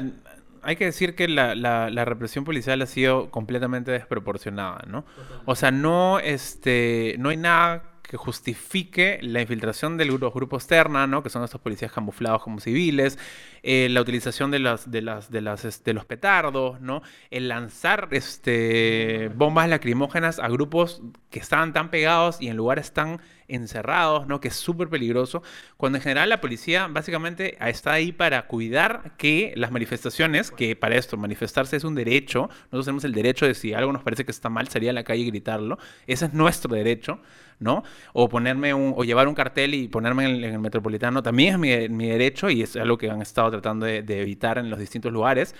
[0.62, 5.04] hay que decir que la, la- la represión policial ha sido completamente desproporcionada, ¿no?
[5.44, 11.06] O sea, no, este, no hay nada que justifique la infiltración de los grupos terna,
[11.06, 11.22] ¿no?
[11.22, 13.18] Que son estos policías camuflados como civiles,
[13.62, 17.02] eh, la utilización de las, de las, de las, este, de los petardos, ¿no?
[17.30, 21.02] El lanzar, este, bombas lacrimógenas a grupos
[21.32, 24.40] que estaban tan pegados y en lugares tan encerrados, ¿no?
[24.40, 25.42] Que es súper peligroso.
[25.76, 30.96] Cuando en general la policía básicamente está ahí para cuidar que las manifestaciones, que para
[30.96, 34.30] esto manifestarse es un derecho, nosotros tenemos el derecho de si algo nos parece que
[34.30, 35.78] está mal, salir a la calle y gritarlo.
[36.06, 37.18] Ese es nuestro derecho,
[37.58, 37.82] ¿no?
[38.12, 41.88] O ponerme un, o llevar un cartel y ponerme en el, metropolitano también es mi,
[41.88, 45.12] mi derecho y es algo que han estado tratando de, de evitar en los distintos
[45.12, 45.54] lugares.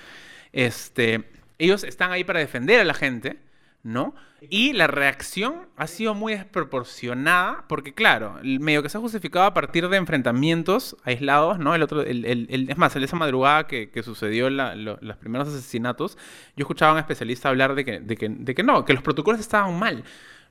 [0.52, 1.24] Este,
[1.58, 3.38] ellos están ahí para defender a la gente,
[3.82, 4.14] ¿no?
[4.48, 9.44] Y la reacción ha sido muy desproporcionada, porque claro, el medio que se ha justificado
[9.46, 11.74] a partir de enfrentamientos aislados, ¿no?
[11.74, 14.98] El otro, el, el- el- es más, en esa madrugada que, que sucedió la- lo-
[15.00, 16.16] los primeros asesinatos,
[16.56, 19.02] yo escuchaba a un especialista hablar de que, de que, de que no, que los
[19.02, 20.04] protocolos estaban mal.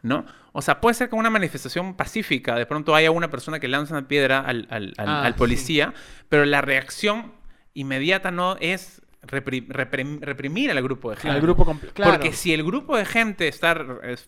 [0.04, 0.26] ¿No?
[0.52, 3.94] O sea, puede ser que una manifestación pacífica de pronto haya una persona que lanza
[3.96, 5.38] una piedra al, al- al- Ah, al sí.
[5.38, 5.94] policía,
[6.28, 7.34] pero la reacción
[7.76, 11.36] inmediata no es repri- reprim- reprimir al grupo de gente.
[11.36, 11.94] Al grupo completo.
[11.94, 12.12] Claro.
[12.14, 13.76] Porque si el grupo de gente está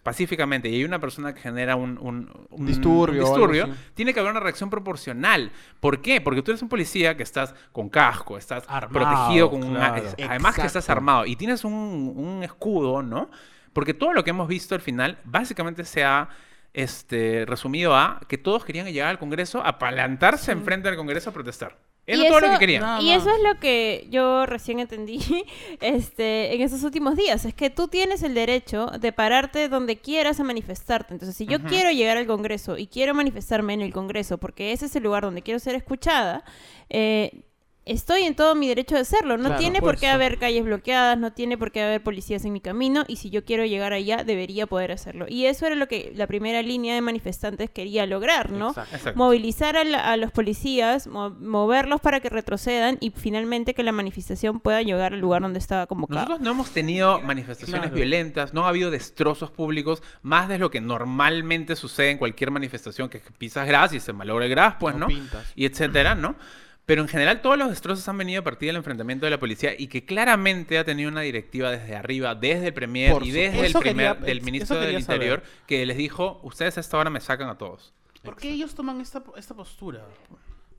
[0.04, 4.40] pacíficamente y hay una persona que genera un, un- un- Disturbio tiene que haber una
[4.40, 5.52] reacción proporcional.
[5.80, 6.22] ¿Por qué?
[6.22, 9.64] Porque tú eres un policía que estás con casco, estás Armado, protegido con.
[9.78, 13.30] Además que estás armado y tienes un, un escudo, ¿no?
[13.74, 16.30] Porque todo lo que hemos visto al final básicamente se ha
[16.74, 21.34] este, resumido a que todos querían llegar al Congreso a palantarse enfrente del Congreso a
[21.34, 21.78] protestar.
[22.06, 22.82] Eso Y es todo lo eso- que querían.
[22.82, 25.20] Nada Y eso es lo que yo recién entendí
[25.82, 27.46] este, en estos últimos días.
[27.46, 31.14] Es que tú tienes el derecho de pararte donde quieras a manifestarte.
[31.14, 34.88] Entonces, si yo quiero llegar al Congreso y quiero manifestarme en el Congreso porque ese
[34.88, 36.44] es el lugar donde quiero ser escuchada,
[36.90, 37.44] eh,
[37.86, 39.38] estoy en todo mi derecho de hacerlo.
[39.38, 40.16] No Claro, tiene por por qué eso.
[40.16, 43.44] haber calles bloqueadas, no tiene por qué haber policías en mi camino y si yo
[43.46, 45.26] quiero llegar allá, debería poder hacerlo.
[45.28, 48.70] Y eso era lo que la primera línea de manifestantes quería lograr, ¿no?
[48.70, 48.96] Exacto.
[48.96, 49.18] Exacto.
[49.18, 53.92] movilizar a, la- a los policías, mo- moverlos para que retrocedan y finalmente que la
[53.92, 56.22] manifestación pueda llegar al lugar donde estaba convocada.
[56.22, 57.96] Nosotros no hemos tenido manifestaciones Claro.
[57.96, 63.10] violentas, no ha habido destrozos públicos, más de lo que normalmente sucede en cualquier manifestación,
[63.10, 65.08] que pisas gras y se malogra el gras, pues, No ¿no?
[65.08, 65.46] pintas.
[65.56, 66.36] Y etcétera, ¿no?
[66.86, 69.72] Pero en general todos los destrozos han venido a partir del enfrentamiento de la policía
[69.78, 73.68] y que claramente ha tenido una directiva desde arriba, desde el premier Por y desde
[73.68, 75.22] el primer, quería- del ministro del saber.
[75.30, 77.94] Interior que les dijo, ustedes a esta hora me sacan a todos.
[78.22, 80.06] ¿Por qué ellos toman esta, esta postura?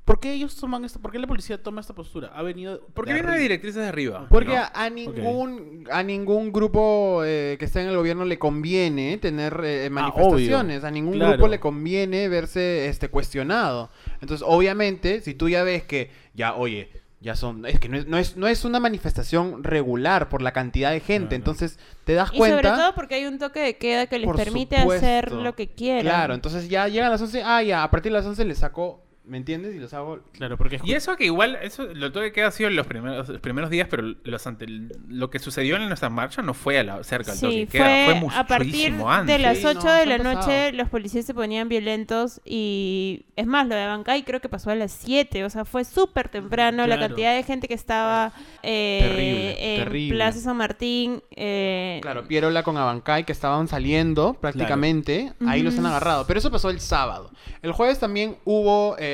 [0.05, 2.31] ¿Por qué ellos toman esta, por qué la policía toma esta postura?
[2.35, 4.27] Ha venido Porque de viene de directrices de arriba.
[4.29, 4.57] Porque ¿no?
[4.61, 9.59] a, a ningún a ningún grupo eh, que esté en el gobierno le conviene tener
[9.65, 11.33] eh, manifestaciones, a ningún claro.
[11.33, 13.89] grupo le conviene verse este cuestionado.
[14.21, 16.91] Entonces, obviamente, si tú ya ves que ya, oye,
[17.23, 20.53] ya son, es que no es, no es, no es una manifestación regular por la
[20.53, 21.37] cantidad de gente, Claro.
[21.37, 22.77] entonces te das Y sobre cuenta.
[22.77, 25.07] todo porque hay un toque de queda que les Por permite supuesto.
[25.07, 26.03] hacer lo que quieran.
[26.03, 29.01] Claro, entonces ya llegan las 11, ah, ya, a partir de las 11 les saco,
[29.27, 29.75] ¿me entiendes?
[29.75, 32.69] Y los hago Claro, porque Y eso que igual, eso lo todo que ha sido
[32.69, 34.67] en los primeros, los primeros días, pero los ante,
[35.09, 37.85] lo que sucedió en nuestra marcha no fue a la, cerca del toque Sí, queda,
[37.85, 40.73] fue, fue a partir muchísimo de las Sí, 8 no, de la noche pasado.
[40.73, 44.75] los policías se ponían violentos y es más, lo de Bancay creo que pasó a
[44.75, 49.75] las 7, o sea, fue súper temprano la cantidad de gente que estaba eh, Terrible,
[49.75, 50.15] en terrible.
[50.17, 51.23] Plaza San Martín.
[51.31, 56.27] eh, Claro, Pierola con Abancay que estaban saliendo prácticamente, ahí los han agarrado.
[56.27, 57.31] Pero eso pasó el sábado.
[57.63, 59.14] El jueves también hubo eh,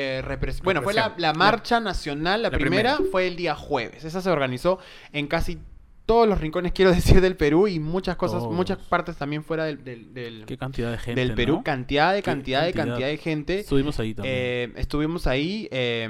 [0.65, 3.11] Bueno, fue la, marcha nacional, la, la primera, primera.
[3.11, 4.05] fue el día jueves.
[4.05, 4.79] Esa se organizó
[5.13, 5.59] en casi
[6.07, 9.85] todos los rincones, quiero decir, del Perú y muchas cosas, muchas partes también fuera del,
[9.85, 11.57] del, del- qué cantidad de gente, del Perú.
[11.59, 11.63] ¿no?
[11.63, 12.87] Cantidad de Qué cantidad, de cantidad.
[12.95, 13.61] cantidad de gente.
[13.61, 14.35] Estuvimos ahí también.
[14.37, 16.09] Eh, estuvimos ahí, eh,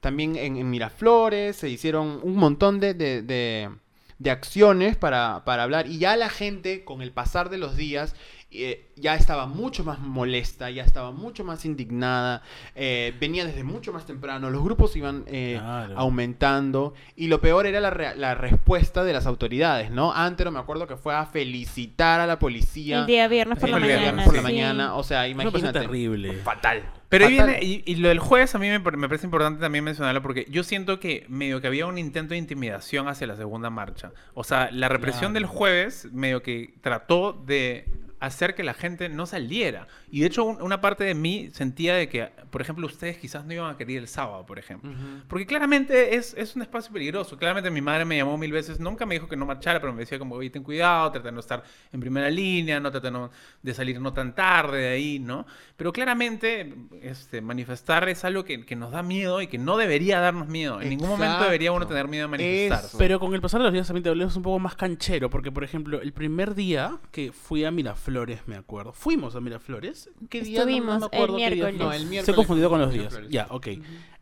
[0.00, 3.70] también en, en Miraflores, se hicieron un montón de, de- de-
[4.18, 8.16] de acciones para, para hablar y ya la gente con el pasar de los días
[8.50, 12.42] eh, ya estaba mucho más molesta, ya estaba mucho más indignada,
[12.74, 15.98] eh, venía desde mucho más temprano, los grupos iban eh, Claro.
[15.98, 20.12] aumentando y lo peor era la, respuesta de las autoridades, ¿no?
[20.14, 23.72] Antero me acuerdo que fue a felicitar a la policía el día viernes por Sí,
[23.72, 24.24] la el viernes mañana.
[24.24, 25.80] por la mañana, o sea, imagínate.
[25.80, 26.32] terrible.
[26.42, 26.82] Fatal.
[27.10, 29.60] Pero ahí viene, y, y lo del jueves a mí me, par- me parece importante
[29.60, 33.36] también mencionarlo porque yo siento que medio que había un intento de intimidación hacia la
[33.36, 34.12] segunda marcha.
[34.34, 35.34] O sea, la represión Claro.
[35.34, 37.86] del jueves medio que trató de
[38.20, 39.86] hacer que la gente no saliera.
[40.10, 43.44] Y de hecho un- una parte de mí sentía de que, por ejemplo, ustedes quizás
[43.44, 44.90] no iban a querer el sábado, por ejemplo.
[44.90, 44.98] Ujú.
[45.28, 47.36] Porque claramente es, es un espacio peligroso.
[47.38, 50.00] Claramente mi madre me llamó mil veces, nunca me dijo que no marchara, pero me
[50.00, 51.62] decía como, oye, ten cuidado, trata de no estar
[51.92, 53.10] en primera línea, no trata
[53.62, 55.46] de, salir no tan tarde de ahí, ¿no?
[55.76, 60.18] Pero claramente este, manifestar es algo que, que nos da miedo y que no debería
[60.20, 60.80] darnos miedo.
[60.80, 61.94] En ningún momento debería uno Exacto.
[61.94, 62.96] tener miedo de manifestarse.
[62.98, 65.52] Pero con el pasar de los días también te volvemos un poco más canchero, porque
[65.52, 68.07] por ejemplo, el primer día que fui a Miraflores,
[68.46, 70.60] me acuerdo, fuimos a Miraflores, ¿qué día?
[70.60, 71.78] No- no, Estuvimos me acuerdo el qué día miércoles.
[71.86, 73.04] No, el Se he miércoles confundido con los días.
[73.04, 73.30] Miraflores.
[73.30, 73.66] Ya, ok.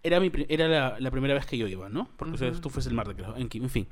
[0.02, 2.08] Era, mi, era la, la primera vez que yo iba, ¿no?
[2.16, 2.62] Porque ustedes- Ujú.
[2.62, 3.36] tú fuiste el martes, creo.
[3.36, 3.86] En, en fin.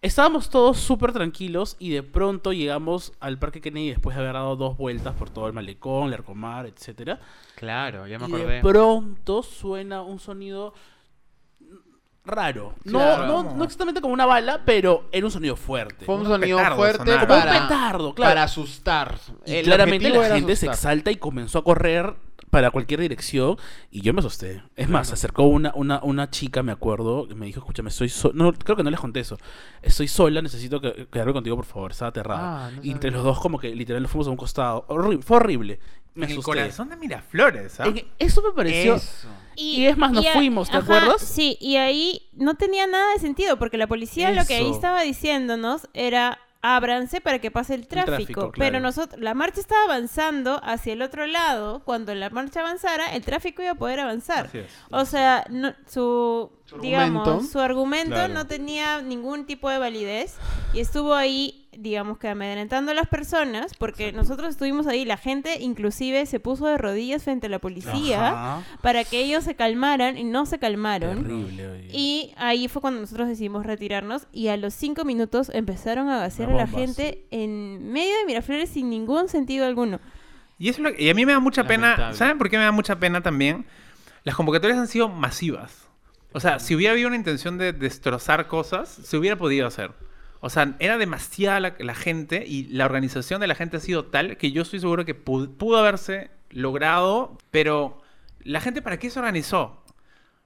[0.00, 4.54] Estábamos todos súper tranquilos y de pronto llegamos al Parque Kennedy después de haber dado
[4.54, 7.18] dos vueltas por todo el malecón, Larcomar, etcétera.
[7.56, 8.60] Claro, ya me Y de acordé.
[8.60, 10.72] pronto suena un sonido
[12.28, 12.74] raro.
[12.84, 13.26] No, Claro.
[13.26, 16.04] no, no exactamente como una bala, pero era un sonido fuerte.
[16.04, 17.26] Fue un Unos sonido petardos fuerte sonaron.
[17.26, 18.30] Como un para, petardo, claro.
[18.30, 19.18] para asustar.
[19.46, 20.74] y El claramente objetivo la era gente se asustar.
[20.92, 22.14] exalta y comenzó a correr
[22.50, 23.58] para cualquier dirección
[23.90, 24.62] y yo me asusté.
[24.74, 28.08] Es más, se acercó una, una, una chica, me acuerdo, y me dijo, escúchame, estoy
[28.08, 29.36] so no creo que no les conté eso.
[29.82, 31.90] Estoy sola, necesito que, quedarme contigo, por favor.
[31.90, 32.66] Estaba aterrada.
[32.66, 33.16] Ah, no y entre sabía.
[33.18, 34.86] los dos como que literal nos fuimos a un costado.
[34.88, 35.78] Horri- fue horrible.
[36.14, 36.50] Me en el asusté.
[36.58, 37.86] corazón de Miraflores, ¿ah?
[37.86, 38.94] En- eso me pareció...
[38.94, 39.28] Eso.
[39.58, 41.20] Y es más, nos a- fuimos, ¿te acuerdas?
[41.22, 45.02] Sí, y ahí no tenía nada de sentido, porque la policía lo que ahí estaba
[45.02, 48.16] diciéndonos era ábranse para que pase el tráfico.
[48.16, 48.80] tráfico, Pero claro.
[48.80, 51.82] nosotros, la marcha estaba avanzando hacia el otro lado.
[51.84, 54.46] Cuando la marcha avanzara, el tráfico iba a poder avanzar.
[54.46, 54.66] Así es.
[54.90, 57.52] O sea, no- su, Su digamos, argumento.
[57.52, 58.34] su argumento Claro.
[58.34, 60.34] no tenía ningún tipo de validez
[60.74, 65.58] y estuvo ahí, digamos que amedrentando a las personas, porque nosotros estuvimos ahí, la gente
[65.60, 68.62] inclusive se puso de rodillas frente a la policía Ajá.
[68.82, 71.22] para que ellos se calmaran y no se calmaron.
[71.22, 71.88] Terrible.
[71.92, 76.50] Y ahí fue cuando nosotros decidimos retirarnos y a los cinco minutos empezaron a vaciar
[76.50, 80.00] a la gente en medio de Miraflores sin ningún sentido alguno.
[80.58, 82.12] Y, eso es lo- y a mí me da mucha pena.
[82.14, 83.64] ¿saben por qué me da mucha pena también?
[84.24, 85.86] Las convocatorias han sido masivas.
[86.32, 89.92] O sea, si hubiera habido una intención de destrozar cosas, se hubiera podido hacer.
[90.40, 94.04] O sea, era demasiada la, la gente y la organización de la gente ha sido
[94.04, 98.00] tal que yo estoy seguro que pu- pudo haberse logrado, pero
[98.44, 99.82] ¿la gente para qué se organizó?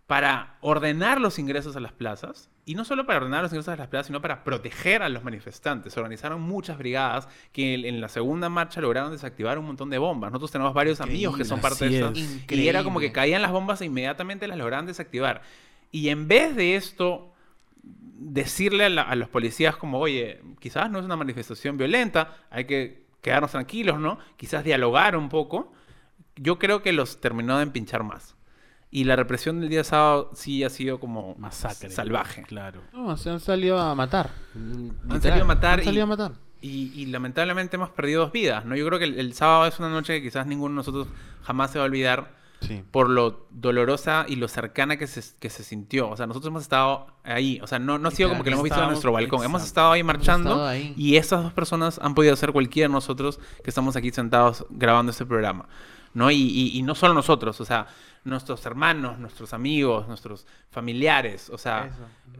[0.06, 2.48] Para ordenar los ingresos a las plazas.
[2.64, 5.24] Y no solo para ordenar los ingresos a las plazas, sino para proteger a los
[5.24, 5.92] manifestantes.
[5.94, 10.30] Se organizaron muchas brigadas que en la segunda marcha lograron desactivar un montón de bombas.
[10.30, 12.12] Nosotros tenemos varios amigos que son parte de esto.
[12.12, 12.52] es.
[12.64, 15.42] Y era como que caían las bombas e inmediatamente las lograban desactivar.
[15.90, 17.31] Y en vez de esto,
[18.30, 22.64] decirle a, la- a los policías como, oye, quizás no es una manifestación violenta, hay
[22.66, 24.18] que quedarnos tranquilos, ¿no?
[24.36, 25.72] Quizás dialogar un poco.
[26.36, 28.34] Yo creo que los terminó de empinchar más.
[28.90, 31.88] Y la represión del día sábado sí ha sido como Masacre.
[31.90, 32.42] salvaje.
[32.42, 32.82] Claro.
[32.92, 34.30] No, se han salido a matar.
[34.54, 36.32] Han salido a matar Han salido y- a matar.
[36.60, 38.76] Y, y lamentablemente hemos perdido dos vidas, ¿no?
[38.76, 41.08] Yo creo que el, el sábado es una noche que quizás ninguno de nosotros
[41.42, 42.82] jamás se va a olvidar Sí.
[42.90, 46.08] por lo dolorosa y lo cercana que se, que se sintió.
[46.10, 47.58] O sea, nosotros hemos estado ahí.
[47.62, 49.44] O sea, no, no ha sido como que lo hemos visto en nuestro balcón.
[49.44, 50.94] Hemos estado ahí marchando estado ahí.
[50.96, 55.10] y estas dos personas han podido ser cualquiera de nosotros que estamos aquí sentados grabando
[55.10, 55.66] este programa.
[56.14, 56.30] ¿no?
[56.30, 57.86] Y, y- y no solo nosotros, o sea,
[58.24, 61.48] nuestros hermanos, nuestros amigos, nuestros familiares.
[61.50, 61.90] O sea,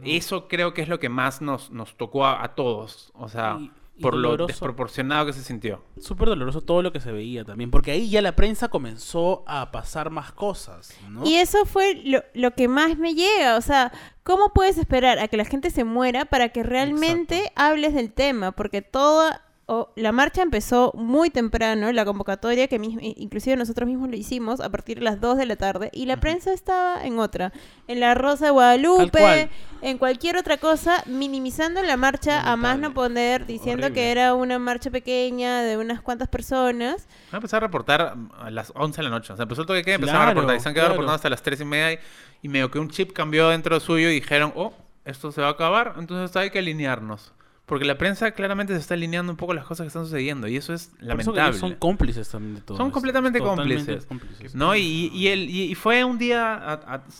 [0.03, 3.11] eso, creo que es lo que más nos, nos tocó a, a todos.
[3.15, 5.83] O sea, Y- y por lo desproporcionado que se sintió.
[5.99, 9.71] Súper doloroso todo lo que se veía también, porque ahí ya la prensa comenzó a
[9.71, 11.25] pasar más cosas, ¿no?
[11.25, 13.55] Y eso fue lo, lo que más me llega.
[13.57, 13.91] O sea,
[14.23, 18.51] ¿cómo puedes esperar a que la gente se muera para que realmente hables del tema?
[18.51, 24.09] Porque toda o la marcha empezó muy temprano, la convocatoria que mis- inclusive nosotros mismos
[24.09, 27.17] lo hicimos a partir de las 2 de la tarde y la prensa estaba en
[27.19, 27.53] otra,
[27.87, 29.49] en la Rosa de Guadalupe,
[29.81, 34.01] en cualquier otra cosa, minimizando la marcha a más no poder, diciendo Horrible.
[34.01, 37.07] que era una marcha pequeña de unas cuantas personas.
[37.31, 39.31] Van a empezar a reportar a las 11 de la noche.
[39.33, 40.57] O sea, empezó el toque queda, empezaron a Claro, reportar.
[40.57, 40.93] Y se han quedado claro.
[41.01, 41.93] reportando hasta las 3 y media.
[41.93, 41.99] Y,
[42.43, 44.73] y medio que un chip cambió dentro suyo y dijeron, oh,
[45.05, 47.33] esto se va a acabar, entonces hay que alinearnos.
[47.65, 50.49] Porque la prensa claramente se está alineando un poco las cosas que están sucediendo.
[50.49, 51.57] Y eso es Por eso lamentable.
[51.57, 52.93] son cómplices también de todo Son esto.
[52.93, 54.05] completamente cómplices.
[54.05, 54.53] cómplices.
[54.53, 54.75] ¿No?
[54.75, 56.73] Y, y, el- y- y fue un día, a-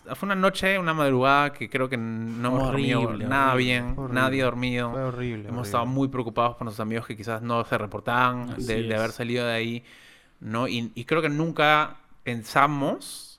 [0.09, 3.93] a- fue una noche, una madrugada que creo que no hemos dormido nada horrible, bien,
[3.97, 4.13] horrible.
[4.21, 4.91] nadie dormido.
[4.91, 5.33] Fue horrible.
[5.47, 5.61] Hemos horrible.
[5.63, 9.45] estado muy preocupados por nuestros amigos que quizás no se reportaban de, de haber salido
[9.47, 9.83] de ahí,
[10.41, 10.67] ¿no?
[10.67, 13.32] Y, y creo que nunca pensamos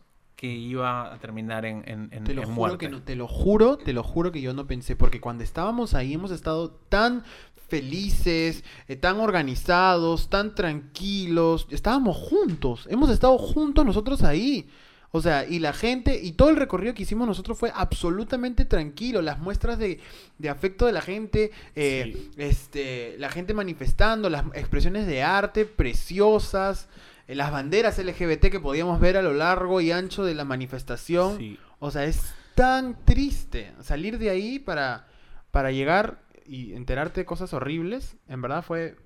[0.44, 2.78] que iba a terminar en, en, en- Te lo en juro muerte.
[2.86, 5.94] que no, te lo juro, te lo juro que yo no pensé, porque cuando estábamos
[5.94, 7.24] ahí hemos estado tan
[7.68, 14.68] felices, eh, tan organizados, tan tranquilos, estábamos juntos, hemos estado juntos nosotros ahí.
[15.12, 19.22] O sea, y la gente, y todo el recorrido que hicimos nosotros fue absolutamente tranquilo.
[19.22, 20.00] Las muestras de,
[20.38, 22.30] de afecto de la gente, eh, Sí.
[22.36, 26.88] este, la gente manifestando, las expresiones de arte preciosas,
[27.28, 31.38] las banderas LGBT que podíamos ver a lo largo y ancho de la manifestación.
[31.38, 31.58] Sí.
[31.78, 35.06] O sea, es tan triste salir de ahí para,
[35.50, 38.16] para llegar y enterarte de cosas horribles.
[38.28, 38.96] En verdad fue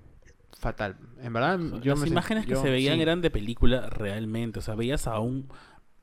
[0.59, 0.97] fatal.
[1.21, 3.01] En verdad, yo Las me imágenes que yo- se veían sí.
[3.01, 4.59] eran de película realmente.
[4.59, 5.47] O sea, veías a un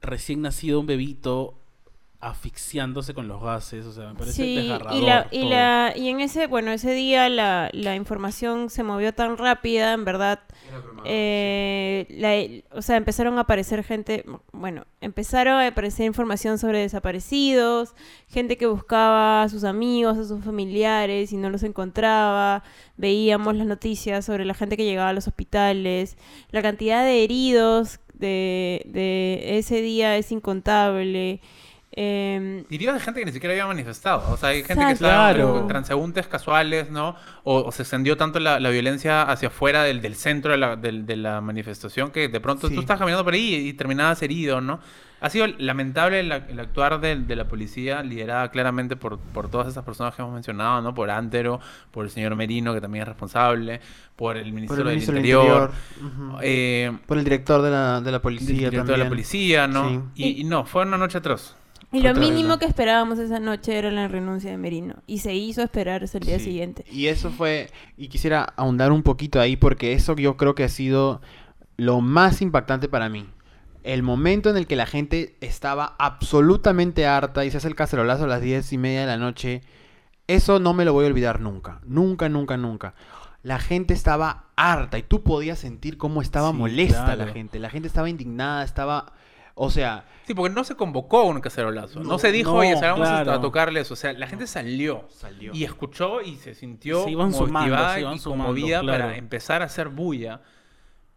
[0.01, 1.61] recién nacido, un bebito
[2.21, 3.87] asfixiándose con los gases.
[3.87, 5.01] O sea, me parece Sí, desgarrador.
[5.03, 5.51] y, la, y, todo.
[5.51, 10.05] la, y en ese, bueno, ese día la, la información se movió tan rápida, en
[10.05, 10.41] verdad,
[11.05, 17.95] eh, la- o sea, empezaron a aparecer gente, bueno, empezaron a aparecer información sobre desaparecidos,
[18.29, 22.62] gente que buscaba a sus amigos, a sus familiares y no los encontraba,
[22.97, 26.17] veíamos las noticias sobre la gente que llegaba a los hospitales,
[26.51, 31.41] la cantidad de heridos de, de ese día es incontable.
[31.97, 34.22] Em, Diría de gente que ni siquiera había manifestado.
[34.30, 35.53] O sea, hay gente que estaba Claro.
[35.55, 37.16] con transeúntes casuales, ¿no?
[37.42, 40.76] O, o se extendió tanto la, la violencia hacia afuera del, del centro de la,
[40.76, 42.74] del- de la manifestación que de pronto Sí.
[42.74, 44.78] tú estás caminando por ahí y, y terminabas herido, ¿no?
[45.18, 49.66] Ha sido lamentable el, el actuar de, de la policía, liderada claramente por, por todas
[49.66, 50.92] esas personas que hemos mencionado, ¿no?
[50.92, 51.59] Por Antero,
[51.90, 53.80] por el señor Merino, que también es responsable,
[54.14, 55.72] por el ministro, Por el del ministro del Interior,
[56.42, 59.09] eh, por el director de la, de la policía del director de la también.
[59.09, 59.88] policía, ¿no?
[59.88, 60.22] Sí.
[60.22, 61.57] Y, y no, fue una noche atroz.
[61.93, 64.97] Y lo mínimo que esperábamos esa noche era la renuncia de Merino.
[65.07, 66.47] Y se hizo esperar hasta el día Sí.
[66.47, 66.84] siguiente.
[66.91, 70.68] Y eso fue, y quisiera ahondar un poquito ahí porque eso yo creo que ha
[70.68, 71.20] sido
[71.76, 73.26] lo más impactante para mí.
[73.82, 78.24] El momento en el que la gente estaba absolutamente harta y se hace el cacerolazo
[78.24, 79.61] a las diez y media de la noche,
[80.26, 82.95] eso no me lo voy a olvidar nunca, nunca, nunca, nunca.
[83.45, 87.61] La gente estaba harta y tú podías sentir cómo estaba Sí, molesta la gente.
[87.61, 89.12] La gente estaba indignada, estaba,
[89.59, 92.00] o sea, Sí, porque no se convocó un cacerolazo.
[92.00, 93.40] No, No, se dijo, no, oye, salgamos a- a claro.
[93.40, 93.90] tocarles.
[93.92, 95.04] O sea, la gente salió.
[95.09, 95.52] Salió.
[95.54, 99.04] Y escuchó y se sintió Se iban sumando, motivada se iban y sumando, conmovida claro.
[99.04, 100.40] para empezar a hacer bulla.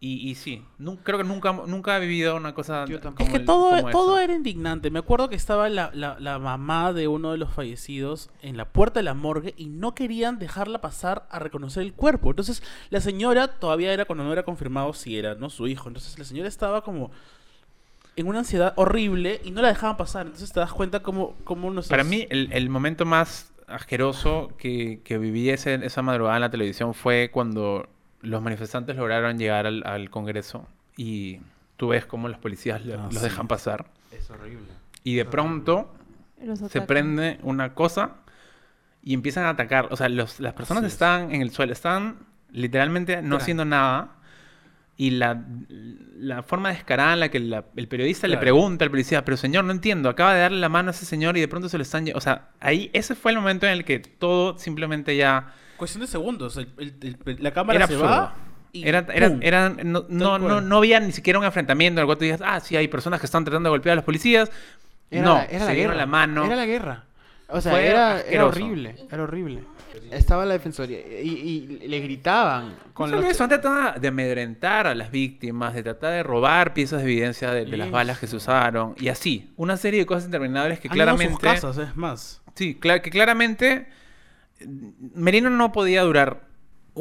[0.02, 0.64] Y, y sí,
[1.02, 3.16] creo que nunca, nunca he vivido una cosa Yo tampoco.
[3.24, 4.90] como Es que el- todo, como todo era indignante.
[4.92, 8.64] Me acuerdo que estaba la, la- la mamá de uno de los fallecidos en la
[8.66, 12.30] puerta de la morgue y no querían dejarla pasar a reconocer el cuerpo.
[12.30, 15.88] Entonces, la señora todavía era cuando no era confirmado si era no su hijo.
[15.88, 17.10] Entonces, la señora estaba como
[18.20, 20.26] en una ansiedad horrible y no la dejaban pasar.
[20.26, 25.00] Entonces, te das cuenta cómo, cómo nuestros- Para mí, el, el momento más asqueroso que,
[25.04, 27.88] que viví ese- esa madrugada en la televisión fue cuando
[28.20, 30.66] los manifestantes lograron llegar al, al Congreso
[30.96, 31.40] y
[31.76, 33.20] tú ves cómo los policías Ah, los sí.
[33.22, 33.86] dejan pasar.
[34.12, 34.66] Es horrible.
[35.04, 35.94] Y de pronto
[36.68, 38.16] se prende una cosa
[39.02, 39.88] y empiezan a atacar.
[39.90, 40.92] O sea, los- las personas Así es.
[40.94, 42.18] están en el suelo, están
[42.50, 44.16] literalmente no haciendo nada.
[45.02, 45.42] Y la,
[46.18, 48.40] la forma descarada en la que la- el periodista le Claro.
[48.42, 51.38] pregunta al policía, pero señor, no entiendo, acaba de darle la mano a ese señor
[51.38, 52.04] y de pronto se lo están...
[52.04, 52.12] lle-".
[52.14, 55.54] O sea, ahí ese fue el momento en el que todo simplemente ya...
[55.78, 56.58] Cuestión de segundos.
[56.58, 58.10] el- el- el- la cámara Era se absurdo.
[58.14, 58.34] va
[58.72, 62.06] y Era, era, era- no, no, no, no había ni siquiera un enfrentamiento en el
[62.06, 64.50] cual tú digas, ah, sí, hay personas que están tratando de golpear a los policías.
[65.10, 65.96] Era no, la- era se la dieron guerra.
[65.96, 66.44] la mano.
[66.44, 67.04] Era la guerra.
[67.48, 68.96] O sea, Fue era, horrible.
[69.10, 69.60] Era horrible.
[70.10, 71.28] Estaba la defensoría y,
[71.80, 73.26] y le gritaban con No los...
[73.26, 77.50] eso, han tratado de amedrentar a las víctimas, de tratar de robar piezas de evidencia
[77.52, 79.52] de, de las balas que se usaron y así.
[79.56, 81.40] Una serie de cosas interminables que Han a sus claramente...
[81.40, 82.42] casas, es más.
[82.54, 83.88] Sí, que claramente
[84.58, 84.66] eh,
[85.14, 86.49] Merino no podía durar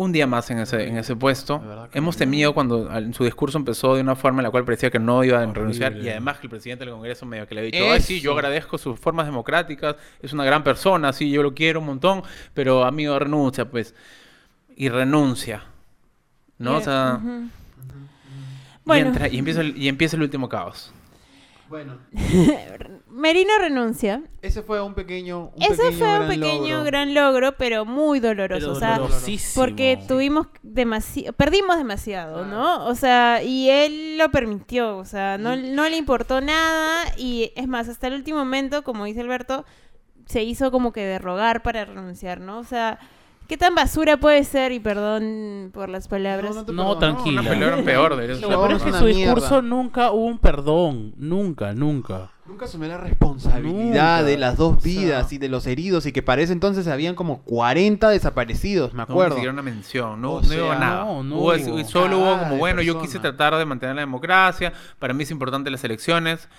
[0.02, 1.62] un día más en ese, en ese puesto.
[1.94, 4.98] Hemos temido cuando en su discurso empezó de una forma en la cual parecía que
[5.00, 7.72] no iba a renunciar y además que el presidente del Congreso medio que le había
[7.72, 11.54] dicho, ay sí, yo agradezco sus formas democráticas, es una gran persona, sí, yo lo
[11.54, 12.24] quiero un montón,
[12.54, 13.94] pero amigo renuncia, pues.
[14.76, 15.64] Y renuncia.
[16.58, 16.78] ¿No?
[16.78, 17.30] O sea, ujú.
[17.44, 17.50] y,
[18.86, 20.94] Bueno, entra- y empieza el, y empieza el último caos.
[21.70, 22.00] Bueno,
[23.10, 24.24] Merino renuncia.
[24.42, 25.52] ese fue un pequeño...
[25.56, 26.84] Un Ese pequeño fue un gran pequeño logro.
[26.86, 28.60] gran logro, pero muy doloroso.
[28.68, 29.64] Pero o sea, dolorosísimo.
[29.64, 32.86] porque tuvimos demasiado, perdimos demasiado, ¿no?
[32.88, 37.68] O sea, y él lo permitió, o sea, no, no le importó nada y es
[37.68, 39.66] más, hasta el último momento, como dice Alberto,
[40.26, 42.60] se hizo como que de rogar para renunciar, ¿no?
[42.60, 43.00] O sea,
[43.50, 44.72] ¿qué tan basura puede ser?
[44.72, 46.56] Y perdón por las palabras.
[46.56, 47.00] No, no No, perdono.
[47.00, 47.42] tranquila.
[47.42, 47.50] Una
[47.84, 48.40] peor, ser.
[48.40, 49.34] Lo peor es que su mierda.
[49.34, 51.14] discurso nunca hubo un perdón.
[51.18, 52.32] Nunca, nunca.
[52.46, 54.24] Nunca asumió la responsabilidad Nunca.
[54.24, 56.88] de las dos O sea- vidas y de los heridos y que para ese entonces
[56.88, 59.36] habían como 40 desaparecidos, me No, acuerdo.
[59.36, 61.04] siquiera una mención, no, O no hubo sea, nada.
[61.06, 61.84] no, no Hubo- hubo.
[61.86, 65.32] solo hubo como, de bueno, yo quise tratar de mantener la democracia, para mí es
[65.32, 66.50] importante las elecciones,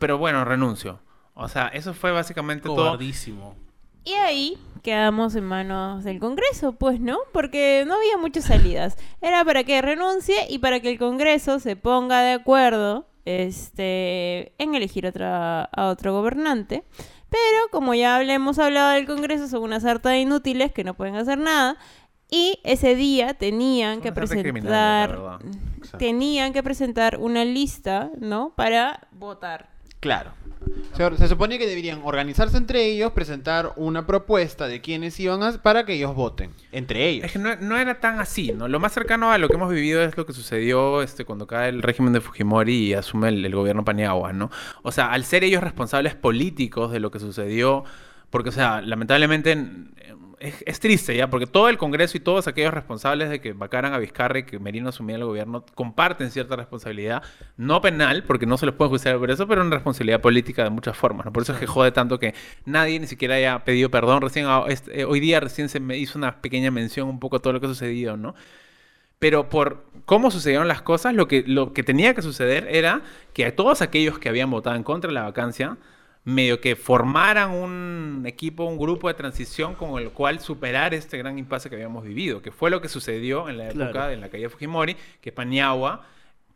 [0.00, 0.98] pero bueno, renuncio.
[1.34, 2.96] O sea, eso fue básicamente todo.
[4.06, 7.18] Y ahí quedamos en manos del Congreso, pues, ¿no?
[7.32, 8.96] Porque no había muchas salidas.
[9.20, 14.76] Era para que renuncie y para que el Congreso se ponga de acuerdo este, en
[14.76, 16.84] elegir otra, a otro gobernante.
[17.30, 21.16] Pero como ya hemos hablado del Congreso, son una sarta de inútiles que no pueden
[21.16, 21.76] hacer nada.
[22.30, 25.40] Y ese día tenían que presentar,
[25.98, 28.52] tenían que presentar una lista, ¿no?
[28.54, 29.75] Para votar.
[30.00, 30.32] Claro.
[30.94, 35.52] Se, se supone que deberían organizarse entre ellos, presentar una propuesta de quiénes iban a,
[35.62, 36.50] para que ellos voten.
[36.72, 37.26] Entre ellos.
[37.26, 38.66] Es que no, no era tan así, ¿no?
[38.66, 41.68] Lo más cercano a lo que hemos vivido es lo que sucedió este, cuando cae
[41.68, 44.50] el régimen de Fujimori y asume el, el gobierno Paniagua, ¿no?
[44.82, 47.84] O sea, al ser ellos responsables políticos de lo que sucedió,
[48.30, 49.56] porque, o sea, lamentablemente
[50.38, 53.94] es, es triste ya, porque todo el Congreso y todos aquellos responsables de que vacaran
[53.94, 57.22] a Vizcarra y que Merino asumiera el gobierno comparten cierta responsabilidad,
[57.56, 60.70] no penal, porque no se les puede juzgar por eso, pero una responsabilidad política de
[60.70, 61.32] muchas formas, ¿no?
[61.32, 64.20] Por eso es que jode tanto que nadie ni siquiera haya pedido perdón.
[64.20, 67.36] Recién, ah, este, eh, hoy día recién se me hizo una pequeña mención un poco
[67.36, 68.34] a todo lo que ha sucedido, ¿no?
[69.18, 73.02] Pero por cómo sucedieron las cosas, lo que, lo que tenía que suceder era
[73.32, 75.78] que a todos aquellos que habían votado en contra de la vacancia,
[76.26, 81.38] medio que formaran un equipo, un grupo de transición con el cual superar este gran
[81.38, 84.10] impasse que habíamos vivido, que fue lo que sucedió en la época Claro.
[84.10, 86.04] de la caída de Fujimori, que Paniagua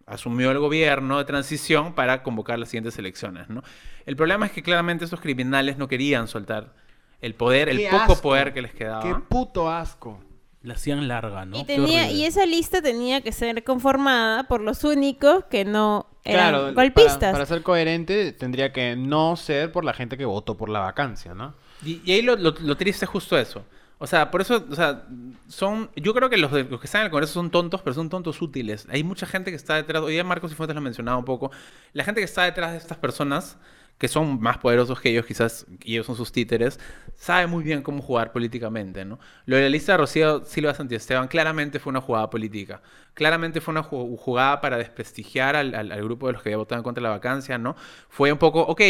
[0.07, 3.63] asumió el gobierno de transición para convocar las siguientes elecciones, ¿no?
[4.07, 6.75] El problema es que claramente estos criminales no querían soltar
[7.21, 8.23] el poder, el poco asco.
[8.23, 9.03] poder que les quedaba.
[9.05, 10.19] Qué puto asco.
[10.63, 11.59] La hacían larga, ¿no?
[11.59, 16.51] y, tenía, y esa lista tenía que ser conformada por los únicos que no eran
[16.51, 17.17] Claro, golpistas.
[17.17, 20.81] Para, para ser coherente, tendría que no ser por la gente que votó por la
[20.81, 21.55] vacancia, ¿no?
[21.85, 23.65] Y, y ahí lo, lo- lo triste es justo eso.
[24.03, 25.07] O sea, por eso, o sea,
[25.49, 25.91] son.
[25.97, 28.11] Yo creo que los, de- los que están en el Congreso son tontos, pero son
[28.11, 28.87] tontos útiles.
[28.91, 30.03] Hay mucha gente que está detrás.
[30.03, 31.51] Hoy día Marcos y Fuentes lo mencionaba un poco.
[31.95, 33.57] La gente que está detrás de estas personas,
[34.01, 36.81] que son más poderosos que ellos, quizás, y ellos son sus títeres,
[37.17, 39.21] sabe muy bien cómo jugar políticamente, ¿no?
[39.47, 42.83] Lo de la lista de Rocío Silva Santiesteban claramente fue una jugada política.
[43.15, 47.03] Claramente fue una ju- jugada para desprestigiar al, al- grupo de los que en contra
[47.03, 47.77] la vacancia, ¿no?
[48.09, 48.81] Fue un poco, ok,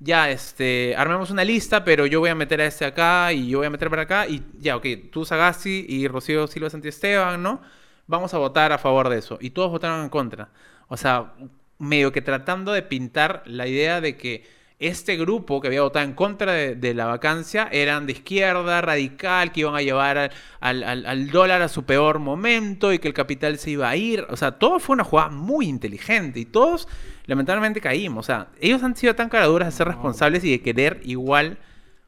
[0.00, 3.58] ya, este, armemos una lista, pero yo voy a meter a este acá y yo
[3.58, 7.60] voy a meter para acá y ya, ok, tú Sagasti y Rocío Silva Santiesteban, ¿no?
[8.06, 9.38] vamos a votar a favor de eso.
[9.40, 10.50] Y todos votaron en contra.
[10.88, 11.32] O sea,
[11.78, 14.44] medio que tratando de pintar la idea de que
[14.80, 19.52] este grupo que había votado en contra de, de la vacancia eran de izquierda, radical,
[19.52, 23.08] que iban a llevar al, al- al- al dólar a su peor momento y que
[23.08, 24.26] el capital se iba a ir.
[24.30, 26.88] O sea, todo fue una jugada muy inteligente y todos
[27.26, 28.24] lamentablemente caímos.
[28.24, 31.58] O sea, ellos han sido tan caraduras de ser responsables y de querer igual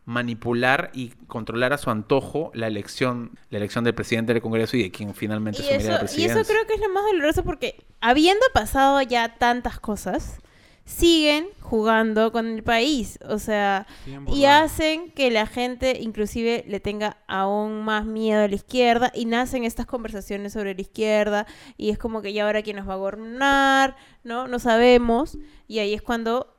[0.05, 4.83] manipular y controlar a su antojo la elección, la elección del presidente del Congreso y
[4.85, 6.41] de quien finalmente asumiría la eso, y presidencia.
[6.43, 10.39] eso creo que es lo más doloroso porque habiendo pasado ya tantas cosas,
[10.87, 13.18] siguen jugando con el país.
[13.28, 13.87] O sea,
[14.28, 19.26] y hacen que la gente inclusive le tenga aún más miedo a la izquierda y
[19.26, 22.95] nacen estas conversaciones sobre la izquierda y es como que ya ahora quién nos va
[22.95, 24.47] a gobernar, ¿no?
[24.47, 25.37] No sabemos.
[25.66, 26.57] Y ahí es cuando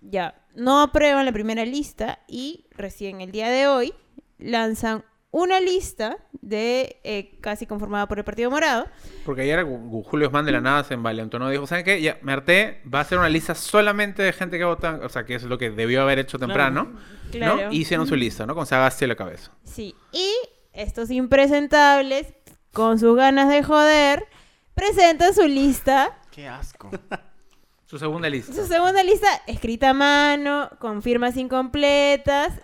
[0.00, 3.94] ya no aprueban la primera lista y recién el día de hoy
[4.38, 8.86] lanzan una lista de eh, casi conformada por el Partido Morado.
[9.24, 9.64] Porque ayer
[10.04, 12.00] Julio Osman de la nada se envalentonó y dijo, ¿saben qué?
[12.00, 15.24] Ya, me harté, va a ser una lista solamente de gente que vota, o sea,
[15.24, 16.92] que es lo que debió haber hecho temprano,
[17.32, 17.56] Claro.
[17.56, 17.72] ¿no?
[17.72, 18.54] Y hicieron su lista, ¿no?
[18.54, 19.50] Con Sagasti a la cabeza.
[19.64, 19.94] Sí.
[20.12, 20.30] Y
[20.74, 22.26] estos impresentables,
[22.72, 24.26] con sus ganas de joder,
[24.74, 26.90] presentan su lista, Qué asco.
[27.86, 28.54] Su segunda lista.
[28.54, 32.54] su segunda lista escrita a mano, con firmas incompletas.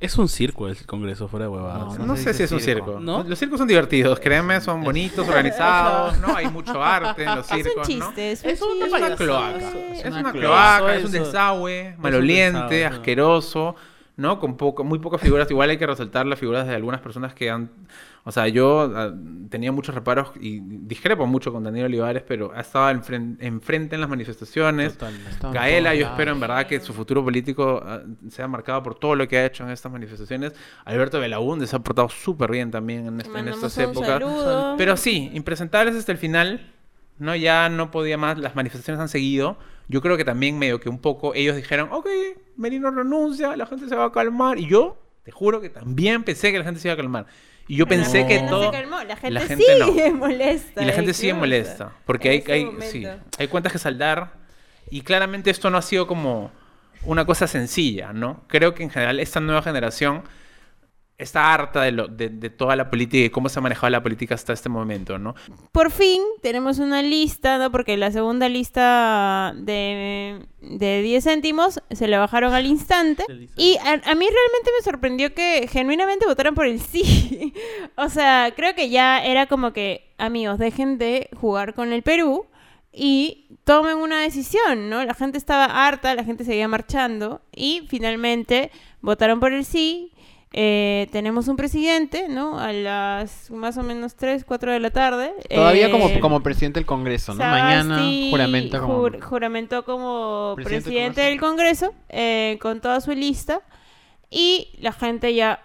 [0.00, 1.98] Es un circo el Congreso, fuera de huevadas.
[1.98, 2.98] No, No, sé si es un circo.
[3.00, 3.22] ¿No?
[3.22, 6.34] Los circos son divertidos, créanme, son bonitos, organizados, ¿no?
[6.36, 7.84] Hay mucho arte en los Es un circos, ¿no?
[8.06, 9.12] chiste, es un Es una chiste.
[9.12, 9.72] Es cloaca.
[9.92, 10.78] Es Es una cloaca.
[10.78, 12.84] cloaca, es un desagüe, maloliente, desagüe.
[12.98, 13.76] asqueroso,
[14.16, 14.38] ¿no?
[14.38, 15.50] Con poco, muy pocas figuras.
[15.50, 17.70] Igual hay que resaltar las figuras de algunas personas que han...
[18.26, 19.12] O sea, yo ah,
[19.50, 24.00] tenía muchos reparos y discrepo mucho con Daniel Olivares, pero ha estado enfren- enfrente en
[24.00, 24.92] las manifestaciones.
[25.52, 28.00] Gaela, yo espero en verdad que su futuro político ah,
[28.30, 30.54] sea marcado por todo lo que ha hecho en estas manifestaciones.
[30.86, 34.08] Alberto Belaúnde se ha portado súper bien también en, est- en estas épocas.
[34.08, 34.74] saludo.
[34.78, 36.70] Pero sí, impresentables hasta el final.
[37.18, 38.38] No, ya no podía más.
[38.38, 39.58] Las manifestaciones han seguido.
[39.88, 42.08] Yo creo que también medio que un poco ellos dijeron, ok,
[42.56, 44.58] Merino renuncia, la gente se va a calmar.
[44.58, 47.26] Y yo, te juro que también pensé que la gente se iba a calmar.
[47.66, 48.64] Y yo pensé la que no todo...
[48.64, 50.82] se calmó, la gente, la gente sigue molesta.
[50.82, 51.92] Y la gente sigue molesta.
[52.04, 53.06] Porque hay, hay, sí,
[53.38, 54.32] hay cuentas que saldar.
[54.90, 56.50] Y claramente esto no ha sido como
[57.04, 58.44] una cosa sencilla, ¿no?
[58.48, 60.22] Creo que en general esta nueva generación
[61.16, 64.02] está harta de, lo, de, de toda la política y cómo se ha manejado la
[64.02, 65.34] política hasta este momento, ¿no?
[65.72, 67.70] Por fin tenemos una lista, ¿no?
[67.70, 73.24] Porque la segunda lista de, de 10 céntimos se la bajaron al instante.
[73.56, 77.54] Y a, a mí realmente me sorprendió que genuinamente votaran por el sí.
[77.96, 82.46] o sea, creo que ya era como que, amigos, dejen de jugar con el Perú
[82.92, 85.04] y tomen una decisión, ¿no?
[85.04, 90.12] La gente estaba harta, la gente seguía marchando y finalmente votaron por el sí.
[90.56, 92.60] Eh, tenemos un presidente, ¿no?
[92.60, 95.32] A las más o menos 3, 4 de la tarde.
[95.52, 97.40] Todavía como, Eh, como presidente del Congreso, ¿no?
[97.40, 98.00] Mañana
[98.30, 99.02] juramenta como...
[99.02, 103.62] jur- juramentó como Presidente presidente, del del Congreso eh, con toda su lista
[104.30, 105.60] y la gente ya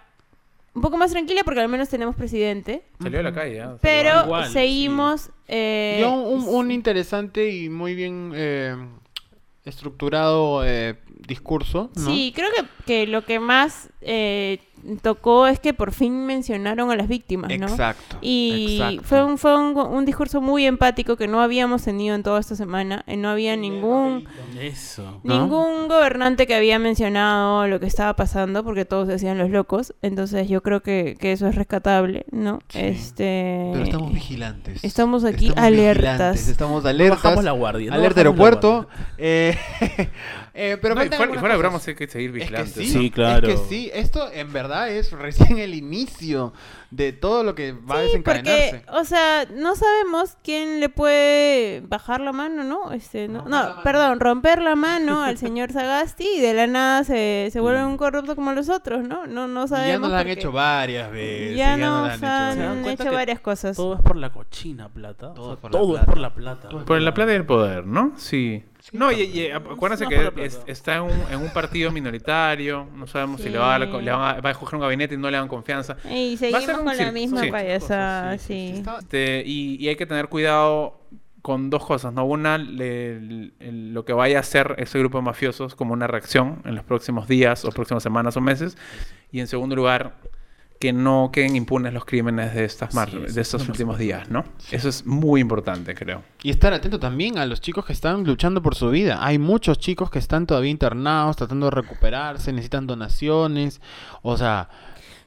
[0.74, 3.76] un poco más tranquila porque al menos tenemos presidente, Salió a la calle, ¿ah?
[3.80, 5.30] pero Igual, seguimos...
[5.46, 8.74] eh, Dio un, un interesante y muy bien eh,
[9.64, 12.06] estructurado eh, discurso, ¿no?
[12.10, 14.58] Sí, creo que, que lo que más eh,
[15.02, 17.66] tocó es que por fin mencionaron a las víctimas, ¿no?
[17.68, 18.16] Exacto.
[18.22, 19.02] Y exacto.
[19.04, 22.56] fue, un, fue un, un discurso muy empático que no habíamos tenido en toda esta
[22.56, 23.04] semana.
[23.06, 24.26] Eh, No había ningún...
[24.58, 25.20] Eso.
[25.22, 25.40] ¿no?
[25.42, 29.94] Ningún gobernante que había mencionado lo que estaba pasando, porque todos se hacían los locos.
[30.02, 32.60] Entonces yo creo que, que eso es rescatable, ¿no?
[32.70, 32.78] Sí.
[32.80, 33.68] Este.
[33.72, 34.82] Pero estamos vigilantes.
[34.82, 36.02] estamos aquí Estamos alertas.
[36.06, 37.22] vigilantes, Estamos alertas.
[37.22, 37.90] bajamos la guardia.
[37.90, 38.72] no alerta bajamos la aeropuerto.
[38.88, 39.16] guardia.
[39.18, 39.58] eh,
[40.54, 42.72] eh, pero No, y fuera, y fuera de broma, hay que seguir Es que vigilantes.
[42.74, 43.48] sí, Sí, claro.
[43.48, 46.52] Es que sí, esto en verdad es recién el inicio
[46.90, 48.82] de todo lo que va a Sí, desencadenarse.
[48.84, 52.90] porque, o sea, no sabemos quién le puede bajar la mano, ¿no?
[52.92, 57.04] Este, no, la no perdón, romper la mano al señor Sagasti y de la nada
[57.04, 59.26] se, se vuelve un corrupto como los otros, ¿no?
[59.28, 59.92] No, no Y sabemos.
[59.92, 61.56] ya nos lo han hecho varias veces.
[61.56, 63.76] Ya nos nos han hecho han varias ¿Se dan hecho, varias cosas.
[63.76, 65.32] Todo es por la cochina plata.
[65.32, 66.06] Todo O sea, es por la todo es plata.
[66.12, 66.68] por la plata.
[66.76, 68.12] Es Por la plata y el poder, ¿no?
[68.16, 68.64] Sí.
[68.92, 73.40] No, y, y acuérdense que es- está en un, en un partido minoritario, no sabemos
[73.40, 74.02] si le va a, dar- Sí.
[74.04, 75.96] le van a, va a escoger un gabinete y no le dan confianza.
[76.04, 77.50] Y Va a ser seguimos un con la misma sí.
[77.50, 78.82] payasada, sí, sí.
[78.98, 81.00] Este, y, y hay que tener cuidado
[81.42, 82.24] con dos cosas, ¿no?
[82.26, 83.16] Una, le-
[83.60, 86.84] el- lo que vaya a hacer ese grupo de mafiosos como una reacción en los
[86.84, 88.76] próximos días o próximas semanas o meses.
[89.32, 90.16] Y en segundo lugar,
[90.80, 94.30] que no queden impunes los crímenes de, estas mar- Sí, de es estos últimos días,
[94.30, 94.44] ¿no?
[94.72, 96.22] Eso es muy importante, creo.
[96.42, 99.18] Y estar atento también a los chicos que están luchando por su vida.
[99.24, 103.82] Hay muchos chicos que están todavía internados, tratando de recuperarse, necesitan donaciones.
[104.22, 104.70] O sea,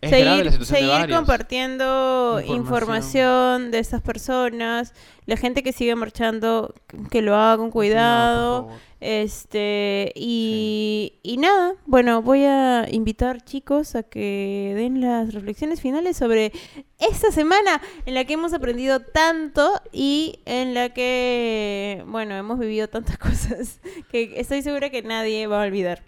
[0.03, 2.57] Es grave la seguir, seguir compartiendo Información.
[2.57, 3.71] información.
[3.71, 4.93] de estas personas,
[5.25, 6.73] la gente que sigue marchando,
[7.09, 8.69] que lo haga con cuidado.
[8.69, 8.93] No.
[9.05, 16.15] Este, y, y nada, bueno, voy a invitar chicos a que den las reflexiones finales
[16.15, 16.53] sobre
[16.99, 22.87] esta semana en la que hemos aprendido tanto y en la que, bueno, hemos vivido
[22.87, 26.01] tantas cosas que estoy segura que nadie va a olvidar.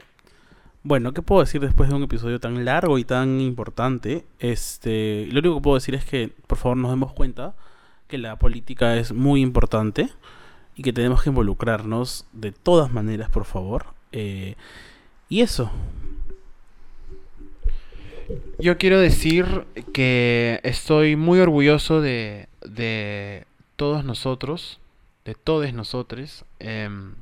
[0.88, 4.24] Bueno, ¿qué puedo decir después de un episodio tan largo y tan importante?
[4.38, 7.56] Este, lo único que puedo decir es que, por favor, nos demos cuenta
[8.08, 10.12] que la política es muy importante
[10.76, 13.88] y que tenemos que involucrarnos de todas maneras, por favor.
[14.12, 14.54] Eh,
[15.28, 15.72] y eso.
[18.60, 24.80] Yo quiero decir que estoy muy orgulloso de, de todos nosotros,
[25.26, 27.16] de todos nosotros, em,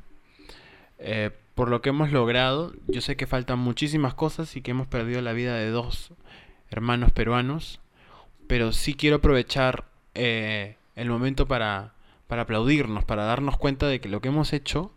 [0.98, 2.72] eh, por lo que hemos logrado.
[2.88, 6.12] Yo sé que faltan muchísimas cosas y que hemos perdido la vida de dos
[6.70, 7.80] hermanos peruanos,
[8.46, 11.94] pero sí quiero aprovechar eh, el momento para,
[12.26, 14.92] para aplaudirnos, para darnos cuenta de que lo que hemos hecho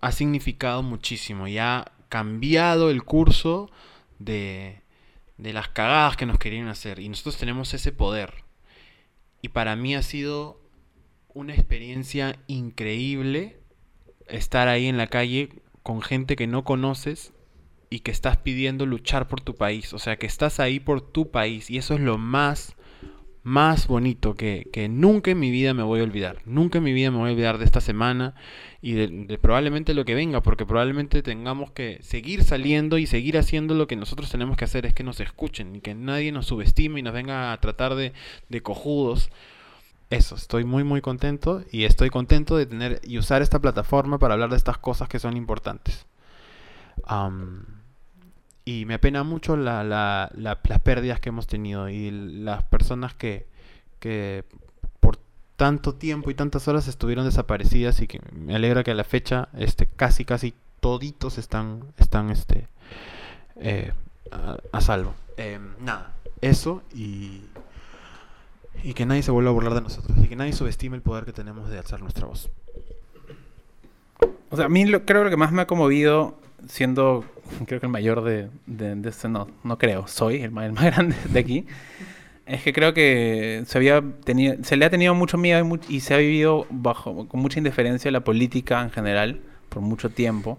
[0.00, 3.70] ha significado muchísimo y ha cambiado el curso
[4.18, 4.82] de,
[5.36, 6.98] de las cagadas que nos querían hacer.
[6.98, 8.44] Y nosotros tenemos ese poder.
[9.42, 10.60] Y para mí ha sido
[11.28, 13.60] una experiencia increíble
[14.28, 15.50] estar ahí en la calle
[15.82, 17.32] con gente que no conoces
[17.90, 19.92] y que estás pidiendo luchar por tu país.
[19.94, 21.70] O sea, que estás ahí por tu país.
[21.70, 22.76] Y eso es lo más,
[23.42, 26.42] más bonito que, que nunca en mi vida me voy a olvidar.
[26.44, 28.34] Nunca en mi vida me voy a olvidar de esta semana
[28.82, 33.74] y de, probablemente lo que venga, porque probablemente tengamos que seguir saliendo y seguir haciendo
[33.74, 37.00] lo que nosotros tenemos que hacer, es que nos escuchen y que nadie nos subestime
[37.00, 38.12] y nos venga a tratar de,
[38.48, 39.30] de cojudos.
[40.10, 44.34] Eso, estoy muy muy contento y estoy contento de tener y usar esta plataforma para
[44.34, 46.06] hablar de estas cosas que son importantes.
[47.04, 47.64] Am,
[48.64, 53.14] y me apena mucho la- la- la- las pérdidas que hemos tenido y las personas
[53.14, 53.46] que,
[54.00, 54.44] que
[55.00, 55.18] por
[55.56, 59.48] tanto tiempo y tantas horas estuvieron desaparecidas y que me alegra que a la fecha
[59.58, 62.66] este, casi casi toditos están, están este,
[63.56, 63.92] eh,
[64.30, 65.14] a, a salvo.
[65.36, 67.42] Em, nada, eso y,
[68.84, 71.24] y que nadie se vuelva a burlar de nosotros y que nadie subestime el poder
[71.24, 72.50] que tenemos de alzar nuestra voz.
[74.50, 76.36] O sea, a mí lo- creo que lo que más me ha conmovido,
[76.68, 77.24] siendo
[77.66, 80.72] creo que el mayor de, de, de este, no, no creo, soy el más, el
[80.72, 81.66] más grande de aquí,
[82.46, 85.78] es que creo que se, había tenido, se le ha tenido mucho miedo y, mu-
[85.88, 90.58] y se ha vivido bajo, con mucha indiferencia la política en general por mucho tiempo.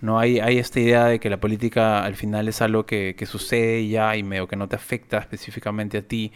[0.00, 3.26] No hay, hay esta idea de que la política al final es algo que, que
[3.26, 6.32] sucede ya y medio que no te afecta específicamente a ti.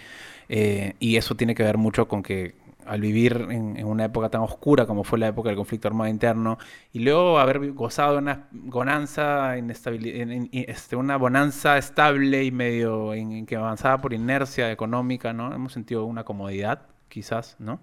[0.49, 2.55] eh, y eso tiene que ver mucho con que
[2.91, 6.59] al vivir en, una época tan oscura como fue la época del conflicto armado interno
[6.93, 13.55] y luego haber gozado de una bonanza, este, una bonanza estable y medio en, que
[13.55, 15.55] avanzaba por inercia económica, ¿no?
[15.55, 17.81] Hemos sentido una comodidad, quizás, ¿no?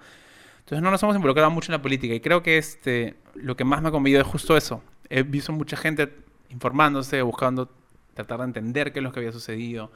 [0.59, 3.63] Entonces no nos hemos involucrado mucho en la política y creo que este, lo que
[3.63, 4.81] más me ha conmovido es justo eso.
[5.09, 6.13] He visto mucha gente
[6.49, 7.69] informándose, buscando
[8.13, 9.91] tratar de entender qué es lo que había sucedido,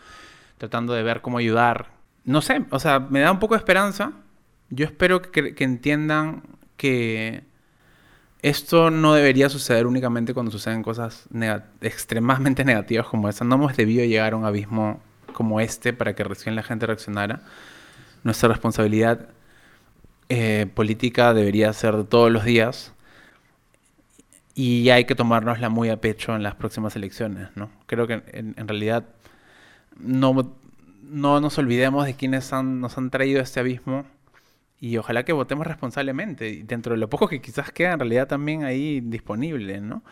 [0.57, 1.89] tratando de ver cómo ayudar.
[2.23, 4.13] No sé, o sea, me da un poco de esperanza.
[4.69, 6.43] Yo espero que, entiendan
[6.77, 7.43] que
[8.41, 11.27] esto no debería suceder únicamente cuando suceden cosas
[11.81, 13.43] extremadamente negativas como esa.
[13.43, 15.01] No hemos debido llegar a un abismo
[15.33, 17.41] como este para que recién la gente reaccionara.
[18.23, 19.29] Nuestra responsabilidad
[20.29, 22.93] eh, política debería ser todos los días
[24.55, 27.71] y hay que tomárnosla muy a pecho en las próximas elecciones, ¿no?
[27.87, 29.05] Creo que en, en realidad
[29.99, 30.55] no,
[31.03, 34.05] no nos olvidemos de quienes han- nos han traído a este abismo
[34.79, 38.27] y ojalá que votemos responsablemente y dentro de lo poco que quizás queda en realidad
[38.27, 40.03] también ahí disponible, ¿no?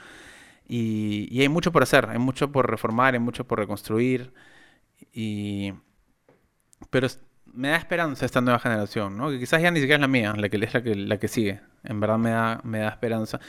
[0.67, 4.33] Y, y hay mucho por hacer, hay mucho por reformar, hay mucho por reconstruir
[5.13, 5.73] y...
[6.89, 7.07] Pero
[7.53, 9.29] me da esperanza esta nueva generación, ¿no?
[9.29, 11.27] Que quizás ya ni siquiera es la mía, la que es la que, la que
[11.27, 11.61] sigue.
[11.83, 13.39] En verdad me da, me da esperanza.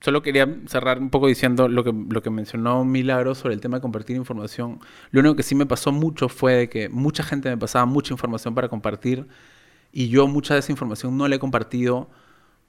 [0.00, 3.78] Solo quería cerrar un poco diciendo lo que, lo que mencionó Milagro sobre el tema
[3.78, 4.80] de compartir información.
[5.10, 8.12] Lo único que sí me pasó mucho fue de que mucha gente me pasaba mucha
[8.12, 9.26] información para compartir
[9.92, 12.10] y yo mucha de esa información no la he compartido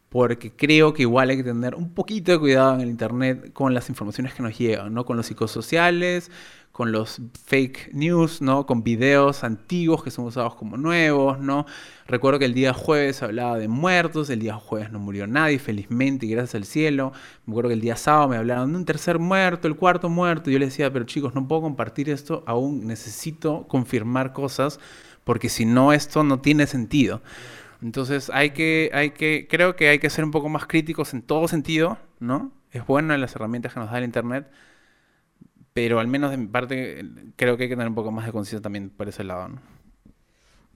[0.09, 3.73] porque creo que igual hay que tener un poquito de cuidado en el Internet con
[3.73, 5.05] las informaciones que nos llegan, ¿no?
[5.05, 6.31] Con los psicosociales,
[6.75, 8.65] con los fake news, ¿no?
[8.65, 11.65] Con videos antiguos que son usados como nuevos, ¿no?
[12.05, 16.25] Recuerdo que el día jueves hablaba de muertos, el día jueves no murió nadie, felizmente
[16.25, 17.13] y gracias al cielo.
[17.45, 20.51] Me acuerdo que el día sábado me hablaban de un tercer muerto, el cuarto muerto.
[20.51, 24.81] Yo les decía, pero chicos, no puedo compartir esto, aún necesito confirmar cosas,
[25.23, 27.21] porque si no, esto no tiene sentido.
[27.81, 31.21] Entonces hay que, hay que, creo que hay que ser un poco más críticos en
[31.21, 32.51] todo sentido, ¿no?
[32.71, 34.51] Es bueno las herramientas que nos da el Internet,
[35.75, 37.03] Pero al menos de mi parte,
[37.35, 39.61] creo que hay que tener un poco más de conciencia también por ese lado, ¿no?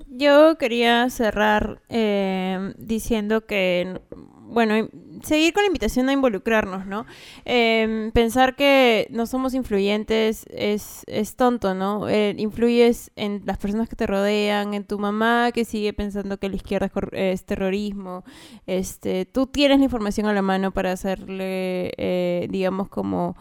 [0.09, 4.01] Yo quería cerrar eh, diciendo que,
[4.41, 4.89] bueno,
[5.23, 7.05] seguir con la invitación a involucrarnos, ¿no?
[7.45, 12.09] Eh, pensar que no somos influyentes es, es tonto, ¿no?
[12.09, 16.49] Eh, influyes en las personas que te rodean, en tu mamá que sigue pensando que
[16.49, 18.25] la izquierda es, es terrorismo.
[18.67, 23.37] Este, tú tienes la información a la mano para hacerle, eh, digamos, como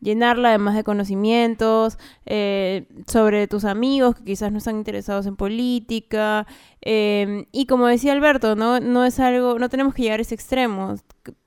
[0.00, 6.46] llenarla además de conocimientos eh, sobre tus amigos que quizás no están interesados en política
[6.82, 10.34] eh, y como decía Alberto no no es algo no tenemos que llegar a ese
[10.34, 10.94] extremo.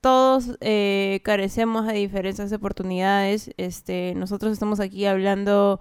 [0.00, 3.50] Todos eh, carecemos de diferentes oportunidades.
[3.56, 5.80] Este nosotros estamos aquí hablando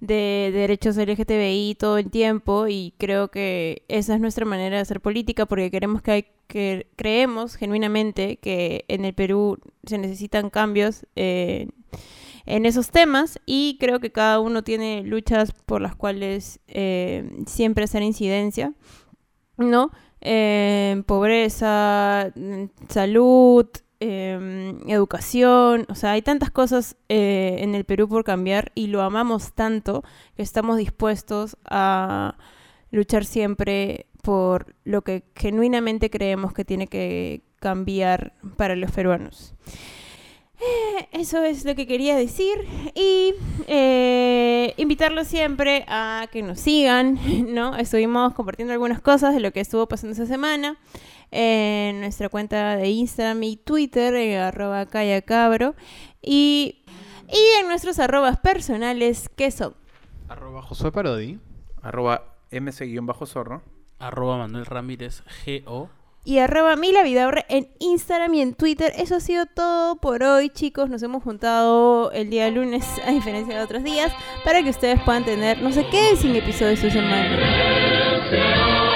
[0.00, 5.00] de derechos LGTBI todo el tiempo y creo que esa es nuestra manera de hacer
[5.00, 11.06] política porque queremos que hay que creemos genuinamente que en el Perú se necesitan cambios
[11.16, 11.68] eh,
[12.46, 17.84] en esos temas y creo que cada uno tiene luchas por las cuales eh, siempre
[17.84, 18.74] hacer incidencia,
[19.56, 19.90] ¿no?
[20.20, 23.66] Eh, pobreza, mm, salud,
[24.04, 29.02] eh, educación, o sea, hay tantas cosas eh, en el Perú por cambiar y lo
[29.02, 30.02] amamos tanto
[30.36, 32.36] que estamos dispuestos a
[32.90, 39.54] luchar siempre por lo que genuinamente creemos que tiene que cambiar para los peruanos.
[40.64, 42.54] Eh, Eso es lo que quería decir
[42.94, 43.34] y
[43.66, 47.18] eh, invitarlos siempre a que nos sigan,
[47.54, 47.76] ¿no?
[47.76, 50.78] Estuvimos compartiendo algunas cosas de lo que estuvo pasando esa semana
[51.30, 55.74] en nuestra cuenta de Instagram y Twitter, en arroba callacabro,
[56.20, 56.82] y,
[57.28, 59.74] y en nuestros arrobas personales que son
[60.28, 61.38] Arroba Josué Parodi.
[61.82, 63.62] Arroba mc-zorro.
[63.98, 65.22] Arroba Manuel Ramírez
[65.64, 65.88] GO.
[66.24, 68.92] Y arroba milavidaurre en Instagram y en Twitter.
[68.96, 70.88] Eso ha sido todo por hoy, chicos.
[70.88, 74.12] Nos hemos juntado el día lunes, a diferencia de otros días,
[74.44, 78.91] para que ustedes puedan tener, no sé qué, sin episodios esta semana.